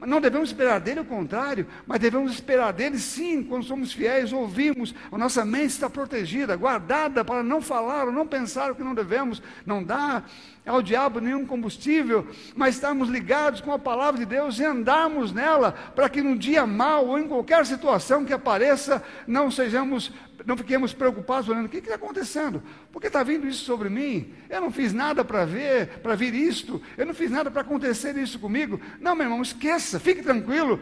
Não 0.00 0.20
devemos 0.20 0.50
esperar 0.50 0.78
dele 0.78 1.00
o 1.00 1.04
contrário, 1.04 1.66
mas 1.84 1.98
devemos 1.98 2.32
esperar 2.32 2.72
dele 2.72 2.98
sim, 2.98 3.42
quando 3.42 3.64
somos 3.64 3.92
fiéis, 3.92 4.32
ouvimos, 4.32 4.94
a 5.10 5.18
nossa 5.18 5.44
mente 5.44 5.70
está 5.70 5.90
protegida, 5.90 6.54
guardada 6.54 7.24
para 7.24 7.42
não 7.42 7.60
falar 7.60 8.06
ou 8.06 8.12
não 8.12 8.26
pensar 8.26 8.70
o 8.70 8.76
que 8.76 8.84
não 8.84 8.94
devemos, 8.94 9.42
não 9.66 9.82
dá 9.82 10.22
ao 10.64 10.82
diabo 10.82 11.18
nenhum 11.18 11.44
combustível, 11.44 12.28
mas 12.54 12.76
estarmos 12.76 13.08
ligados 13.08 13.60
com 13.60 13.72
a 13.72 13.78
palavra 13.78 14.20
de 14.20 14.26
Deus 14.26 14.60
e 14.60 14.64
andarmos 14.64 15.32
nela, 15.32 15.72
para 15.96 16.08
que 16.08 16.22
no 16.22 16.38
dia 16.38 16.64
mal 16.64 17.06
ou 17.06 17.18
em 17.18 17.26
qualquer 17.26 17.66
situação 17.66 18.24
que 18.24 18.32
apareça, 18.32 19.02
não 19.26 19.50
sejamos 19.50 20.12
não 20.48 20.56
fiquemos 20.56 20.94
preocupados 20.94 21.46
olhando 21.50 21.66
o 21.66 21.68
que 21.68 21.76
está 21.76 21.96
acontecendo, 21.96 22.62
por 22.90 23.02
que 23.02 23.08
está 23.08 23.22
vindo 23.22 23.46
isso 23.46 23.66
sobre 23.66 23.90
mim? 23.90 24.32
Eu 24.48 24.62
não 24.62 24.70
fiz 24.70 24.94
nada 24.94 25.22
para 25.22 25.44
ver, 25.44 25.98
para 25.98 26.14
vir 26.14 26.34
isto, 26.34 26.80
eu 26.96 27.04
não 27.04 27.12
fiz 27.12 27.30
nada 27.30 27.50
para 27.50 27.60
acontecer 27.60 28.16
isso 28.16 28.38
comigo. 28.38 28.80
Não, 28.98 29.14
meu 29.14 29.26
irmão, 29.26 29.42
esqueça, 29.42 30.00
fique 30.00 30.22
tranquilo. 30.22 30.80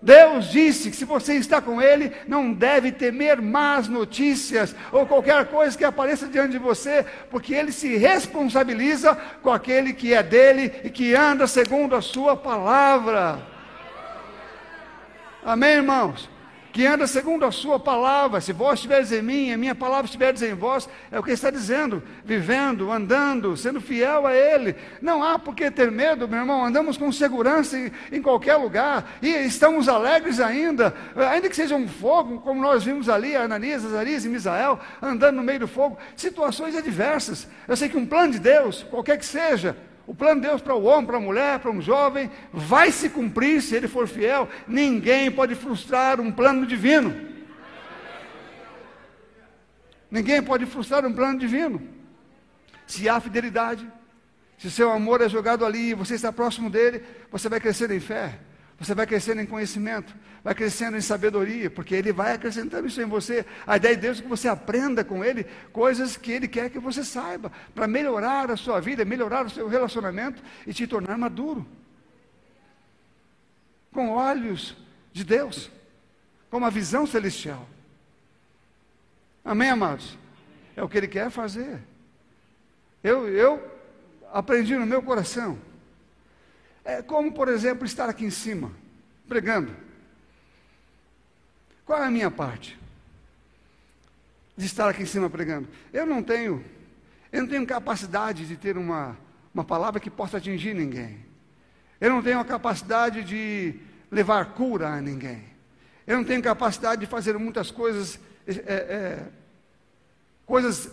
Deus 0.00 0.50
disse 0.50 0.88
que 0.88 0.96
se 0.96 1.04
você 1.04 1.34
está 1.34 1.60
com 1.60 1.82
Ele, 1.82 2.10
não 2.26 2.54
deve 2.54 2.90
temer 2.90 3.42
más 3.42 3.86
notícias 3.86 4.74
ou 4.90 5.06
qualquer 5.06 5.44
coisa 5.48 5.76
que 5.76 5.84
apareça 5.84 6.26
diante 6.26 6.52
de 6.52 6.58
você, 6.58 7.04
porque 7.30 7.52
Ele 7.52 7.72
se 7.72 7.98
responsabiliza 7.98 9.14
com 9.42 9.50
aquele 9.50 9.92
que 9.92 10.14
é 10.14 10.22
dele 10.22 10.72
e 10.84 10.88
que 10.88 11.14
anda 11.14 11.46
segundo 11.46 11.94
a 11.94 12.00
Sua 12.00 12.34
palavra. 12.34 13.46
Amém, 15.44 15.74
irmãos? 15.74 16.34
Que 16.76 16.86
anda 16.86 17.06
segundo 17.06 17.46
a 17.46 17.50
sua 17.50 17.80
palavra. 17.80 18.38
Se 18.38 18.52
vós 18.52 18.74
estiveres 18.74 19.10
em 19.10 19.22
mim, 19.22 19.50
a 19.50 19.56
minha 19.56 19.74
palavra 19.74 20.04
estiveres 20.04 20.42
em 20.42 20.52
vós, 20.52 20.86
é 21.10 21.18
o 21.18 21.22
que 21.22 21.30
ele 21.30 21.34
está 21.34 21.48
dizendo, 21.48 22.02
vivendo, 22.22 22.92
andando, 22.92 23.56
sendo 23.56 23.80
fiel 23.80 24.26
a 24.26 24.34
ele. 24.34 24.76
Não 25.00 25.24
há 25.24 25.38
por 25.38 25.54
que 25.54 25.70
ter 25.70 25.90
medo, 25.90 26.28
meu 26.28 26.40
irmão, 26.40 26.62
andamos 26.62 26.98
com 26.98 27.10
segurança 27.10 27.78
em, 27.78 27.90
em 28.12 28.20
qualquer 28.20 28.56
lugar 28.56 29.16
e 29.22 29.28
estamos 29.46 29.88
alegres 29.88 30.38
ainda, 30.38 30.94
ainda 31.16 31.48
que 31.48 31.56
seja 31.56 31.74
um 31.74 31.88
fogo, 31.88 32.40
como 32.40 32.60
nós 32.60 32.84
vimos 32.84 33.08
ali, 33.08 33.34
Ananias, 33.34 33.82
Azarias 33.82 34.26
e 34.26 34.28
Misael, 34.28 34.78
andando 35.00 35.36
no 35.36 35.42
meio 35.42 35.60
do 35.60 35.68
fogo, 35.68 35.96
situações 36.14 36.76
adversas. 36.76 37.48
Eu 37.66 37.74
sei 37.74 37.88
que 37.88 37.96
um 37.96 38.04
plano 38.04 38.34
de 38.34 38.38
Deus, 38.38 38.82
qualquer 38.82 39.16
que 39.16 39.24
seja, 39.24 39.74
o 40.06 40.14
plano 40.14 40.40
de 40.40 40.46
Deus 40.46 40.62
para 40.62 40.74
o 40.74 40.84
homem, 40.84 41.06
para 41.06 41.16
a 41.16 41.20
mulher, 41.20 41.58
para 41.58 41.70
um 41.70 41.82
jovem, 41.82 42.30
vai 42.52 42.92
se 42.92 43.08
cumprir 43.08 43.60
se 43.60 43.74
ele 43.74 43.88
for 43.88 44.06
fiel. 44.06 44.48
Ninguém 44.68 45.30
pode 45.30 45.54
frustrar 45.54 46.20
um 46.20 46.30
plano 46.30 46.64
divino. 46.64 47.26
Ninguém 50.08 50.40
pode 50.42 50.64
frustrar 50.64 51.04
um 51.04 51.12
plano 51.12 51.38
divino. 51.38 51.82
Se 52.86 53.08
há 53.08 53.18
fidelidade, 53.18 53.90
se 54.56 54.70
seu 54.70 54.92
amor 54.92 55.20
é 55.20 55.28
jogado 55.28 55.66
ali 55.66 55.90
e 55.90 55.94
você 55.94 56.14
está 56.14 56.32
próximo 56.32 56.70
dele, 56.70 57.02
você 57.30 57.48
vai 57.48 57.58
crescer 57.58 57.90
em 57.90 58.00
fé. 58.00 58.38
Você 58.78 58.94
vai 58.94 59.06
crescendo 59.06 59.40
em 59.40 59.46
conhecimento, 59.46 60.14
vai 60.44 60.54
crescendo 60.54 60.98
em 60.98 61.00
sabedoria, 61.00 61.70
porque 61.70 61.94
Ele 61.94 62.12
vai 62.12 62.34
acrescentando 62.34 62.86
isso 62.86 63.00
em 63.00 63.06
você. 63.06 63.46
A 63.66 63.76
ideia 63.76 63.96
de 63.96 64.02
Deus 64.02 64.18
é 64.18 64.22
que 64.22 64.28
você 64.28 64.48
aprenda 64.48 65.02
com 65.02 65.24
Ele 65.24 65.44
coisas 65.72 66.16
que 66.16 66.30
Ele 66.30 66.46
quer 66.46 66.68
que 66.68 66.78
você 66.78 67.02
saiba, 67.02 67.50
para 67.74 67.88
melhorar 67.88 68.50
a 68.50 68.56
sua 68.56 68.78
vida, 68.78 69.04
melhorar 69.04 69.46
o 69.46 69.50
seu 69.50 69.66
relacionamento 69.66 70.42
e 70.66 70.74
te 70.74 70.86
tornar 70.86 71.16
maduro. 71.16 71.66
Com 73.90 74.10
olhos 74.10 74.76
de 75.10 75.24
Deus, 75.24 75.70
com 76.50 76.58
uma 76.58 76.70
visão 76.70 77.06
celestial. 77.06 77.66
Amém, 79.42 79.70
amados? 79.70 80.18
É 80.76 80.82
o 80.82 80.88
que 80.88 80.98
Ele 80.98 81.08
quer 81.08 81.30
fazer. 81.30 81.80
Eu, 83.02 83.26
eu 83.26 83.74
aprendi 84.34 84.76
no 84.76 84.84
meu 84.84 85.02
coração 85.02 85.56
é 86.86 87.02
como, 87.02 87.32
por 87.32 87.48
exemplo, 87.48 87.84
estar 87.84 88.08
aqui 88.08 88.24
em 88.24 88.30
cima, 88.30 88.70
pregando. 89.28 89.74
Qual 91.84 92.00
é 92.00 92.06
a 92.06 92.10
minha 92.10 92.30
parte? 92.30 92.78
De 94.56 94.64
estar 94.64 94.88
aqui 94.88 95.02
em 95.02 95.06
cima 95.06 95.28
pregando. 95.28 95.68
Eu 95.92 96.06
não 96.06 96.22
tenho, 96.22 96.64
eu 97.32 97.42
não 97.42 97.48
tenho 97.48 97.66
capacidade 97.66 98.46
de 98.46 98.56
ter 98.56 98.78
uma, 98.78 99.18
uma 99.52 99.64
palavra 99.64 99.98
que 99.98 100.08
possa 100.08 100.36
atingir 100.36 100.74
ninguém. 100.74 101.26
Eu 102.00 102.10
não 102.10 102.22
tenho 102.22 102.38
a 102.38 102.44
capacidade 102.44 103.24
de 103.24 103.74
levar 104.08 104.54
cura 104.54 104.88
a 104.88 105.00
ninguém. 105.00 105.42
Eu 106.06 106.18
não 106.18 106.24
tenho 106.24 106.40
capacidade 106.40 107.00
de 107.00 107.06
fazer 107.06 107.36
muitas 107.36 107.68
coisas, 107.68 108.20
é, 108.46 108.52
é, 108.54 109.26
coisas 110.46 110.88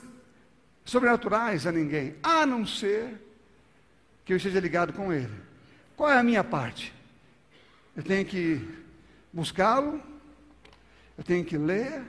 sobrenaturais 0.84 1.68
a 1.68 1.72
ninguém, 1.72 2.16
a 2.24 2.48
não 2.48 2.66
ser 2.66 3.22
que 4.26 4.34
eu 4.34 4.38
esteja 4.38 4.60
ligado 4.60 4.92
com 4.92 5.14
Ele. 5.14 5.53
Qual 5.96 6.10
é 6.10 6.18
a 6.18 6.24
minha 6.24 6.44
parte? 6.44 6.94
Eu 7.96 8.04
tenho 8.04 8.26
que 8.26 8.60
buscá-lo, 9.32 10.02
eu 11.18 11.24
tenho 11.24 11.46
que 11.46 11.58
ler, 11.58 12.04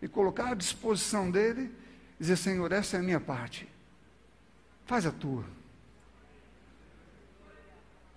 me 0.00 0.08
colocar 0.08 0.50
à 0.50 0.54
disposição 0.54 1.30
dele, 1.30 1.70
dizer: 2.18 2.36
Senhor, 2.36 2.70
essa 2.72 2.96
é 2.96 3.00
a 3.00 3.02
minha 3.02 3.20
parte, 3.20 3.66
faz 4.84 5.06
a 5.06 5.10
tua. 5.10 5.44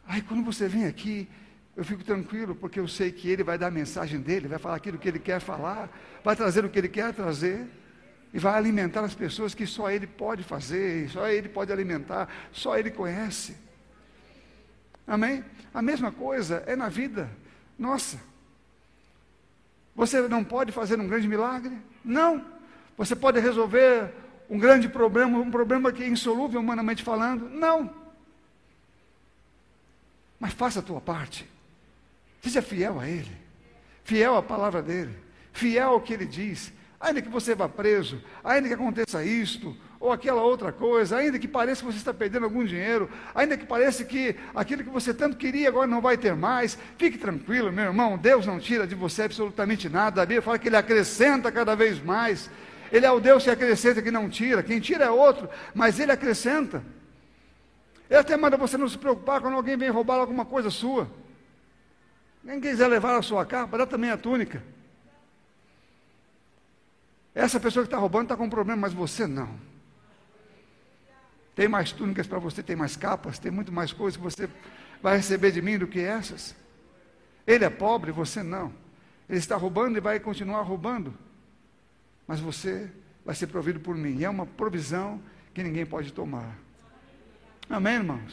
Aí 0.06 0.22
quando 0.22 0.44
você 0.44 0.68
vem 0.68 0.86
aqui, 0.86 1.30
eu 1.76 1.84
fico 1.84 2.04
tranquilo, 2.04 2.54
porque 2.54 2.80
eu 2.80 2.88
sei 2.88 3.12
que 3.12 3.30
ele 3.30 3.44
vai 3.44 3.58
dar 3.58 3.68
a 3.68 3.72
mensagem 3.72 4.20
dele, 4.20 4.48
vai 4.48 4.60
falar 4.60 4.76
aquilo 4.76 4.98
que 4.98 5.08
ele 5.08 5.20
quer 5.20 5.40
falar, 5.40 5.90
vai 6.24 6.36
trazer 6.36 6.64
o 6.66 6.70
que 6.70 6.78
ele 6.78 6.90
quer 6.90 7.14
trazer, 7.14 7.66
e 8.34 8.40
vai 8.40 8.56
alimentar 8.56 9.02
as 9.02 9.16
pessoas 9.16 9.56
que 9.56 9.66
só 9.66 9.90
ele 9.90 10.06
pode 10.06 10.44
fazer, 10.44 11.10
só 11.10 11.28
ele 11.28 11.48
pode 11.48 11.72
alimentar, 11.72 12.28
só 12.52 12.78
ele 12.78 12.92
conhece. 12.92 13.56
Amém? 15.14 15.46
A 15.72 15.80
mesma 15.80 16.12
coisa 16.12 16.64
é 16.66 16.76
na 16.76 16.90
vida 16.90 17.30
nossa. 17.78 18.20
Você 19.96 20.28
não 20.28 20.44
pode 20.44 20.72
fazer 20.72 21.00
um 21.00 21.08
grande 21.08 21.28
milagre? 21.28 21.78
Não. 22.04 22.44
Você 22.98 23.16
pode 23.16 23.40
resolver 23.40 24.12
um 24.50 24.58
grande 24.58 24.90
problema, 24.90 25.38
um 25.38 25.52
problema 25.52 25.92
que 25.92 26.02
é 26.02 26.08
insolúvel 26.08 26.60
humanamente 26.60 27.04
falando? 27.04 27.48
Não. 27.48 27.94
Mas 30.40 30.54
faça 30.54 30.80
a 30.80 30.84
tua 30.84 31.00
parte. 31.00 31.48
Seja 32.42 32.64
fiel 32.64 33.00
a 33.00 33.08
Ele, 33.08 33.38
fiel 34.04 34.36
à 34.36 34.42
palavra 34.42 34.82
dEle, 34.82 35.16
fiel 35.52 35.90
ao 35.90 36.02
que 36.02 36.14
Ele 36.14 36.26
diz. 36.26 36.74
Ainda 37.00 37.22
que 37.22 37.30
você 37.30 37.54
vá 37.54 37.70
preso, 37.70 38.20
ainda 38.44 38.68
que 38.68 38.74
aconteça 38.74 39.24
isto, 39.24 39.78
ou 40.04 40.12
aquela 40.12 40.42
outra 40.42 40.70
coisa, 40.70 41.16
ainda 41.16 41.40
que 41.40 41.48
pareça 41.48 41.80
que 41.80 41.86
você 41.86 41.98
está 41.98 42.14
perdendo 42.14 42.44
algum 42.44 42.66
dinheiro, 42.66 43.10
ainda 43.34 43.56
que 43.56 43.66
pareça 43.66 44.04
que 44.04 44.36
aquilo 44.54 44.84
que 44.84 44.90
você 44.90 45.14
tanto 45.14 45.38
queria 45.38 45.70
agora 45.70 45.88
não 45.88 46.02
vai 46.02 46.18
ter 46.18 46.36
mais, 46.36 46.78
fique 46.98 47.18
tranquilo, 47.18 47.72
meu 47.72 47.86
irmão, 47.86 48.18
Deus 48.18 48.46
não 48.46 48.60
tira 48.60 48.86
de 48.86 48.96
você 48.96 49.24
absolutamente 49.24 49.88
nada. 49.88 50.22
A 50.22 50.26
Bíblia 50.26 50.42
fala 50.42 50.60
que 50.60 50.68
Ele 50.68 50.76
acrescenta 50.76 51.50
cada 51.54 51.74
vez 51.74 52.04
mais. 52.04 52.50
Ele 52.92 53.06
é 53.06 53.12
o 53.14 53.22
Deus 53.22 53.46
que 53.46 53.50
acrescenta, 53.50 54.02
que 54.02 54.12
não 54.12 54.30
tira. 54.30 54.62
Quem 54.62 54.82
tira 54.82 55.06
é 55.06 55.10
outro, 55.10 55.50
mas 55.74 55.98
Ele 55.98 56.12
acrescenta. 56.12 56.84
Ele 58.10 58.20
até 58.20 58.36
manda 58.36 58.58
você 58.58 58.78
não 58.78 58.90
se 58.90 58.98
preocupar 58.98 59.40
quando 59.40 59.56
alguém 59.56 59.78
vem 59.78 59.90
roubar 59.90 60.18
alguma 60.18 60.44
coisa 60.44 60.70
sua. 60.70 61.10
Quem 62.46 62.60
quiser 62.60 62.90
levar 62.90 63.18
a 63.18 63.22
sua 63.22 63.46
capa, 63.46 63.78
dá 63.78 63.86
também 63.86 64.12
a 64.12 64.18
túnica. 64.18 64.62
Essa 67.34 67.58
pessoa 67.58 67.84
que 67.86 67.88
está 67.88 67.98
roubando 67.98 68.24
está 68.24 68.36
com 68.36 68.44
um 68.44 68.50
problema, 68.50 68.82
mas 68.82 68.92
você 68.92 69.26
não. 69.26 69.72
Tem 71.56 71.68
mais 71.68 71.92
túnicas 71.92 72.26
para 72.26 72.40
você, 72.40 72.64
tem 72.64 72.76
mais 72.76 72.96
capas, 72.96 73.38
tem 73.38 73.52
muito 73.52 73.72
mais 73.72 73.94
coisas 73.94 74.18
que 74.18 74.24
você 74.24 74.50
vai 75.02 75.18
receber 75.18 75.52
de 75.52 75.62
mim 75.62 75.78
do 75.78 75.88
que 75.88 76.00
essas. 76.00 76.56
Ele 77.46 77.64
é 77.66 77.70
pobre, 77.70 78.12
você 78.12 78.42
não. 78.42 78.74
Ele 79.30 79.40
está 79.40 79.56
roubando 79.56 79.98
e 79.98 80.02
vai 80.02 80.20
continuar 80.20 80.62
roubando. 80.62 81.14
Mas 82.28 82.40
você 82.40 82.90
vai 83.26 83.36
ser 83.36 83.48
provido 83.48 83.80
por 83.80 83.96
mim. 83.96 84.18
E 84.18 84.26
é 84.26 84.30
uma 84.30 84.46
provisão 84.46 85.22
que 85.54 85.62
ninguém 85.62 85.86
pode 85.86 86.12
tomar. 86.12 86.58
Amém, 87.70 87.96
irmãos? 87.96 88.32